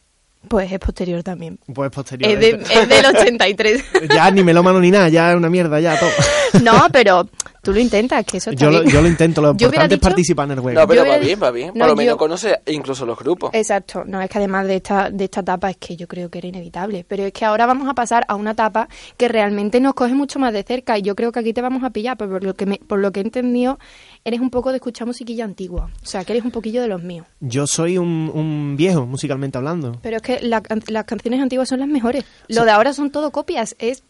Pues 0.49 0.73
es 0.73 0.79
posterior 0.81 1.23
también. 1.23 1.59
Pues 1.73 1.91
posterior. 1.91 2.29
Es, 2.33 2.41
de- 2.41 2.61
es 2.81 2.89
del 2.89 3.07
83. 3.17 3.85
Ya 4.15 4.31
ni 4.31 4.43
melómano 4.43 4.81
ni 4.81 4.91
nada, 4.91 5.09
ya 5.09 5.31
es 5.31 5.37
una 5.37 5.49
mierda, 5.51 5.79
ya 5.81 5.99
todo. 5.99 6.11
No, 6.63 6.87
pero 6.93 7.29
tú 7.63 7.73
lo 7.73 7.79
intentas, 7.81 8.25
que 8.27 8.37
eso 8.39 8.51
está 8.51 8.63
Yo 8.65 8.71
lo, 8.71 8.83
yo 8.85 9.01
lo 9.01 9.09
intento, 9.09 9.41
lo 9.41 9.51
importante 9.59 9.95
es 9.95 10.01
participar 10.01 10.47
en 10.47 10.53
el 10.53 10.61
juego. 10.61 10.81
No, 10.81 10.87
pero 10.87 11.03
Yo 11.05 11.09
va 11.09 11.17
hubiera- 11.17 11.27
bien, 11.27 11.43
va 11.43 11.51
bien. 11.51 11.69
Por 11.71 11.77
No, 11.79 11.87
lo 11.87 11.97
menos 11.97 12.13
yo- 12.15 12.17
conoce 12.19 12.61
incluso 12.67 13.07
los 13.07 13.19
grupos. 13.19 13.51
Exacto, 13.55 14.05
no 14.05 14.21
es 14.21 14.29
que 14.29 14.39
además 14.39 14.67
de 14.67 14.77
esta, 14.77 15.11
de 15.11 15.25
esta 15.25 15.41
etapa 15.41 15.71
es 15.71 15.77
que 15.79 15.97
yo 15.97 16.07
creo 16.09 16.29
que 16.31 16.39
era 16.39 16.49
inevitable, 16.49 17.05
pero 17.09 17.23
es 17.25 17.33
que 17.33 17.45
ahora 17.45 17.65
vamos 17.67 17.89
a 17.89 17.95
pasar 17.95 18.25
a 18.29 18.35
una 18.35 18.51
etapa 18.51 18.89
que 19.17 19.29
realmente 19.29 19.81
nos 19.81 19.95
coge 19.95 20.15
mucho 20.15 20.39
más 20.39 20.53
de 20.53 20.63
cerca 20.65 20.99
y 20.99 21.03
yo 21.03 21.15
creo 21.15 21.33
que 21.33 21.41
aquí 21.41 21.53
te 21.53 21.63
vamos 21.63 21.85
a 21.85 21.91
pillar, 21.91 22.17
pero 22.17 22.33
por 22.33 22.45
lo 22.45 22.55
que, 22.55 22.67
me- 22.67 22.81
por 22.87 22.99
lo 22.99 23.13
que 23.13 23.21
he 23.21 23.23
entendido, 23.23 23.79
eres 24.25 24.41
un 24.41 24.51
poco 24.51 24.71
de 24.71 24.77
escuchar 24.77 25.07
musiquilla 25.07 25.45
antigua, 25.45 25.91
o 26.03 26.07
sea, 26.07 26.25
que 26.25 26.33
eres 26.33 26.45
un 26.45 26.51
poquillo 26.51 26.83
de 26.83 26.89
los 26.89 27.03
míos. 27.03 27.27
Yo 27.41 27.67
soy 27.67 27.97
un, 27.99 28.31
un 28.35 28.75
viejo, 28.77 29.07
musicalmente 29.07 29.59
hablando. 29.59 29.99
Pero 30.03 30.17
es 30.17 30.23
que 30.23 30.41
la 30.43 30.63
las 30.89 31.05
canciones 31.05 31.41
antiguas 31.41 31.69
son 31.69 31.79
las 31.81 31.89
mejores, 31.89 32.25
lo 32.49 32.65
de 32.65 32.71
ahora 32.73 32.93
son 32.93 33.11
todo 33.11 33.31
copias, 33.31 33.77
es, 33.79 34.03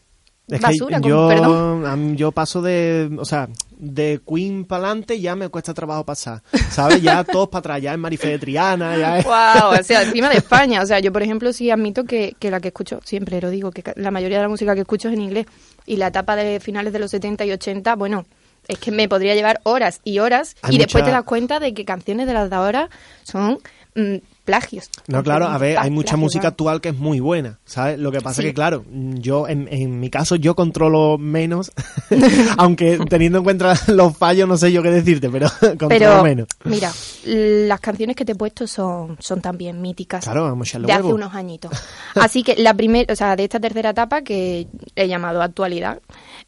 Es 0.52 0.60
basura, 0.60 1.00
que 1.00 1.08
yo, 1.08 1.28
perdón. 1.28 2.16
yo 2.16 2.32
paso 2.32 2.62
de, 2.62 3.10
o 3.18 3.24
sea, 3.24 3.48
de 3.78 4.20
Queen 4.26 4.64
para 4.64 4.86
adelante 4.86 5.20
ya 5.20 5.34
me 5.34 5.48
cuesta 5.48 5.74
trabajo 5.74 6.04
pasar, 6.04 6.42
¿sabes? 6.70 7.02
Ya 7.02 7.24
todos 7.24 7.48
para 7.48 7.60
atrás, 7.60 7.82
ya 7.82 7.92
es 7.92 7.98
Marife 7.98 8.28
de 8.28 8.38
Triana, 8.38 8.96
ya 8.96 9.18
es... 9.18 9.24
Wow, 9.24 9.80
o 9.80 9.82
sea, 9.82 10.02
encima 10.04 10.28
de 10.28 10.36
España. 10.36 10.82
O 10.82 10.86
sea, 10.86 11.00
yo, 11.00 11.12
por 11.12 11.22
ejemplo, 11.22 11.52
sí 11.52 11.70
admito 11.70 12.04
que, 12.04 12.36
que 12.38 12.50
la 12.50 12.60
que 12.60 12.68
escucho, 12.68 13.00
siempre 13.04 13.40
lo 13.40 13.50
digo, 13.50 13.70
que 13.70 13.82
la 13.96 14.10
mayoría 14.10 14.38
de 14.38 14.44
la 14.44 14.48
música 14.48 14.74
que 14.74 14.82
escucho 14.82 15.08
es 15.08 15.14
en 15.14 15.22
inglés. 15.22 15.46
Y 15.86 15.96
la 15.96 16.08
etapa 16.08 16.36
de 16.36 16.60
finales 16.60 16.92
de 16.92 16.98
los 16.98 17.10
70 17.10 17.44
y 17.44 17.52
80, 17.52 17.96
bueno, 17.96 18.24
es 18.68 18.78
que 18.78 18.92
me 18.92 19.08
podría 19.08 19.34
llevar 19.34 19.60
horas 19.64 20.00
y 20.04 20.18
horas. 20.18 20.56
Hay 20.62 20.76
y 20.76 20.78
después 20.78 21.04
te 21.04 21.10
das 21.10 21.24
cuenta 21.24 21.58
de 21.60 21.74
que 21.74 21.84
canciones 21.84 22.26
de 22.26 22.34
las 22.34 22.50
de 22.50 22.56
ahora 22.56 22.90
son 23.24 23.58
mm, 23.94 24.16
plagios. 24.44 24.90
No, 25.06 25.22
claro, 25.22 25.46
a 25.46 25.58
ver, 25.58 25.78
hay 25.78 25.90
mucha 25.90 26.16
música 26.16 26.48
actual 26.48 26.80
que 26.80 26.90
es 26.90 26.96
muy 26.96 27.20
buena, 27.20 27.58
¿sabes? 27.64 27.98
Lo 27.98 28.10
que 28.12 28.20
pasa 28.20 28.42
Sí. 28.42 28.48
que, 28.48 28.54
claro, 28.54 28.84
yo, 28.90 29.46
en, 29.48 29.68
en 29.70 30.00
mi 30.00 30.10
caso, 30.10 30.36
yo 30.36 30.54
controlo 30.54 31.16
menos, 31.18 31.72
aunque 32.58 32.98
teniendo 33.08 33.38
en 33.38 33.44
cuenta 33.44 33.74
los 33.88 34.16
fallos, 34.16 34.48
no 34.48 34.56
sé 34.56 34.72
yo 34.72 34.82
qué 34.82 34.90
decirte, 34.90 35.28
pero 35.30 35.48
controlo 35.60 35.88
Pero, 35.88 36.22
menos. 36.24 36.48
mira, 36.64 36.90
las 37.24 37.80
canciones 37.80 38.16
que 38.16 38.24
te 38.24 38.32
he 38.32 38.34
puesto 38.34 38.66
son, 38.66 39.16
son 39.20 39.40
también 39.40 39.80
míticas. 39.80 40.24
Claro, 40.24 40.44
vamos 40.44 40.74
a 40.74 40.78
de 40.78 40.92
hace 40.92 41.02
unos 41.04 41.34
añitos. 41.34 41.70
Así 42.14 42.42
que 42.42 42.56
la 42.56 42.74
primera, 42.74 43.12
o 43.12 43.16
sea, 43.16 43.36
de 43.36 43.44
esta 43.44 43.60
tercera 43.60 43.90
etapa 43.90 44.22
que 44.22 44.66
he 44.96 45.08
llamado 45.08 45.42
actualidad, 45.42 46.00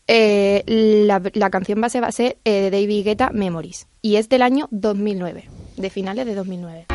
eh, 0.09 0.63
la, 1.07 1.23
la 1.35 1.51
canción 1.51 1.81
base 1.81 2.01
va 2.01 2.09
a 2.09 2.13
ser 2.13 2.37
eh, 2.45 2.63
de 2.63 2.71
David 2.71 3.05
Guetta, 3.05 3.31
Memories, 3.33 3.87
y 4.03 4.17
es 4.17 4.29
del 4.29 4.43
año 4.43 4.69
2009, 4.71 5.49
de 5.77 5.91
finales 5.91 6.27
de 6.27 6.35
2009. 6.35 6.87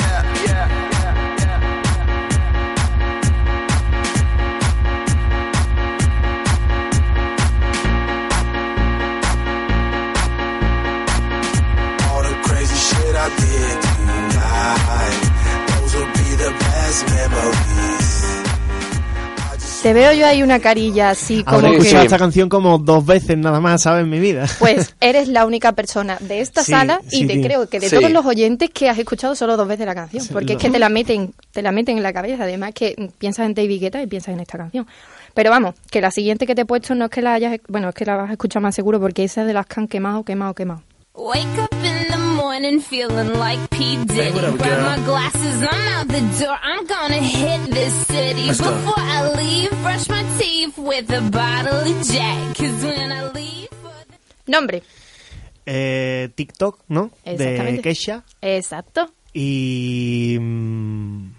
All 0.00 0.06
the 12.22 12.34
crazy 12.44 12.76
shit 12.76 13.14
I 13.16 13.28
did 13.28 13.82
tonight. 13.82 15.20
Those 15.68 15.94
will 15.94 16.12
be 16.12 16.34
the 16.36 16.50
best 16.58 17.06
memories. 17.08 18.07
Te 19.82 19.92
veo 19.92 20.12
yo 20.12 20.26
ahí 20.26 20.42
una 20.42 20.58
carilla 20.58 21.10
así 21.10 21.44
como 21.44 21.58
Habré 21.58 21.70
que... 21.70 21.76
escuchado 21.78 22.02
esta 22.04 22.18
canción 22.18 22.48
como 22.48 22.78
dos 22.78 23.06
veces 23.06 23.38
nada 23.38 23.60
más, 23.60 23.82
¿sabes? 23.82 24.02
En 24.02 24.10
mi 24.10 24.18
vida. 24.18 24.46
Pues 24.58 24.92
eres 25.00 25.28
la 25.28 25.46
única 25.46 25.70
persona 25.72 26.18
de 26.20 26.40
esta 26.40 26.64
Sí, 26.64 26.72
sala 26.72 27.00
y 27.12 27.20
sí, 27.20 27.26
te 27.28 27.34
tío. 27.34 27.42
creo 27.44 27.68
que 27.68 27.78
de 27.78 27.88
Sí. 27.88 27.94
todos 27.96 28.10
los 28.10 28.26
oyentes 28.26 28.70
que 28.70 28.88
has 28.88 28.98
escuchado 28.98 29.36
solo 29.36 29.56
dos 29.56 29.68
veces 29.68 29.86
la 29.86 29.94
canción, 29.94 30.24
Sí, 30.24 30.30
porque 30.32 30.54
es 30.54 30.58
que 30.58 30.68
te 30.70 30.80
la 30.80 30.88
meten, 30.88 31.32
te 31.52 31.62
la 31.62 31.70
meten 31.70 31.96
en 31.96 32.02
la 32.02 32.12
cabeza, 32.12 32.42
además 32.42 32.72
que 32.74 32.96
piensas 33.18 33.46
en 33.46 33.54
David 33.54 33.80
Guetta 33.80 34.02
y 34.02 34.08
piensas 34.08 34.34
en 34.34 34.40
esta 34.40 34.58
canción. 34.58 34.86
Pero 35.32 35.50
vamos, 35.50 35.76
que 35.90 36.00
la 36.00 36.10
siguiente 36.10 36.44
que 36.46 36.56
te 36.56 36.62
he 36.62 36.66
puesto 36.66 36.96
no 36.96 37.04
es 37.04 37.10
que 37.12 37.22
la 37.22 37.34
hayas, 37.34 37.60
bueno, 37.68 37.90
es 37.90 37.94
que 37.94 38.04
la 38.04 38.16
vas 38.16 38.30
a 38.30 38.32
escuchar 38.32 38.60
más 38.60 38.74
seguro 38.74 38.98
porque 39.00 39.22
esa 39.22 39.42
es 39.42 39.46
de 39.46 39.52
las 39.52 39.66
que 39.66 39.78
han 39.80 39.86
quemado, 39.86 40.24
quemado, 40.24 40.54
quemado. 40.54 40.82
Wake 41.14 41.46
up 41.62 41.68
in 41.84 41.97
the 42.58 42.64
morning 42.64 42.80
feeling 42.80 43.34
like 43.34 43.70
P. 43.70 43.96
Diddy. 44.04 44.32
Grab 44.32 44.82
my 44.82 44.98
glasses, 45.04 45.62
I'm 45.62 45.88
out 45.94 46.08
the 46.08 46.20
door. 46.44 46.56
I'm 46.62 46.86
gonna 46.86 47.20
hit 47.22 47.70
this 47.70 47.92
city. 48.06 48.48
Before 48.48 48.94
I 48.96 49.32
leave, 49.36 49.70
brush 49.82 50.08
my 50.08 50.24
teeth 50.38 50.76
with 50.78 51.10
a 51.10 51.20
bottle 51.30 51.80
of 51.80 52.06
Jack. 52.06 52.56
Cause 52.56 52.84
when 52.84 53.12
I 53.12 53.30
leave. 53.32 53.68
Nombre. 54.46 54.82
Eh, 55.66 56.28
TikTok, 56.34 56.80
¿no? 56.88 57.10
De. 57.24 57.80
Kesha. 57.82 58.24
Exacto. 58.40 59.10
Y. 59.34 60.38
mm, 60.40 61.30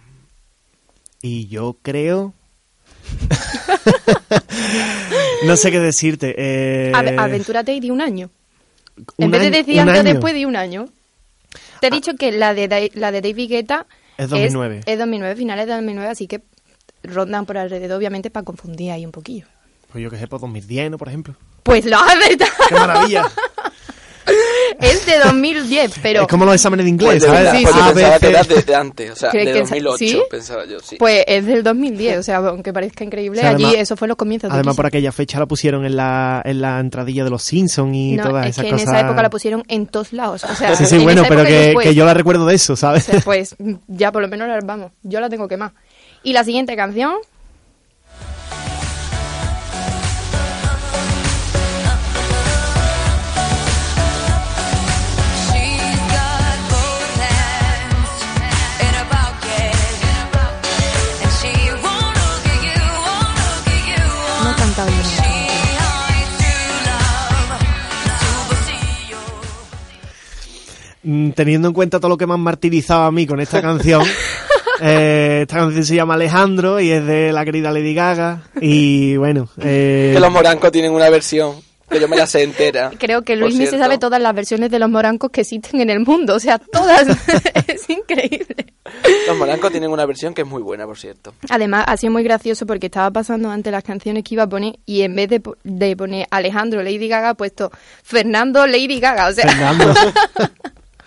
Y 1.22 1.48
yo 1.50 1.78
creo. 1.82 2.34
no 5.46 5.56
sé 5.58 5.72
qué 5.72 5.80
decirte. 5.80 6.36
Eh, 6.38 6.92
Ave- 6.94 7.18
Aventúrate 7.18 7.74
y 7.74 7.80
di 7.80 7.90
un 7.90 8.02
año. 8.02 8.30
en 9.18 9.26
un 9.26 9.32
vez 9.32 9.42
de 9.42 9.50
decir 9.52 9.80
antes 9.80 10.00
o 10.00 10.04
después, 10.04 10.34
di 10.34 10.46
un 10.46 10.56
año. 10.56 10.86
Te 11.80 11.88
he 11.88 11.92
dicho 11.92 12.16
que 12.16 12.32
la 12.32 12.54
de, 12.54 12.92
la 12.94 13.12
de 13.12 13.22
David 13.22 13.50
Guetta 13.50 13.88
Es 14.18 14.30
2009. 14.30 14.82
Es, 14.86 15.00
2009, 15.00 15.36
finales 15.36 15.68
de 15.68 15.74
2009, 15.74 16.10
así 16.10 16.28
que 16.28 16.42
rondan 17.04 17.46
por 17.46 17.58
alrededor, 17.58 17.98
obviamente, 17.98 18.30
para 18.30 18.44
confundir 18.44 18.92
ahí 18.92 19.06
un 19.06 19.12
poquillo. 19.12 19.46
Pues 19.92 20.04
yo 20.04 20.10
que 20.10 20.18
sé, 20.18 20.28
por 20.28 20.40
2010, 20.40 20.92
¿no? 20.92 20.98
Por 20.98 21.08
ejemplo. 21.08 21.36
Pues 21.64 21.86
lo 21.86 21.98
has 21.98 22.16
acertado. 22.16 22.52
¡Qué 22.68 22.76
maravilla! 22.76 23.30
es 24.80 25.06
de 25.06 25.20
2010, 25.20 25.94
pero... 26.02 26.22
es 26.22 26.28
como 26.28 26.46
los 26.46 26.54
exámenes 26.56 26.86
de 26.86 26.92
Pues 26.94 27.02
inglés, 27.16 27.22
de 27.24 27.28
¿sabes? 27.28 27.52
Sí, 27.60 27.64
pues 27.64 27.76
yo 27.76 27.82
A, 27.84 27.94
pensaba 27.94 28.20
que 28.20 28.28
era 28.30 28.44
de, 28.44 28.62
de 28.62 28.76
antes, 28.76 29.12
o 29.12 29.16
sea, 29.16 29.30
¿Qué- 29.32 29.38
de 29.40 29.46
qué- 29.54 29.60
2008, 29.62 29.98
sí? 29.98 30.22
pensaba 30.30 30.66
yo, 30.66 30.80
sí. 30.80 30.96
Pues 30.98 31.24
es 31.28 31.46
del 31.46 31.64
2010, 31.64 32.20
o 32.20 32.24
sea, 32.24 32.38
aunque 32.38 32.72
parezca 32.74 33.04
increíble, 33.04 33.40
O 33.40 33.42
sea, 33.42 33.52
allí 33.52 33.64
además- 33.66 33.82
eso 33.82 33.98
fue 33.98 34.08
los 34.08 34.18
comienzos. 34.18 34.50
de 34.50 34.56
Además, 34.56 34.76
por 34.76 34.86
aquella 34.86 35.12
fecha 35.12 35.40
la 35.40 35.46
pusieron 35.48 35.86
en 35.86 35.96
la, 35.96 36.42
en 36.46 36.62
la 36.62 36.80
entradilla 36.80 37.24
de 37.24 37.30
los 37.30 37.44
Simpsons 37.44 37.96
y 37.96 38.12
no, 38.16 38.24
todas 38.30 38.46
es 38.46 38.52
esas 38.52 38.66
que 38.66 38.72
cosas. 38.72 38.88
en 38.88 38.96
esa 38.96 39.06
época 39.08 39.22
la 39.22 39.30
pusieron 39.30 39.64
en 39.68 39.88
todos 39.88 40.14
lados. 40.14 40.44
O 40.44 40.56
sea, 40.56 40.76
Sí, 40.76 40.86
sí, 40.86 40.96
en 40.98 41.04
bueno, 41.04 41.24
pero 41.28 41.44
que, 41.44 41.52
después. 41.54 41.88
que 41.88 41.96
yo 41.96 42.06
la 42.06 42.14
recuerdo 42.14 42.46
de 42.46 42.56
eso, 42.56 42.76
¿sabes? 42.76 43.08
O 43.10 43.12
sea, 43.12 43.22
pues 43.22 43.56
ya 43.88 44.12
por 44.12 44.22
lo 44.22 44.28
menos 44.28 44.48
la 44.48 44.60
vamos. 44.64 44.92
Yo 45.04 45.20
la 45.20 45.30
tengo 45.30 45.48
que 45.48 45.58
más. 45.58 45.72
Y 46.24 46.34
la 46.34 46.44
siguiente 46.44 46.76
canción, 46.76 47.14
teniendo 71.02 71.68
en 71.68 71.74
cuenta 71.74 72.00
todo 72.00 72.10
lo 72.10 72.18
que 72.18 72.28
me 72.28 72.34
han 72.34 72.40
martirizado 72.42 73.04
a 73.04 73.12
mí 73.12 73.26
con 73.28 73.40
esta 73.40 73.62
canción. 73.62 74.04
eh, 74.82 75.40
esta 75.44 75.58
canción 75.58 75.84
se 75.84 75.96
llama 75.96 76.14
Alejandro 76.16 76.80
y 76.80 76.92
es 76.92 77.06
de 77.06 77.32
la 77.32 77.46
querida 77.46 77.72
Lady 77.72 77.94
Gaga. 77.94 78.44
Y 78.62 79.18
bueno, 79.18 79.50
eh, 79.62 80.12
Que 80.14 80.20
los 80.20 80.32
morancos 80.32 80.72
tienen 80.72 80.92
una 80.92 81.10
versión, 81.10 81.56
que 81.90 82.00
yo 82.00 82.08
me 82.08 82.18
la 82.18 82.28
sé 82.28 82.44
entera. 82.44 82.92
Creo 83.00 83.24
que 83.24 83.36
Luis 83.36 83.56
se 83.56 83.78
sabe 83.78 83.98
todas 83.98 84.22
las 84.22 84.34
versiones 84.36 84.70
de 84.72 84.80
los 84.80 84.90
morancos 84.90 85.32
que 85.32 85.42
existen 85.42 85.82
en 85.82 85.90
el 85.90 86.02
mundo. 86.02 86.36
O 86.36 86.40
sea, 86.40 86.58
todas. 86.60 87.08
es 87.68 87.90
increíble. 87.90 88.66
Los 89.28 89.38
morancos 89.38 89.72
tienen 89.72 89.92
una 89.92 90.06
versión 90.06 90.34
que 90.34 90.42
es 90.42 90.48
muy 90.48 90.64
buena, 90.64 90.86
por 90.86 90.98
cierto. 90.98 91.34
Además, 91.50 91.86
ha 91.88 91.96
sido 91.96 92.12
muy 92.12 92.24
gracioso 92.24 92.66
porque 92.66 92.88
estaba 92.88 93.12
pasando 93.12 93.52
ante 93.52 93.70
las 93.72 93.84
canciones 93.84 94.24
que 94.24 94.34
iba 94.36 94.44
a 94.44 94.50
poner 94.50 94.80
y 94.86 95.02
en 95.04 95.16
vez 95.16 95.30
de, 95.30 95.40
po- 95.40 95.58
de 95.64 95.96
poner 95.96 96.28
Alejandro 96.32 96.82
Lady 96.82 97.08
Gaga, 97.08 97.30
ha 97.30 97.34
puesto 97.36 97.72
Fernando 98.04 98.66
Lady 98.66 99.00
Gaga. 99.00 99.28
O 99.28 99.32
sea, 99.32 99.48
Fernando. 99.48 99.94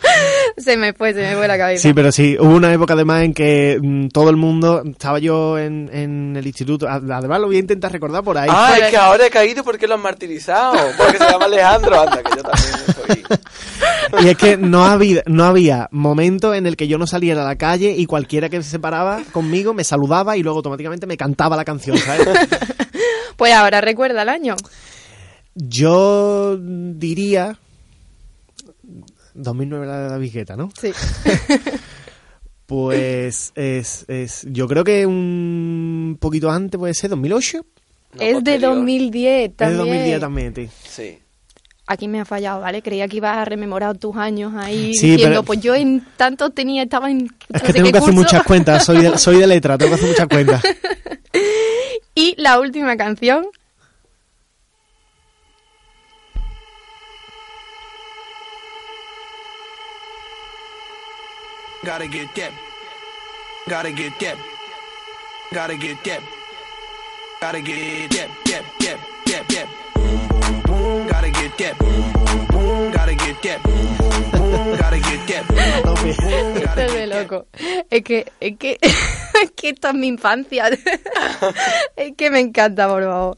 se 0.57 0.77
me 0.77 0.93
fue, 0.93 1.13
se 1.15 1.21
me 1.21 1.35
fue 1.37 1.47
la 1.49 1.57
cabeza. 1.59 1.83
Sí, 1.83 1.95
pero 1.95 2.13
sí, 2.13 2.37
hubo 2.39 2.55
una 2.55 2.73
época 2.73 2.95
además 2.95 3.23
en 3.23 3.35
que 3.35 3.79
mm, 3.83 4.09
todo 4.09 4.31
el 4.31 4.37
mundo, 4.37 4.83
estaba 4.85 5.19
yo 5.19 5.59
en, 5.59 5.89
en 5.93 6.37
el 6.37 6.47
instituto, 6.47 6.89
a- 6.89 6.95
además 6.97 7.41
lo 7.41 7.47
voy 7.47 7.57
a 7.57 7.61
intentar 7.61 7.93
recordar 7.93 8.23
por 8.23 8.37
ahí. 8.39 8.49
Ah, 8.53 8.77
es 8.81 8.91
que 8.91 8.97
ahora 8.97 9.27
he 9.27 9.31
caído 9.31 9.65
porque 9.65 9.87
lo 9.87 9.95
han 9.95 10.03
martirizado. 10.03 10.75
Porque 10.97 11.19
se 11.19 11.25
llama 11.25 11.45
Alejandro. 11.47 12.01
Anda, 12.01 12.23
que 12.23 12.37
yo 12.37 12.43
también 12.43 12.75
soy. 13.07 13.23
Y 14.25 14.29
es 14.29 14.37
que 14.37 14.57
no 14.59 14.85
había, 14.85 15.23
no 15.27 15.45
había 15.45 15.89
momento 15.91 16.55
en 16.55 16.67
el 16.67 16.77
que 16.77 16.87
yo 16.87 16.99
no 16.99 17.07
saliera 17.07 17.43
a 17.43 17.47
la 17.47 17.57
calle 17.57 17.95
y 17.97 18.05
cualquiera 18.07 18.49
que 18.51 18.63
se 18.63 18.79
paraba 18.79 19.23
conmigo 19.33 19.73
me 19.75 19.85
saludaba 19.85 20.37
y 20.37 20.43
luego 20.43 20.59
automáticamente 20.59 21.07
me 21.07 21.17
cantaba 21.17 21.57
la 21.57 21.65
canción, 21.65 21.97
¿sabes? 21.97 22.29
Pues 23.37 23.55
ahora 23.55 23.81
recuerda 23.81 24.23
el 24.23 24.29
año. 24.29 24.55
Yo 25.55 26.57
diría 26.59 27.59
2009 29.35 29.87
la 29.87 29.99
de 29.99 30.11
la 30.11 30.19
Guetta, 30.19 30.57
¿no? 30.57 30.71
Sí. 30.81 30.93
Pues 32.67 33.53
es, 33.55 34.05
es 34.09 34.47
yo 34.51 34.67
creo 34.67 34.83
que 34.83 35.05
un 35.05 36.17
poquito 36.19 36.51
antes 36.51 36.79
puede 36.79 36.95
ser 36.95 37.11
2008. 37.11 37.59
No, 38.15 38.23
es 38.23 38.29
de 38.29 38.35
posterior. 38.35 38.75
2010 38.77 39.43
Es 39.45 39.51
de 39.51 39.55
también. 39.57 39.79
2010 39.79 40.21
también, 40.21 40.55
sí. 40.55 40.69
Sí. 40.89 41.19
Aquí 41.87 42.09
me 42.09 42.21
ha 42.21 42.25
fallado, 42.25 42.61
¿vale? 42.61 42.81
Creía 42.81 43.09
que 43.09 43.17
ibas 43.19 43.37
a 43.37 43.45
rememorar 43.45 43.99
tus 43.99 44.17
años 44.17 44.55
ahí 44.57 44.95
Sí, 44.95 45.11
diciendo, 45.11 45.25
pero- 45.29 45.43
pues 45.43 45.61
yo 45.61 45.75
en 45.75 46.03
tanto 46.17 46.49
tenía, 46.51 46.85
estaba 46.85 47.11
en 47.11 47.25
no 47.27 47.31
Es 47.53 47.63
que 47.63 47.73
tengo 47.75 47.91
que 47.93 47.99
hacer 47.99 48.15
muchas 48.15 48.43
cuentas, 48.45 48.85
soy 48.87 49.03
de, 49.03 49.19
soy 49.19 49.39
de 49.39 49.47
letra, 49.47 49.77
tengo 49.77 49.91
que 49.91 49.97
hacer 49.97 50.09
muchas 50.09 50.29
cuentas. 50.29 50.63
Y 52.15 52.35
la 52.37 52.61
última 52.61 52.95
canción, 52.97 53.47
Gotta 61.85 62.07
get 62.07 62.33
that. 62.37 62.53
Gotta 63.69 63.91
get 63.91 64.17
that. 64.21 64.37
Gotta 65.53 65.77
get 65.77 66.05
that. 66.05 66.21
Gotta 67.41 67.61
get 67.61 68.11
that. 68.13 68.29
That. 68.47 68.65
That. 68.79 68.99
That. 69.27 69.49
That. 69.49 69.67
Boom, 69.97 70.29
boom, 70.31 70.63
boom. 70.63 71.07
Gotta 71.09 71.31
get 71.33 71.59
that. 71.59 71.79
Boom, 71.81 72.13
boom, 72.15 72.47
boom. 72.47 72.93
Gotta 72.93 73.15
get 73.17 73.43
that. 73.43 73.63
Boom, 73.65 73.91
boom, 73.99 74.31
boom. 74.31 74.77
Gotta 74.79 74.99
get 74.99 75.27
that. 75.27 75.49
Boom, 75.49 75.83
boom, 75.83 75.95
boom. 75.95 76.09
esto 76.09 76.61
Gotta 76.61 76.85
es 76.85 76.93
de 76.93 77.07
loco. 77.09 77.47
Es 77.91 78.05
que, 78.05 78.33
es 78.39 78.57
que, 78.59 78.79
es 78.83 79.51
que 79.57 79.69
esto 79.71 79.89
es 79.89 79.95
mi 79.95 80.07
infancia. 80.07 80.71
es 81.97 82.13
que 82.17 82.31
me 82.31 82.39
encanta, 82.39 82.87
por 82.87 83.03
favor. 83.03 83.37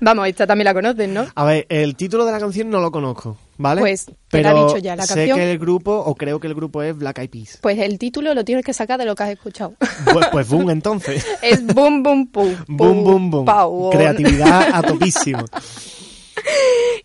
Vamos, 0.00 0.26
esta 0.26 0.48
también 0.48 0.64
la 0.64 0.74
conoces, 0.74 1.08
¿no? 1.08 1.26
A 1.32 1.44
ver, 1.44 1.66
el 1.68 1.94
título 1.94 2.24
de 2.24 2.32
la 2.32 2.40
canción 2.40 2.70
no 2.70 2.80
lo 2.80 2.90
conozco, 2.90 3.36
¿vale? 3.56 3.80
Pues, 3.80 4.06
te 4.06 4.14
Pero 4.30 4.52
la 4.52 4.60
he 4.60 4.64
dicho 4.66 4.78
ya, 4.78 4.96
la 4.96 5.04
sé 5.06 5.14
canción. 5.14 5.38
que 5.38 5.52
el 5.52 5.58
grupo, 5.58 5.92
o 5.96 6.14
creo 6.14 6.40
que 6.40 6.46
el 6.48 6.54
grupo 6.54 6.82
es 6.82 6.96
Black 6.96 7.18
Eyed 7.18 7.30
Peas. 7.30 7.58
Pues 7.60 7.78
el 7.78 7.98
título 7.98 8.34
lo 8.34 8.44
tienes 8.44 8.64
que 8.64 8.72
sacar 8.74 8.98
de 8.98 9.04
lo 9.04 9.14
que 9.14 9.22
has 9.22 9.30
escuchado. 9.30 9.74
Pues, 10.12 10.26
pues 10.32 10.48
boom, 10.48 10.70
entonces. 10.70 11.24
es 11.42 11.64
Boom 11.64 12.02
Boom 12.02 12.26
Pum. 12.28 12.54
boom, 12.68 13.04
boom, 13.04 13.30
boom. 13.30 13.44
Pau. 13.44 13.90
Creatividad 13.90 14.70
a 14.74 14.82
topísimo. 14.86 15.44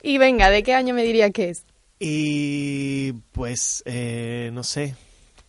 Y 0.02 0.18
venga, 0.18 0.50
¿de 0.50 0.64
qué 0.64 0.74
año 0.74 0.94
me 0.94 1.04
dirías 1.04 1.32
que 1.32 1.50
es? 1.50 1.64
Y 2.00 3.12
pues, 3.32 3.84
eh, 3.86 4.50
no 4.54 4.64
sé. 4.64 4.96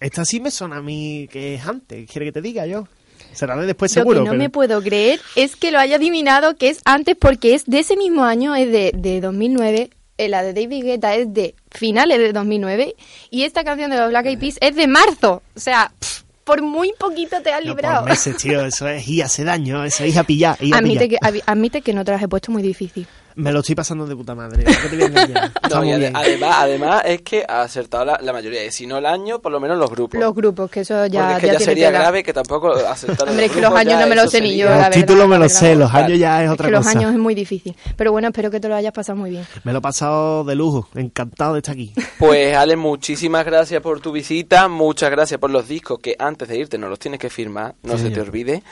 Esta 0.01 0.24
sí 0.24 0.40
me 0.40 0.51
suena 0.51 0.76
a 0.78 0.82
mí 0.82 1.28
que 1.30 1.55
es 1.55 1.66
antes. 1.66 2.11
¿Quiere 2.11 2.26
que 2.26 2.32
te 2.32 2.42
diga 2.42 2.66
yo? 2.66 2.88
Será 3.32 3.57
de 3.57 3.66
después 3.66 3.94
Lo 3.94 4.01
seguro. 4.03 4.18
que 4.20 4.24
no 4.24 4.30
pero- 4.32 4.42
me 4.42 4.51
puedo 4.51 4.82
creer 4.82 5.20
es 5.36 5.55
que 5.55 5.70
lo 5.70 5.78
haya 5.78 5.96
adivinado 5.96 6.57
que 6.57 6.68
es 6.68 6.80
antes 6.84 7.16
porque 7.16 7.55
es 7.55 7.64
de 7.66 7.78
ese 7.78 7.96
mismo 7.96 8.24
año, 8.24 8.57
es 8.57 8.72
de, 8.72 8.92
de 8.96 9.20
2009. 9.20 9.90
La 10.29 10.43
de 10.43 10.53
David 10.53 10.85
Guetta 10.85 11.14
es 11.14 11.33
de 11.33 11.55
finales 11.71 12.18
de 12.18 12.33
2009 12.33 12.95
y 13.31 13.45
esta 13.45 13.64
canción 13.64 13.91
de 13.91 13.97
los 13.99 14.11
Black 14.11 14.27
Eyed 14.27 14.39
Peas 14.39 14.59
es 14.61 14.75
de 14.77 14.87
marzo. 14.87 15.43
O 15.57 15.61
sea, 15.61 15.93
pff, 15.99 16.23
por 16.45 16.62
muy 16.62 16.93
poquito 16.99 17.41
te 17.43 17.53
has 17.53 17.64
No, 17.64 17.71
librado. 17.71 18.01
por 18.01 18.11
meses, 18.11 18.37
tío. 18.37 18.64
Eso 18.64 18.89
es 18.89 19.07
ir 19.09 19.23
hace 19.25 19.45
daño. 19.45 19.85
Eso 19.85 20.05
es 20.05 20.12
ir 20.14 20.18
a 20.18 20.25
pillar. 20.25 20.57
ir 20.61 20.75
a 20.75 20.79
admite, 20.79 21.09
que, 21.09 21.16
pillar. 21.18 21.35
admi- 21.35 21.43
admite 21.47 21.83
que 21.83 21.93
no 21.93 22.05
te 22.05 22.12
las 22.12 22.23
he 22.23 22.29
puesto 22.29 22.51
muy 22.53 22.62
difícil. 22.62 23.07
Me 23.37 23.53
lo 23.53 23.61
estoy 23.61 23.74
pasando 23.74 24.07
de 24.07 24.16
puta 24.16 24.35
madre. 24.35 24.64
¿para 24.64 24.76
qué 24.83 24.89
te 24.89 24.97
voy 24.97 25.03
a 25.05 25.07
engañar? 25.07 25.53
Está 25.62 25.68
No, 25.76 25.83
y 25.85 25.87
muy 25.87 25.95
ade- 25.95 25.99
bien. 25.99 26.16
además, 26.16 26.57
además 26.59 27.03
es 27.05 27.22
que 27.22 27.45
ha 27.49 27.62
acertado 27.62 28.05
la, 28.05 28.18
la 28.22 28.33
mayoría. 28.33 28.64
Y 28.64 28.70
si 28.72 28.87
no 28.87 28.99
el 28.99 29.07
año, 29.07 29.39
por 29.41 29.53
lo 29.53 29.61
menos 29.61 29.78
los 29.78 29.91
grupos. 29.91 30.18
Los 30.20 30.35
grupos, 30.35 30.70
que 30.70 30.81
eso 30.81 31.07
ya, 31.07 31.20
Porque 31.28 31.35
es 31.35 31.41
que 31.41 31.47
ya 31.47 31.53
ya, 31.53 31.59
tiene 31.59 31.70
sería 31.72 31.87
tela. 31.89 31.99
grave 32.01 32.22
que 32.22 32.33
tampoco 32.33 32.68
Hombre, 32.68 32.83
los 32.83 33.39
es 33.39 33.53
que 33.53 33.61
los 33.61 33.72
años 33.74 34.01
no 34.01 34.07
me 34.07 34.16
los 34.16 34.31
sé 34.31 34.41
ni 34.41 34.57
yo, 34.57 34.66
Los 34.66 34.76
la 34.76 34.83
verdad, 34.89 35.01
títulos 35.01 35.28
me 35.28 35.39
los 35.39 35.53
sé, 35.53 35.74
los 35.76 35.93
años 35.95 36.18
ya 36.18 36.41
es 36.43 36.47
Es 36.49 36.53
otra 36.53 36.66
que 36.66 36.72
los 36.72 36.85
cosa. 36.87 36.99
años 36.99 37.12
es 37.12 37.18
muy 37.18 37.35
difícil. 37.35 37.76
Pero 37.97 38.12
bueno, 38.12 38.28
espero 38.28 38.51
que 38.51 38.61
te 38.61 38.68
lo 38.68 38.74
hayas 38.74 38.93
pasado 38.93 39.16
muy 39.18 39.31
bien. 39.31 39.47
Me 39.64 39.72
lo 39.72 39.78
he 39.78 39.83
pasado 39.83 40.45
de 40.45 40.55
lujo. 40.55 40.89
Encantado 40.95 41.55
de 41.55 41.59
estar 41.61 41.74
aquí. 41.74 41.93
Pues 42.18 42.55
Ale, 42.55 42.76
muchísimas 42.76 43.47
gracias 43.47 43.81
por 43.83 44.01
tu 44.01 44.12
visita, 44.12 44.68
muchas 44.68 45.11
gracias 45.11 45.41
por 45.41 45.51
los 45.51 45.66
discos 45.66 45.99
que 46.01 46.16
antes 46.18 46.49
de 46.49 46.59
irte 46.59 46.76
no 46.78 46.89
los 46.89 46.99
tienes 46.99 47.18
que 47.18 47.31
firmar, 47.31 47.74
no 47.83 47.97
Sí, 47.97 48.05
se 48.05 48.11
te 48.11 48.20
olvide. 48.20 48.62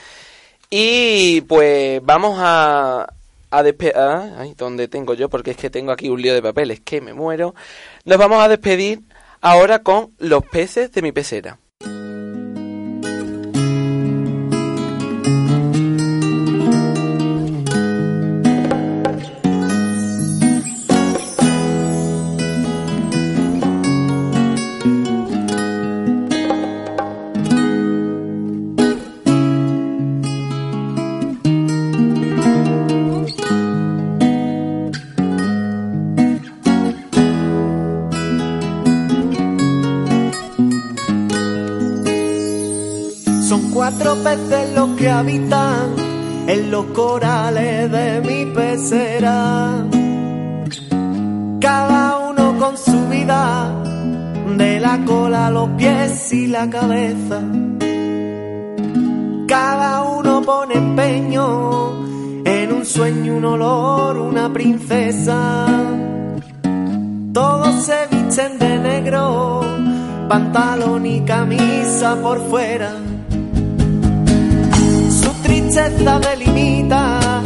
Y 0.69 1.41
pues 1.41 1.99
vamos 2.03 2.35
a, 2.39 3.07
a 3.49 3.63
despedir... 3.63 3.95
Ay, 3.97 4.53
¿dónde 4.57 4.87
tengo 4.87 5.13
yo? 5.13 5.29
Porque 5.29 5.51
es 5.51 5.57
que 5.57 5.69
tengo 5.69 5.91
aquí 5.91 6.09
un 6.09 6.21
lío 6.21 6.33
de 6.33 6.41
papeles, 6.41 6.79
que 6.79 7.01
me 7.01 7.13
muero. 7.13 7.55
Nos 8.05 8.17
vamos 8.17 8.43
a 8.43 8.47
despedir 8.47 9.01
ahora 9.41 9.79
con 9.79 10.13
los 10.17 10.45
peces 10.45 10.91
de 10.91 11.01
mi 11.01 11.11
pecera. 11.11 11.59
Cuatro 43.99 44.23
peces 44.23 44.73
los 44.75 44.89
que 44.91 45.09
habitan 45.09 45.95
en 46.47 46.71
los 46.71 46.85
corales 46.87 47.91
de 47.91 48.21
mi 48.21 48.45
pecera. 48.53 49.85
Cada 51.59 52.17
uno 52.29 52.57
con 52.57 52.77
su 52.77 53.07
vida, 53.09 53.83
de 54.57 54.79
la 54.79 55.03
cola 55.05 55.51
los 55.51 55.69
pies 55.71 56.31
y 56.33 56.47
la 56.47 56.69
cabeza. 56.69 57.41
Cada 59.47 60.03
uno 60.03 60.41
pone 60.43 60.75
empeño 60.75 62.05
en 62.45 62.71
un 62.71 62.85
sueño, 62.85 63.35
un 63.35 63.45
olor, 63.45 64.17
una 64.17 64.51
princesa. 64.53 65.65
Todos 67.33 67.75
se 67.83 68.07
visten 68.11 68.59
de 68.59 68.79
negro, 68.79 69.61
pantalón 70.29 71.05
y 71.05 71.21
camisa 71.21 72.15
por 72.21 72.39
fuera. 72.49 72.93
Tristeza 75.79 76.19
delimita 76.19 77.41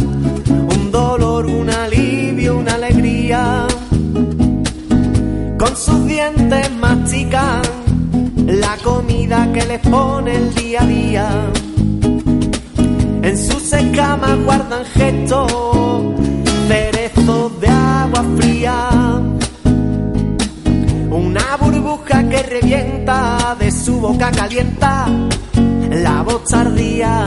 un 0.50 0.92
dolor, 0.92 1.46
un 1.46 1.70
alivio, 1.70 2.58
una 2.58 2.74
alegría. 2.74 3.68
Con 5.60 5.78
sus 5.78 6.08
dientes 6.08 6.72
mastican 6.72 7.62
la 8.48 8.76
comida 8.84 9.48
que 9.54 9.66
les 9.66 9.80
pone 9.82 10.36
el 10.36 10.56
día 10.56 10.82
a 10.82 10.86
día. 10.88 11.30
En 13.22 13.38
sus 13.38 13.72
escamas 13.72 14.44
guardan 14.44 14.86
gestos, 14.86 15.52
cerezos 16.68 17.62
de 17.62 17.68
agua 17.68 18.26
fría. 18.36 18.90
Una 21.12 21.58
burbuja 21.58 22.28
que 22.30 22.42
revienta 22.42 23.56
de 23.60 23.70
su 23.70 24.00
boca 24.00 24.32
calienta 24.32 25.06
la 25.92 26.24
voz 26.24 26.44
tardía. 26.46 27.26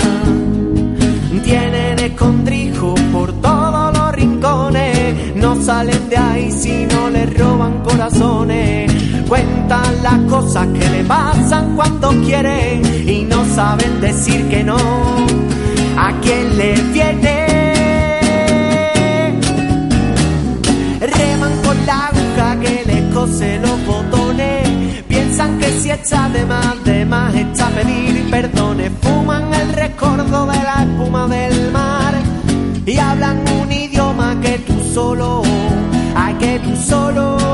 Tienen 1.44 1.98
escondrijo 1.98 2.94
por 3.12 3.32
todos 3.40 3.96
los 3.96 4.12
rincones, 4.12 5.34
no 5.36 5.62
salen 5.62 6.08
de 6.08 6.16
ahí 6.16 6.50
si 6.50 6.86
no 6.86 7.10
les 7.10 7.38
roban 7.38 7.82
corazones. 7.82 8.92
Cuentan 9.28 10.02
las 10.02 10.18
cosas 10.30 10.66
que 10.68 10.88
le 10.88 11.04
pasan 11.04 11.76
cuando 11.76 12.10
quieren 12.24 12.82
y 13.08 13.22
no 13.22 13.44
saben 13.54 14.00
decir 14.00 14.48
que 14.48 14.62
no 14.64 14.76
a 15.96 16.12
quien 16.20 16.56
le 16.58 16.74
viene. 16.92 17.46
Reman 21.00 21.52
con 21.64 21.86
la 21.86 22.06
aguja 22.06 22.60
que 22.60 22.82
les 22.86 23.14
cose 23.14 23.58
los 23.60 23.86
botones. 23.86 25.02
Piensan 25.08 25.58
que 25.58 25.70
si 25.80 25.90
echa 25.90 26.28
de 26.28 26.44
más, 26.46 26.84
de 26.84 27.04
más 27.04 27.34
a 27.60 27.68
pedir 27.70 28.30
perdones. 28.30 28.90
Fuman 29.00 29.52
el 29.54 29.72
recuerdo 29.72 30.46
de 30.46 30.62
la 30.62 30.85
del 31.24 31.72
mar 31.72 32.14
y 32.84 32.98
hablan 32.98 33.42
un 33.60 33.72
idioma 33.72 34.38
que 34.42 34.58
tú 34.58 34.74
solo, 34.94 35.42
ay 36.14 36.34
que 36.34 36.60
tú 36.60 36.76
solo. 36.76 37.45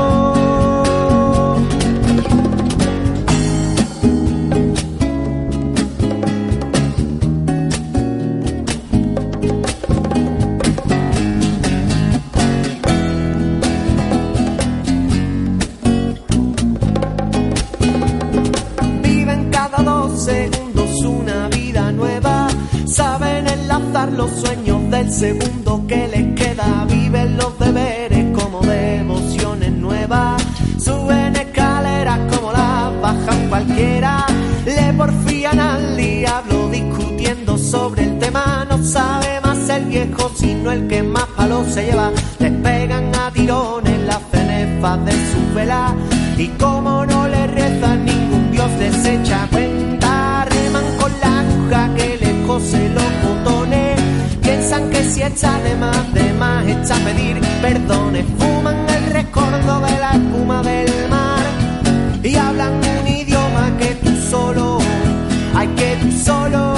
Segundo 25.13 25.85
que 25.87 26.07
les 26.07 26.33
queda. 26.35 26.85
Viven 26.89 27.37
los 27.37 27.57
deberes 27.59 28.25
como 28.37 28.61
devociones 28.61 29.71
nuevas. 29.71 30.41
Suben 30.77 31.35
escaleras 31.35 32.19
como 32.31 32.51
las 32.51 33.01
bajan 33.01 33.47
cualquiera. 33.49 34.25
Le 34.65 34.93
porfían 34.93 35.59
al 35.59 35.95
diablo 35.95 36.69
discutiendo 36.69 37.57
sobre 37.57 38.03
el 38.03 38.19
tema. 38.19 38.65
No 38.67 38.83
sabe 38.83 39.39
más 39.41 39.69
el 39.69 39.85
viejo 39.85 40.31
sino 40.35 40.71
el 40.71 40.87
que 40.87 41.03
más 41.03 41.27
palos 41.37 41.67
se 41.67 41.85
lleva. 41.85 42.11
Les 42.39 42.51
pegan 42.51 43.13
a 43.15 43.31
tirones 43.31 43.99
las 44.07 44.21
cenefas 44.31 45.05
de 45.05 45.11
su 45.11 45.32
Echa 55.35 55.57
de 55.63 55.75
más, 55.77 56.13
de 56.13 56.31
más 56.33 56.91
a 56.91 56.95
pedir 57.05 57.41
perdones. 57.59 58.23
Fuman 58.37 58.77
el 58.87 59.05
recuerdo 59.13 59.79
de 59.79 59.91
la 59.99 60.11
espuma 60.11 60.61
del 60.61 61.09
mar. 61.09 61.45
Y 62.21 62.35
hablan 62.35 62.73
un 62.75 63.07
idioma 63.07 63.75
que 63.79 63.95
tú 64.03 64.11
solo, 64.29 64.77
hay 65.55 65.67
que 65.69 65.97
tú 66.01 66.11
solo. 66.11 66.75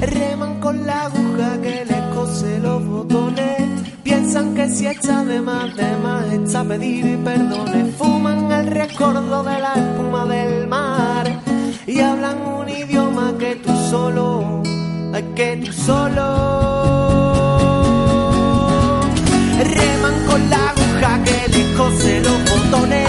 Reman 0.00 0.60
con 0.60 0.86
la 0.86 1.04
aguja 1.04 1.60
que 1.60 1.84
les 1.84 2.02
cose 2.14 2.58
los 2.60 2.82
botones. 2.86 3.68
Piensan 4.02 4.54
que 4.54 4.70
si 4.70 4.86
echa 4.86 5.24
de 5.24 5.42
más, 5.42 5.76
de 5.76 5.94
más 5.98 6.54
a 6.54 6.64
pedir 6.64 7.22
perdones. 7.22 7.94
Fuman 7.96 8.50
el 8.50 8.66
recuerdo 8.68 9.42
de 9.42 9.58
la 9.60 9.74
espuma 9.74 10.24
del 10.24 10.66
mar. 10.68 11.26
Y 11.86 12.00
hablan 12.00 12.38
un 12.46 12.68
idioma 12.68 13.32
que 13.38 13.56
tú 13.56 13.74
solo, 13.90 14.27
solo. 15.66 16.26
Reman 19.58 20.14
con 20.26 20.50
la 20.50 20.70
aguja 20.70 21.24
que 21.24 21.48
les 21.52 21.76
cose 21.76 22.20
los 22.20 22.38
botones. 22.50 23.08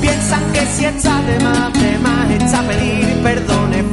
Piensan 0.00 0.52
que 0.52 0.66
si 0.66 0.84
echa 0.86 1.20
de 1.22 1.40
más, 1.40 1.72
de 1.72 1.98
más 1.98 2.30
echa 2.30 2.60
a 2.60 2.68
pedir 2.68 3.22
perdones. 3.22 3.87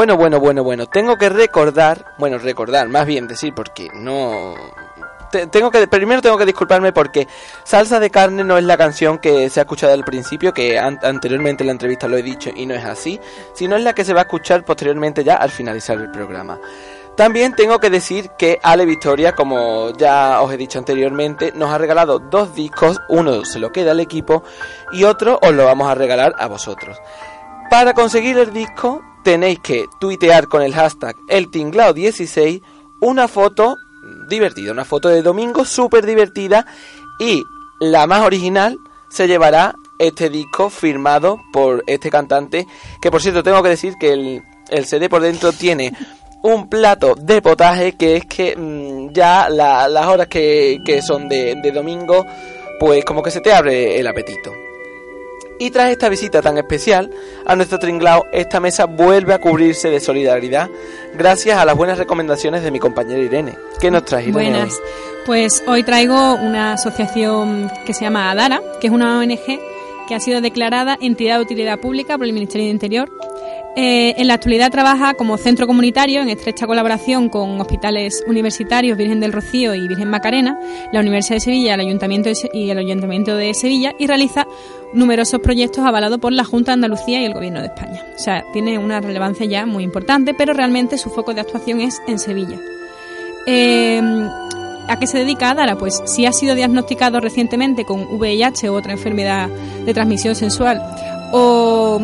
Bueno, 0.00 0.16
bueno, 0.16 0.40
bueno, 0.40 0.64
bueno. 0.64 0.86
Tengo 0.86 1.18
que 1.18 1.28
recordar, 1.28 2.14
bueno, 2.16 2.38
recordar, 2.38 2.88
más 2.88 3.04
bien 3.04 3.28
decir, 3.28 3.52
porque 3.54 3.90
no, 3.92 4.54
te- 5.30 5.46
tengo 5.48 5.70
que 5.70 5.86
primero 5.88 6.22
tengo 6.22 6.38
que 6.38 6.46
disculparme 6.46 6.90
porque 6.90 7.28
Salsa 7.64 8.00
de 8.00 8.08
carne 8.08 8.42
no 8.42 8.56
es 8.56 8.64
la 8.64 8.78
canción 8.78 9.18
que 9.18 9.50
se 9.50 9.60
ha 9.60 9.64
escuchado 9.64 9.92
al 9.92 10.02
principio, 10.02 10.54
que 10.54 10.78
an- 10.78 10.98
anteriormente 11.02 11.64
en 11.64 11.66
la 11.66 11.72
entrevista 11.72 12.08
lo 12.08 12.16
he 12.16 12.22
dicho 12.22 12.48
y 12.56 12.64
no 12.64 12.72
es 12.74 12.82
así, 12.86 13.20
sino 13.52 13.76
es 13.76 13.82
la 13.82 13.92
que 13.92 14.06
se 14.06 14.14
va 14.14 14.20
a 14.20 14.22
escuchar 14.22 14.64
posteriormente 14.64 15.22
ya 15.22 15.34
al 15.34 15.50
finalizar 15.50 15.98
el 15.98 16.10
programa. 16.10 16.58
También 17.14 17.54
tengo 17.54 17.78
que 17.78 17.90
decir 17.90 18.30
que 18.38 18.58
Ale 18.62 18.86
Victoria, 18.86 19.34
como 19.34 19.90
ya 19.98 20.40
os 20.40 20.50
he 20.50 20.56
dicho 20.56 20.78
anteriormente, 20.78 21.52
nos 21.54 21.68
ha 21.68 21.76
regalado 21.76 22.18
dos 22.20 22.54
discos, 22.54 22.98
uno 23.10 23.44
se 23.44 23.58
lo 23.58 23.70
queda 23.70 23.90
al 23.90 24.00
equipo 24.00 24.44
y 24.92 25.04
otro 25.04 25.38
os 25.42 25.52
lo 25.52 25.66
vamos 25.66 25.90
a 25.90 25.94
regalar 25.94 26.34
a 26.38 26.46
vosotros. 26.46 26.96
Para 27.68 27.92
conseguir 27.92 28.38
el 28.38 28.54
disco 28.54 29.02
tenéis 29.22 29.58
que 29.60 29.86
tuitear 30.00 30.46
con 30.48 30.62
el 30.62 30.74
hashtag 30.74 31.16
eltinglao16 31.28 32.62
una 33.00 33.28
foto 33.28 33.76
divertida, 34.28 34.72
una 34.72 34.84
foto 34.84 35.08
de 35.08 35.22
domingo 35.22 35.64
súper 35.64 36.06
divertida 36.06 36.66
y 37.18 37.42
la 37.80 38.06
más 38.06 38.22
original 38.22 38.76
se 39.10 39.26
llevará 39.26 39.74
este 39.98 40.30
disco 40.30 40.70
firmado 40.70 41.38
por 41.52 41.82
este 41.86 42.10
cantante 42.10 42.66
que 43.02 43.10
por 43.10 43.20
cierto 43.20 43.42
tengo 43.42 43.62
que 43.62 43.68
decir 43.70 43.94
que 44.00 44.12
el, 44.12 44.42
el 44.70 44.86
CD 44.86 45.08
por 45.08 45.20
dentro 45.22 45.52
tiene 45.52 45.92
un 46.42 46.70
plato 46.70 47.14
de 47.16 47.42
potaje 47.42 47.96
que 47.98 48.16
es 48.16 48.24
que 48.24 48.56
mm, 48.56 49.12
ya 49.12 49.48
la- 49.50 49.88
las 49.88 50.06
horas 50.06 50.28
que, 50.28 50.78
que 50.84 51.02
son 51.02 51.28
de, 51.28 51.56
de 51.62 51.72
domingo 51.72 52.24
pues 52.78 53.04
como 53.04 53.22
que 53.22 53.30
se 53.30 53.42
te 53.42 53.52
abre 53.52 53.98
el 54.00 54.06
apetito. 54.06 54.50
Y 55.60 55.70
tras 55.70 55.90
esta 55.90 56.08
visita 56.08 56.40
tan 56.40 56.56
especial 56.56 57.10
a 57.44 57.54
nuestro 57.54 57.78
tringlao, 57.78 58.24
esta 58.32 58.60
mesa 58.60 58.86
vuelve 58.86 59.34
a 59.34 59.38
cubrirse 59.38 59.90
de 59.90 60.00
solidaridad 60.00 60.70
gracias 61.12 61.58
a 61.58 61.66
las 61.66 61.76
buenas 61.76 61.98
recomendaciones 61.98 62.62
de 62.62 62.70
mi 62.70 62.78
compañera 62.78 63.20
Irene. 63.20 63.58
¿Qué 63.78 63.90
nos 63.90 64.06
traes, 64.06 64.28
Irene? 64.28 64.52
Buenas. 64.52 64.72
hoy? 64.72 64.80
Pues 65.26 65.62
hoy 65.66 65.82
traigo 65.82 66.36
una 66.36 66.72
asociación 66.72 67.70
que 67.84 67.92
se 67.92 68.06
llama 68.06 68.30
ADARA, 68.30 68.62
que 68.80 68.86
es 68.86 68.92
una 68.92 69.18
ONG 69.18 69.60
que 70.10 70.16
ha 70.16 70.20
sido 70.20 70.40
declarada 70.40 70.98
entidad 71.00 71.36
de 71.36 71.42
utilidad 71.42 71.78
pública 71.78 72.18
por 72.18 72.26
el 72.26 72.32
Ministerio 72.32 72.66
de 72.66 72.72
Interior. 72.72 73.12
Eh, 73.76 74.12
en 74.18 74.26
la 74.26 74.34
actualidad 74.34 74.72
trabaja 74.72 75.14
como 75.14 75.38
centro 75.38 75.68
comunitario 75.68 76.20
en 76.20 76.28
estrecha 76.28 76.66
colaboración 76.66 77.28
con 77.28 77.60
hospitales 77.60 78.24
universitarios 78.26 78.98
Virgen 78.98 79.20
del 79.20 79.32
Rocío 79.32 79.72
y 79.72 79.86
Virgen 79.86 80.10
Macarena, 80.10 80.58
la 80.92 80.98
Universidad 80.98 81.36
de 81.36 81.40
Sevilla 81.42 81.74
el 81.74 81.80
Ayuntamiento 81.80 82.28
y 82.52 82.70
el 82.70 82.78
Ayuntamiento 82.78 83.36
de 83.36 83.54
Sevilla 83.54 83.92
y 84.00 84.08
realiza 84.08 84.48
numerosos 84.92 85.38
proyectos 85.38 85.84
avalados 85.84 86.18
por 86.18 86.32
la 86.32 86.42
Junta 86.42 86.72
de 86.72 86.74
Andalucía 86.74 87.22
y 87.22 87.26
el 87.26 87.32
Gobierno 87.34 87.60
de 87.60 87.66
España. 87.66 88.02
O 88.16 88.18
sea, 88.18 88.44
tiene 88.52 88.78
una 88.78 89.00
relevancia 89.00 89.46
ya 89.46 89.64
muy 89.64 89.84
importante, 89.84 90.34
pero 90.34 90.54
realmente 90.54 90.98
su 90.98 91.08
foco 91.08 91.34
de 91.34 91.42
actuación 91.42 91.80
es 91.80 92.02
en 92.08 92.18
Sevilla. 92.18 92.58
Eh, 93.46 94.02
¿A 94.90 94.98
qué 94.98 95.06
se 95.06 95.18
dedica 95.18 95.50
Adara? 95.50 95.76
Pues 95.76 96.02
si 96.04 96.26
ha 96.26 96.32
sido 96.32 96.56
diagnosticado 96.56 97.20
recientemente 97.20 97.84
con 97.84 98.08
VIH 98.10 98.70
u 98.70 98.74
otra 98.74 98.90
enfermedad 98.90 99.48
de 99.48 99.94
transmisión 99.94 100.34
sensual 100.34 100.82
o 101.30 102.00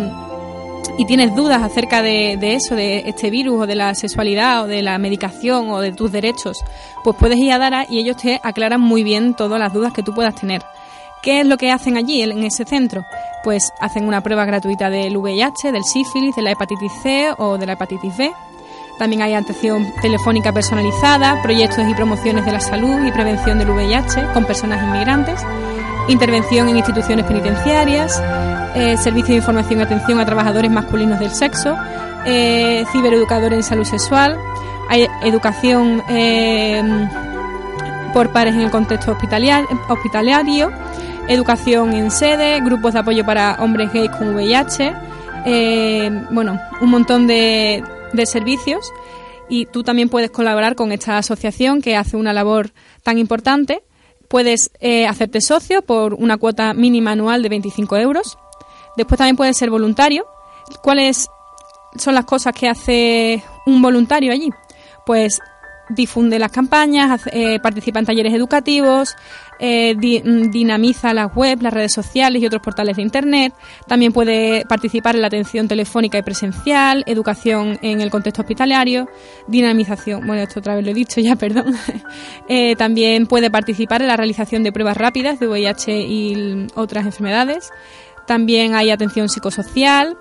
y 0.96 1.04
tienes 1.04 1.34
dudas 1.34 1.64
acerca 1.64 2.00
de, 2.00 2.36
de 2.38 2.54
eso, 2.54 2.76
de 2.76 3.02
este 3.08 3.28
virus 3.28 3.62
o 3.62 3.66
de 3.66 3.74
la 3.74 3.92
sexualidad 3.96 4.62
o 4.62 4.66
de 4.68 4.82
la 4.82 4.98
medicación 4.98 5.68
o 5.70 5.80
de 5.80 5.90
tus 5.90 6.12
derechos, 6.12 6.58
pues 7.02 7.16
puedes 7.18 7.38
ir 7.40 7.50
a 7.50 7.58
Dara 7.58 7.86
y 7.90 7.98
ellos 7.98 8.18
te 8.18 8.40
aclaran 8.40 8.80
muy 8.80 9.02
bien 9.02 9.34
todas 9.34 9.58
las 9.58 9.72
dudas 9.72 9.92
que 9.92 10.04
tú 10.04 10.14
puedas 10.14 10.36
tener. 10.36 10.62
¿Qué 11.22 11.40
es 11.40 11.46
lo 11.46 11.56
que 11.56 11.72
hacen 11.72 11.96
allí 11.96 12.22
en 12.22 12.44
ese 12.44 12.64
centro? 12.64 13.04
Pues 13.42 13.72
hacen 13.80 14.06
una 14.06 14.22
prueba 14.22 14.44
gratuita 14.44 14.90
del 14.90 15.16
VIH, 15.16 15.72
del 15.72 15.82
sífilis, 15.82 16.36
de 16.36 16.42
la 16.42 16.52
hepatitis 16.52 16.92
C 17.02 17.30
o 17.36 17.58
de 17.58 17.66
la 17.66 17.72
hepatitis 17.72 18.16
B. 18.16 18.32
También 18.98 19.22
hay 19.22 19.34
atención 19.34 19.92
telefónica 20.00 20.52
personalizada, 20.52 21.42
proyectos 21.42 21.86
y 21.88 21.94
promociones 21.94 22.46
de 22.46 22.52
la 22.52 22.60
salud 22.60 23.04
y 23.04 23.12
prevención 23.12 23.58
del 23.58 23.70
VIH 23.70 24.32
con 24.32 24.44
personas 24.46 24.82
inmigrantes, 24.82 25.40
intervención 26.08 26.68
en 26.68 26.78
instituciones 26.78 27.26
penitenciarias, 27.26 28.22
eh, 28.74 28.96
servicio 28.96 29.34
de 29.34 29.38
información 29.38 29.80
y 29.80 29.82
atención 29.82 30.18
a 30.18 30.24
trabajadores 30.24 30.70
masculinos 30.70 31.20
del 31.20 31.30
sexo, 31.30 31.76
eh, 32.24 32.84
cibereducadores 32.90 33.58
en 33.58 33.62
salud 33.62 33.84
sexual, 33.84 34.38
hay 34.88 35.08
educación 35.22 36.02
eh, 36.08 36.82
por 38.12 38.30
pares 38.30 38.54
en 38.54 38.62
el 38.62 38.70
contexto 38.70 39.12
hospitalario, 39.12 40.70
educación 41.28 41.92
en 41.92 42.10
sede, 42.10 42.60
grupos 42.60 42.94
de 42.94 43.00
apoyo 43.00 43.26
para 43.26 43.56
hombres 43.58 43.92
gays 43.92 44.10
con 44.10 44.34
VIH, 44.34 44.94
eh, 45.44 46.10
bueno, 46.30 46.58
un 46.80 46.90
montón 46.90 47.26
de, 47.26 47.84
de 48.12 48.26
servicios 48.26 48.92
y 49.48 49.66
tú 49.66 49.82
también 49.82 50.08
puedes 50.08 50.30
colaborar 50.30 50.74
con 50.74 50.92
esta 50.92 51.18
asociación 51.18 51.80
que 51.82 51.96
hace 51.96 52.16
una 52.16 52.32
labor 52.32 52.72
tan 53.02 53.18
importante. 53.18 53.82
Puedes 54.28 54.70
eh, 54.80 55.06
hacerte 55.06 55.40
socio 55.40 55.82
por 55.82 56.14
una 56.14 56.36
cuota 56.36 56.74
mínima 56.74 57.12
anual 57.12 57.42
de 57.42 57.48
25 57.48 57.96
euros. 57.96 58.38
Después 58.96 59.18
también 59.18 59.36
puedes 59.36 59.56
ser 59.56 59.70
voluntario. 59.70 60.26
¿Cuáles 60.82 61.28
son 61.96 62.14
las 62.14 62.24
cosas 62.24 62.52
que 62.54 62.68
hace 62.68 63.42
un 63.66 63.80
voluntario 63.80 64.32
allí? 64.32 64.50
Pues 65.04 65.40
difunde 65.88 66.38
las 66.38 66.50
campañas, 66.52 67.22
eh, 67.32 67.60
participa 67.60 67.98
en 68.00 68.06
talleres 68.06 68.34
educativos, 68.34 69.14
eh, 69.58 69.94
di- 69.98 70.20
mm, 70.22 70.50
dinamiza 70.50 71.14
las 71.14 71.34
webs, 71.34 71.62
las 71.62 71.72
redes 71.72 71.92
sociales 71.92 72.42
y 72.42 72.46
otros 72.46 72.60
portales 72.62 72.96
de 72.96 73.02
Internet. 73.02 73.54
También 73.86 74.12
puede 74.12 74.64
participar 74.66 75.14
en 75.14 75.20
la 75.22 75.28
atención 75.28 75.68
telefónica 75.68 76.18
y 76.18 76.22
presencial, 76.22 77.04
educación 77.06 77.78
en 77.82 78.00
el 78.00 78.10
contexto 78.10 78.42
hospitalario, 78.42 79.08
dinamización, 79.46 80.26
bueno, 80.26 80.42
esto 80.42 80.60
otra 80.60 80.74
vez 80.74 80.84
lo 80.84 80.90
he 80.90 80.94
dicho 80.94 81.20
ya, 81.20 81.36
perdón. 81.36 81.74
Eh, 82.48 82.74
también 82.76 83.26
puede 83.26 83.50
participar 83.50 84.02
en 84.02 84.08
la 84.08 84.16
realización 84.16 84.62
de 84.62 84.72
pruebas 84.72 84.96
rápidas 84.96 85.38
de 85.40 85.46
VIH 85.48 86.00
y 86.00 86.66
otras 86.74 87.06
enfermedades. 87.06 87.70
También 88.26 88.74
hay 88.74 88.90
atención 88.90 89.28
psicosocial, 89.28 90.16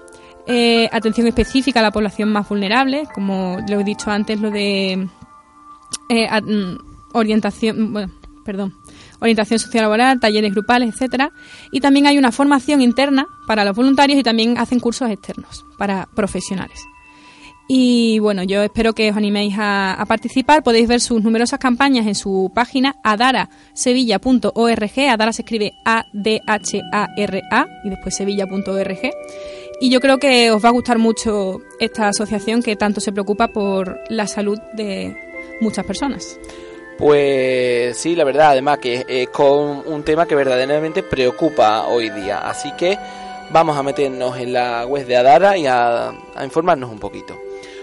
eh, 0.47 0.87
atención 0.91 1.25
específica 1.25 1.79
a 1.79 1.83
la 1.83 1.91
población 1.91 2.31
más 2.31 2.47
vulnerable, 2.47 3.07
como 3.15 3.57
lo 3.67 3.79
he 3.79 3.83
dicho 3.83 4.11
antes, 4.11 4.39
lo 4.39 4.51
de 4.51 5.07
eh, 6.09 6.27
a- 6.29 6.41
mm, 6.41 6.77
orientación, 7.13 7.93
bueno, 7.93 8.11
perdón, 8.45 8.73
orientación 9.19 9.59
sociolaboral, 9.59 10.19
talleres 10.19 10.53
grupales, 10.53 10.93
etcétera, 10.93 11.31
y 11.71 11.79
también 11.79 12.05
hay 12.07 12.17
una 12.17 12.31
formación 12.31 12.81
interna 12.81 13.25
para 13.47 13.63
los 13.65 13.75
voluntarios 13.75 14.19
y 14.19 14.23
también 14.23 14.57
hacen 14.57 14.79
cursos 14.79 15.09
externos 15.09 15.65
para 15.77 16.07
profesionales. 16.15 16.79
Y 17.67 18.19
bueno, 18.19 18.43
yo 18.43 18.61
espero 18.61 18.93
que 18.93 19.09
os 19.09 19.17
animéis 19.17 19.55
a, 19.57 19.93
a 19.93 20.05
participar. 20.05 20.61
Podéis 20.61 20.87
ver 20.87 21.01
sus 21.01 21.23
numerosas 21.23 21.57
campañas 21.57 22.05
en 22.05 22.13
su 22.13 22.51
página 22.53 22.93
adarasevilla.org. 23.03 24.99
Adara 25.09 25.33
se 25.33 25.41
escribe 25.41 25.71
A-D-H-A-R-A 25.83 27.67
y 27.83 27.89
después 27.89 28.15
sevilla.org. 28.15 28.99
Y 29.81 29.89
yo 29.89 29.99
creo 29.99 30.19
que 30.19 30.51
os 30.51 30.63
va 30.63 30.69
a 30.69 30.73
gustar 30.73 30.99
mucho 30.99 31.57
esta 31.79 32.07
asociación 32.09 32.61
que 32.61 32.75
tanto 32.75 33.01
se 33.01 33.11
preocupa 33.11 33.47
por 33.47 33.99
la 34.09 34.27
salud 34.27 34.59
de 34.73 35.17
muchas 35.59 35.85
personas. 35.85 36.39
Pues 36.97 37.97
sí, 37.97 38.15
la 38.15 38.23
verdad, 38.23 38.51
además 38.51 38.77
que 38.77 39.05
es 39.07 39.29
con 39.29 39.83
un 39.85 40.03
tema 40.03 40.25
que 40.25 40.35
verdaderamente 40.35 41.03
preocupa 41.03 41.87
hoy 41.87 42.09
día. 42.09 42.39
Así 42.47 42.71
que 42.77 42.97
vamos 43.49 43.77
a 43.77 43.83
meternos 43.83 44.37
en 44.37 44.53
la 44.53 44.85
web 44.85 45.05
de 45.05 45.17
Adara 45.17 45.57
y 45.57 45.67
a, 45.67 46.13
informarnos 46.43 46.89
un 46.89 46.99
poquito. 46.99 47.37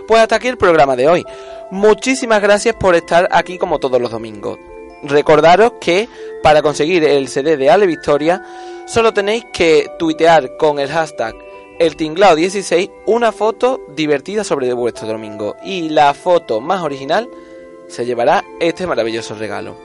Pues 0.09 0.21
hasta 0.21 0.37
aquí 0.37 0.49
el 0.49 0.57
programa 0.57 0.97
de 0.97 1.09
hoy. 1.09 1.25
Muchísimas 1.71 2.41
gracias 2.41 2.75
por 2.75 2.95
estar 2.95 3.29
aquí 3.33 3.59
como 3.59 3.79
todos 3.79 4.01
los 4.01 4.11
domingos. 4.11 4.59
Recordaros 5.03 5.75
que 5.81 6.09
para 6.43 6.63
conseguir 6.63 7.05
el 7.05 7.29
CD 7.29 7.57
de 7.57 7.71
Ale 7.71 7.87
Victoria 7.87 8.43
solo 8.87 9.13
tenéis 9.13 9.45
que 9.53 9.91
tuitear 9.99 10.57
con 10.57 10.79
el 10.79 10.89
hashtag 10.89 11.35
el 11.79 11.97
tinglao 11.97 12.37
16 12.37 12.91
una 13.07 13.33
foto 13.33 13.81
divertida 13.95 14.45
sobre 14.45 14.73
vuestro 14.73 15.09
domingo 15.09 15.57
y 15.65 15.89
la 15.89 16.15
foto 16.15 16.61
más 16.61 16.83
original 16.83 17.29
se 17.93 18.07
llevará 18.07 18.43
este 18.59 18.86
maravilloso 18.86 19.34
regalo. 19.34 19.76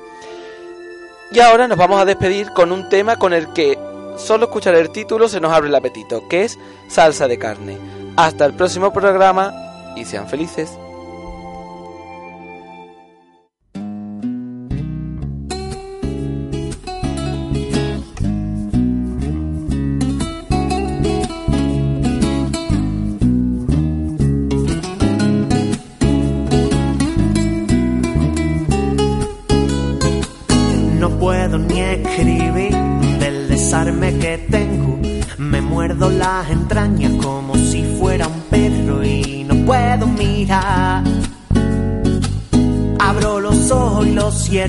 Y 1.31 1.39
ahora 1.39 1.67
nos 1.67 1.77
vamos 1.77 1.99
a 1.99 2.05
despedir 2.05 2.51
con 2.51 2.71
un 2.71 2.87
tema 2.87 3.17
con 3.17 3.33
el 3.33 3.51
que 3.51 3.77
solo 4.17 4.45
escuchar 4.45 4.75
el 4.75 4.91
título 4.91 5.27
se 5.27 5.41
nos 5.41 5.51
abre 5.51 5.67
el 5.67 5.75
apetito, 5.75 6.27
que 6.29 6.45
es 6.45 6.57
salsa 6.87 7.27
de 7.27 7.37
carne. 7.37 7.77
Hasta 8.15 8.45
el 8.45 8.53
próximo 8.53 8.93
programa 8.93 9.53
y 9.95 10.05
sean 10.05 10.29
felices. 10.29 10.71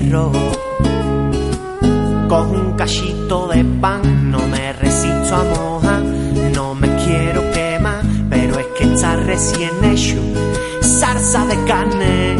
Los 0.09 0.31
cierro. 0.31 0.31
Cojo 2.27 2.51
un 2.51 2.73
cachito 2.73 3.47
de 3.47 3.63
pan, 3.63 4.31
no 4.31 4.39
me 4.47 4.73
resisto 4.73 5.35
a 5.35 5.43
mojar, 5.43 6.03
no 6.53 6.75
me 6.75 6.87
quiero 7.03 7.41
quemar, 7.51 8.01
pero 8.29 8.59
es 8.59 8.67
que 8.77 8.83
está 8.93 9.15
recién 9.15 9.71
hecho. 9.83 10.17
Salsa 10.81 11.45
de 11.47 11.63
carne, 11.65 12.35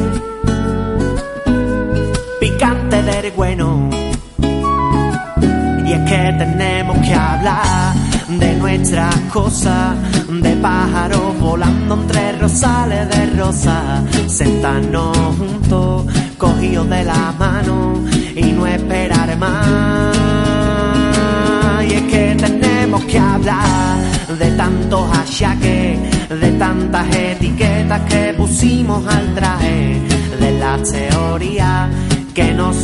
picante 2.39 3.01
del 3.01 3.31
bueno. 3.31 3.89
Y 5.85 5.91
es 5.91 6.09
que 6.09 6.35
tenemos 6.37 6.97
que 6.99 7.13
hablar 7.13 7.95
de 8.27 8.55
nuestras 8.57 9.15
cosas, 9.33 9.95
de 10.29 10.55
pájaros 10.57 11.39
volando 11.39 11.95
entre 11.95 12.33
rosales 12.33 13.09
de 13.09 13.25
rosa, 13.37 14.03
sentarnos 14.27 15.28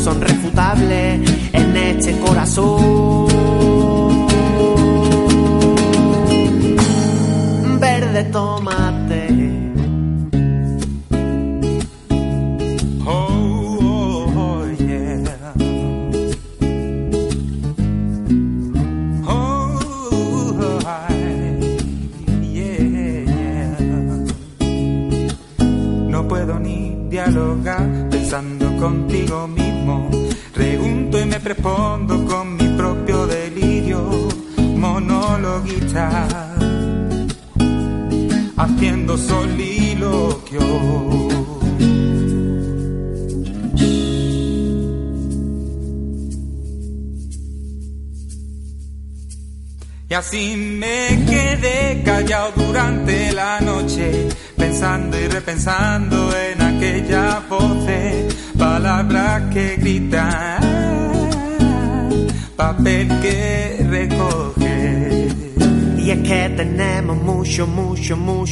son 0.06 0.22
refutables 0.22 1.25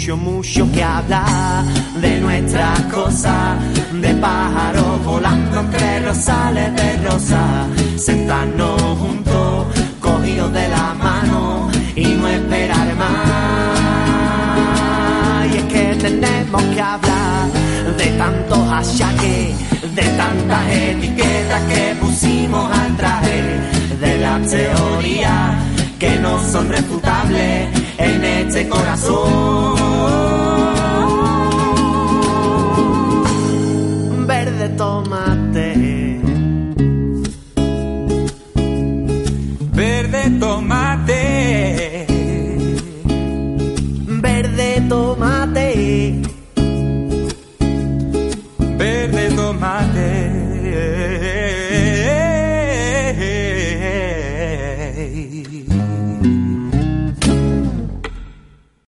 mucho, 0.04 0.18
mucho, 0.18 0.70
que 0.74 0.84
hablar 0.84 1.64
de 2.02 2.20
nuestras 2.20 2.78
cosas, 2.94 3.58
de 3.94 4.14
pájaros 4.16 5.02
volando 5.06 5.62
entre 5.62 6.02
rosales 6.02 6.76
de 6.76 6.98
rosa, 7.08 7.68
sentarnos 7.96 8.82
juntos, 9.00 9.68
cogidos 10.02 10.52
de 10.52 10.68
la 10.68 10.94
mano 10.96 11.70
y 11.96 12.04
no 12.04 12.28
esperar 12.28 12.94
más. 12.96 13.78
Y 15.54 15.58
es 15.58 15.64
que 15.64 15.96
tenemos 16.02 16.62
que 16.64 16.82
hablar 16.82 17.48
de 17.98 18.08
tantos 18.18 18.60
achaques, 18.60 19.56
de 19.96 20.04
tantas 20.18 20.70
etiquetas 20.70 21.62
que 21.62 21.96
pusimos 22.02 22.78
al 22.78 22.98
traje, 22.98 23.42
de 24.02 24.18
la 24.18 24.38
teoría 24.42 25.58
que 25.98 26.20
no 26.20 26.44
son 26.52 26.68
refutables 26.68 27.70
en 27.98 28.26
este 28.26 28.68
corazón. 28.68 29.93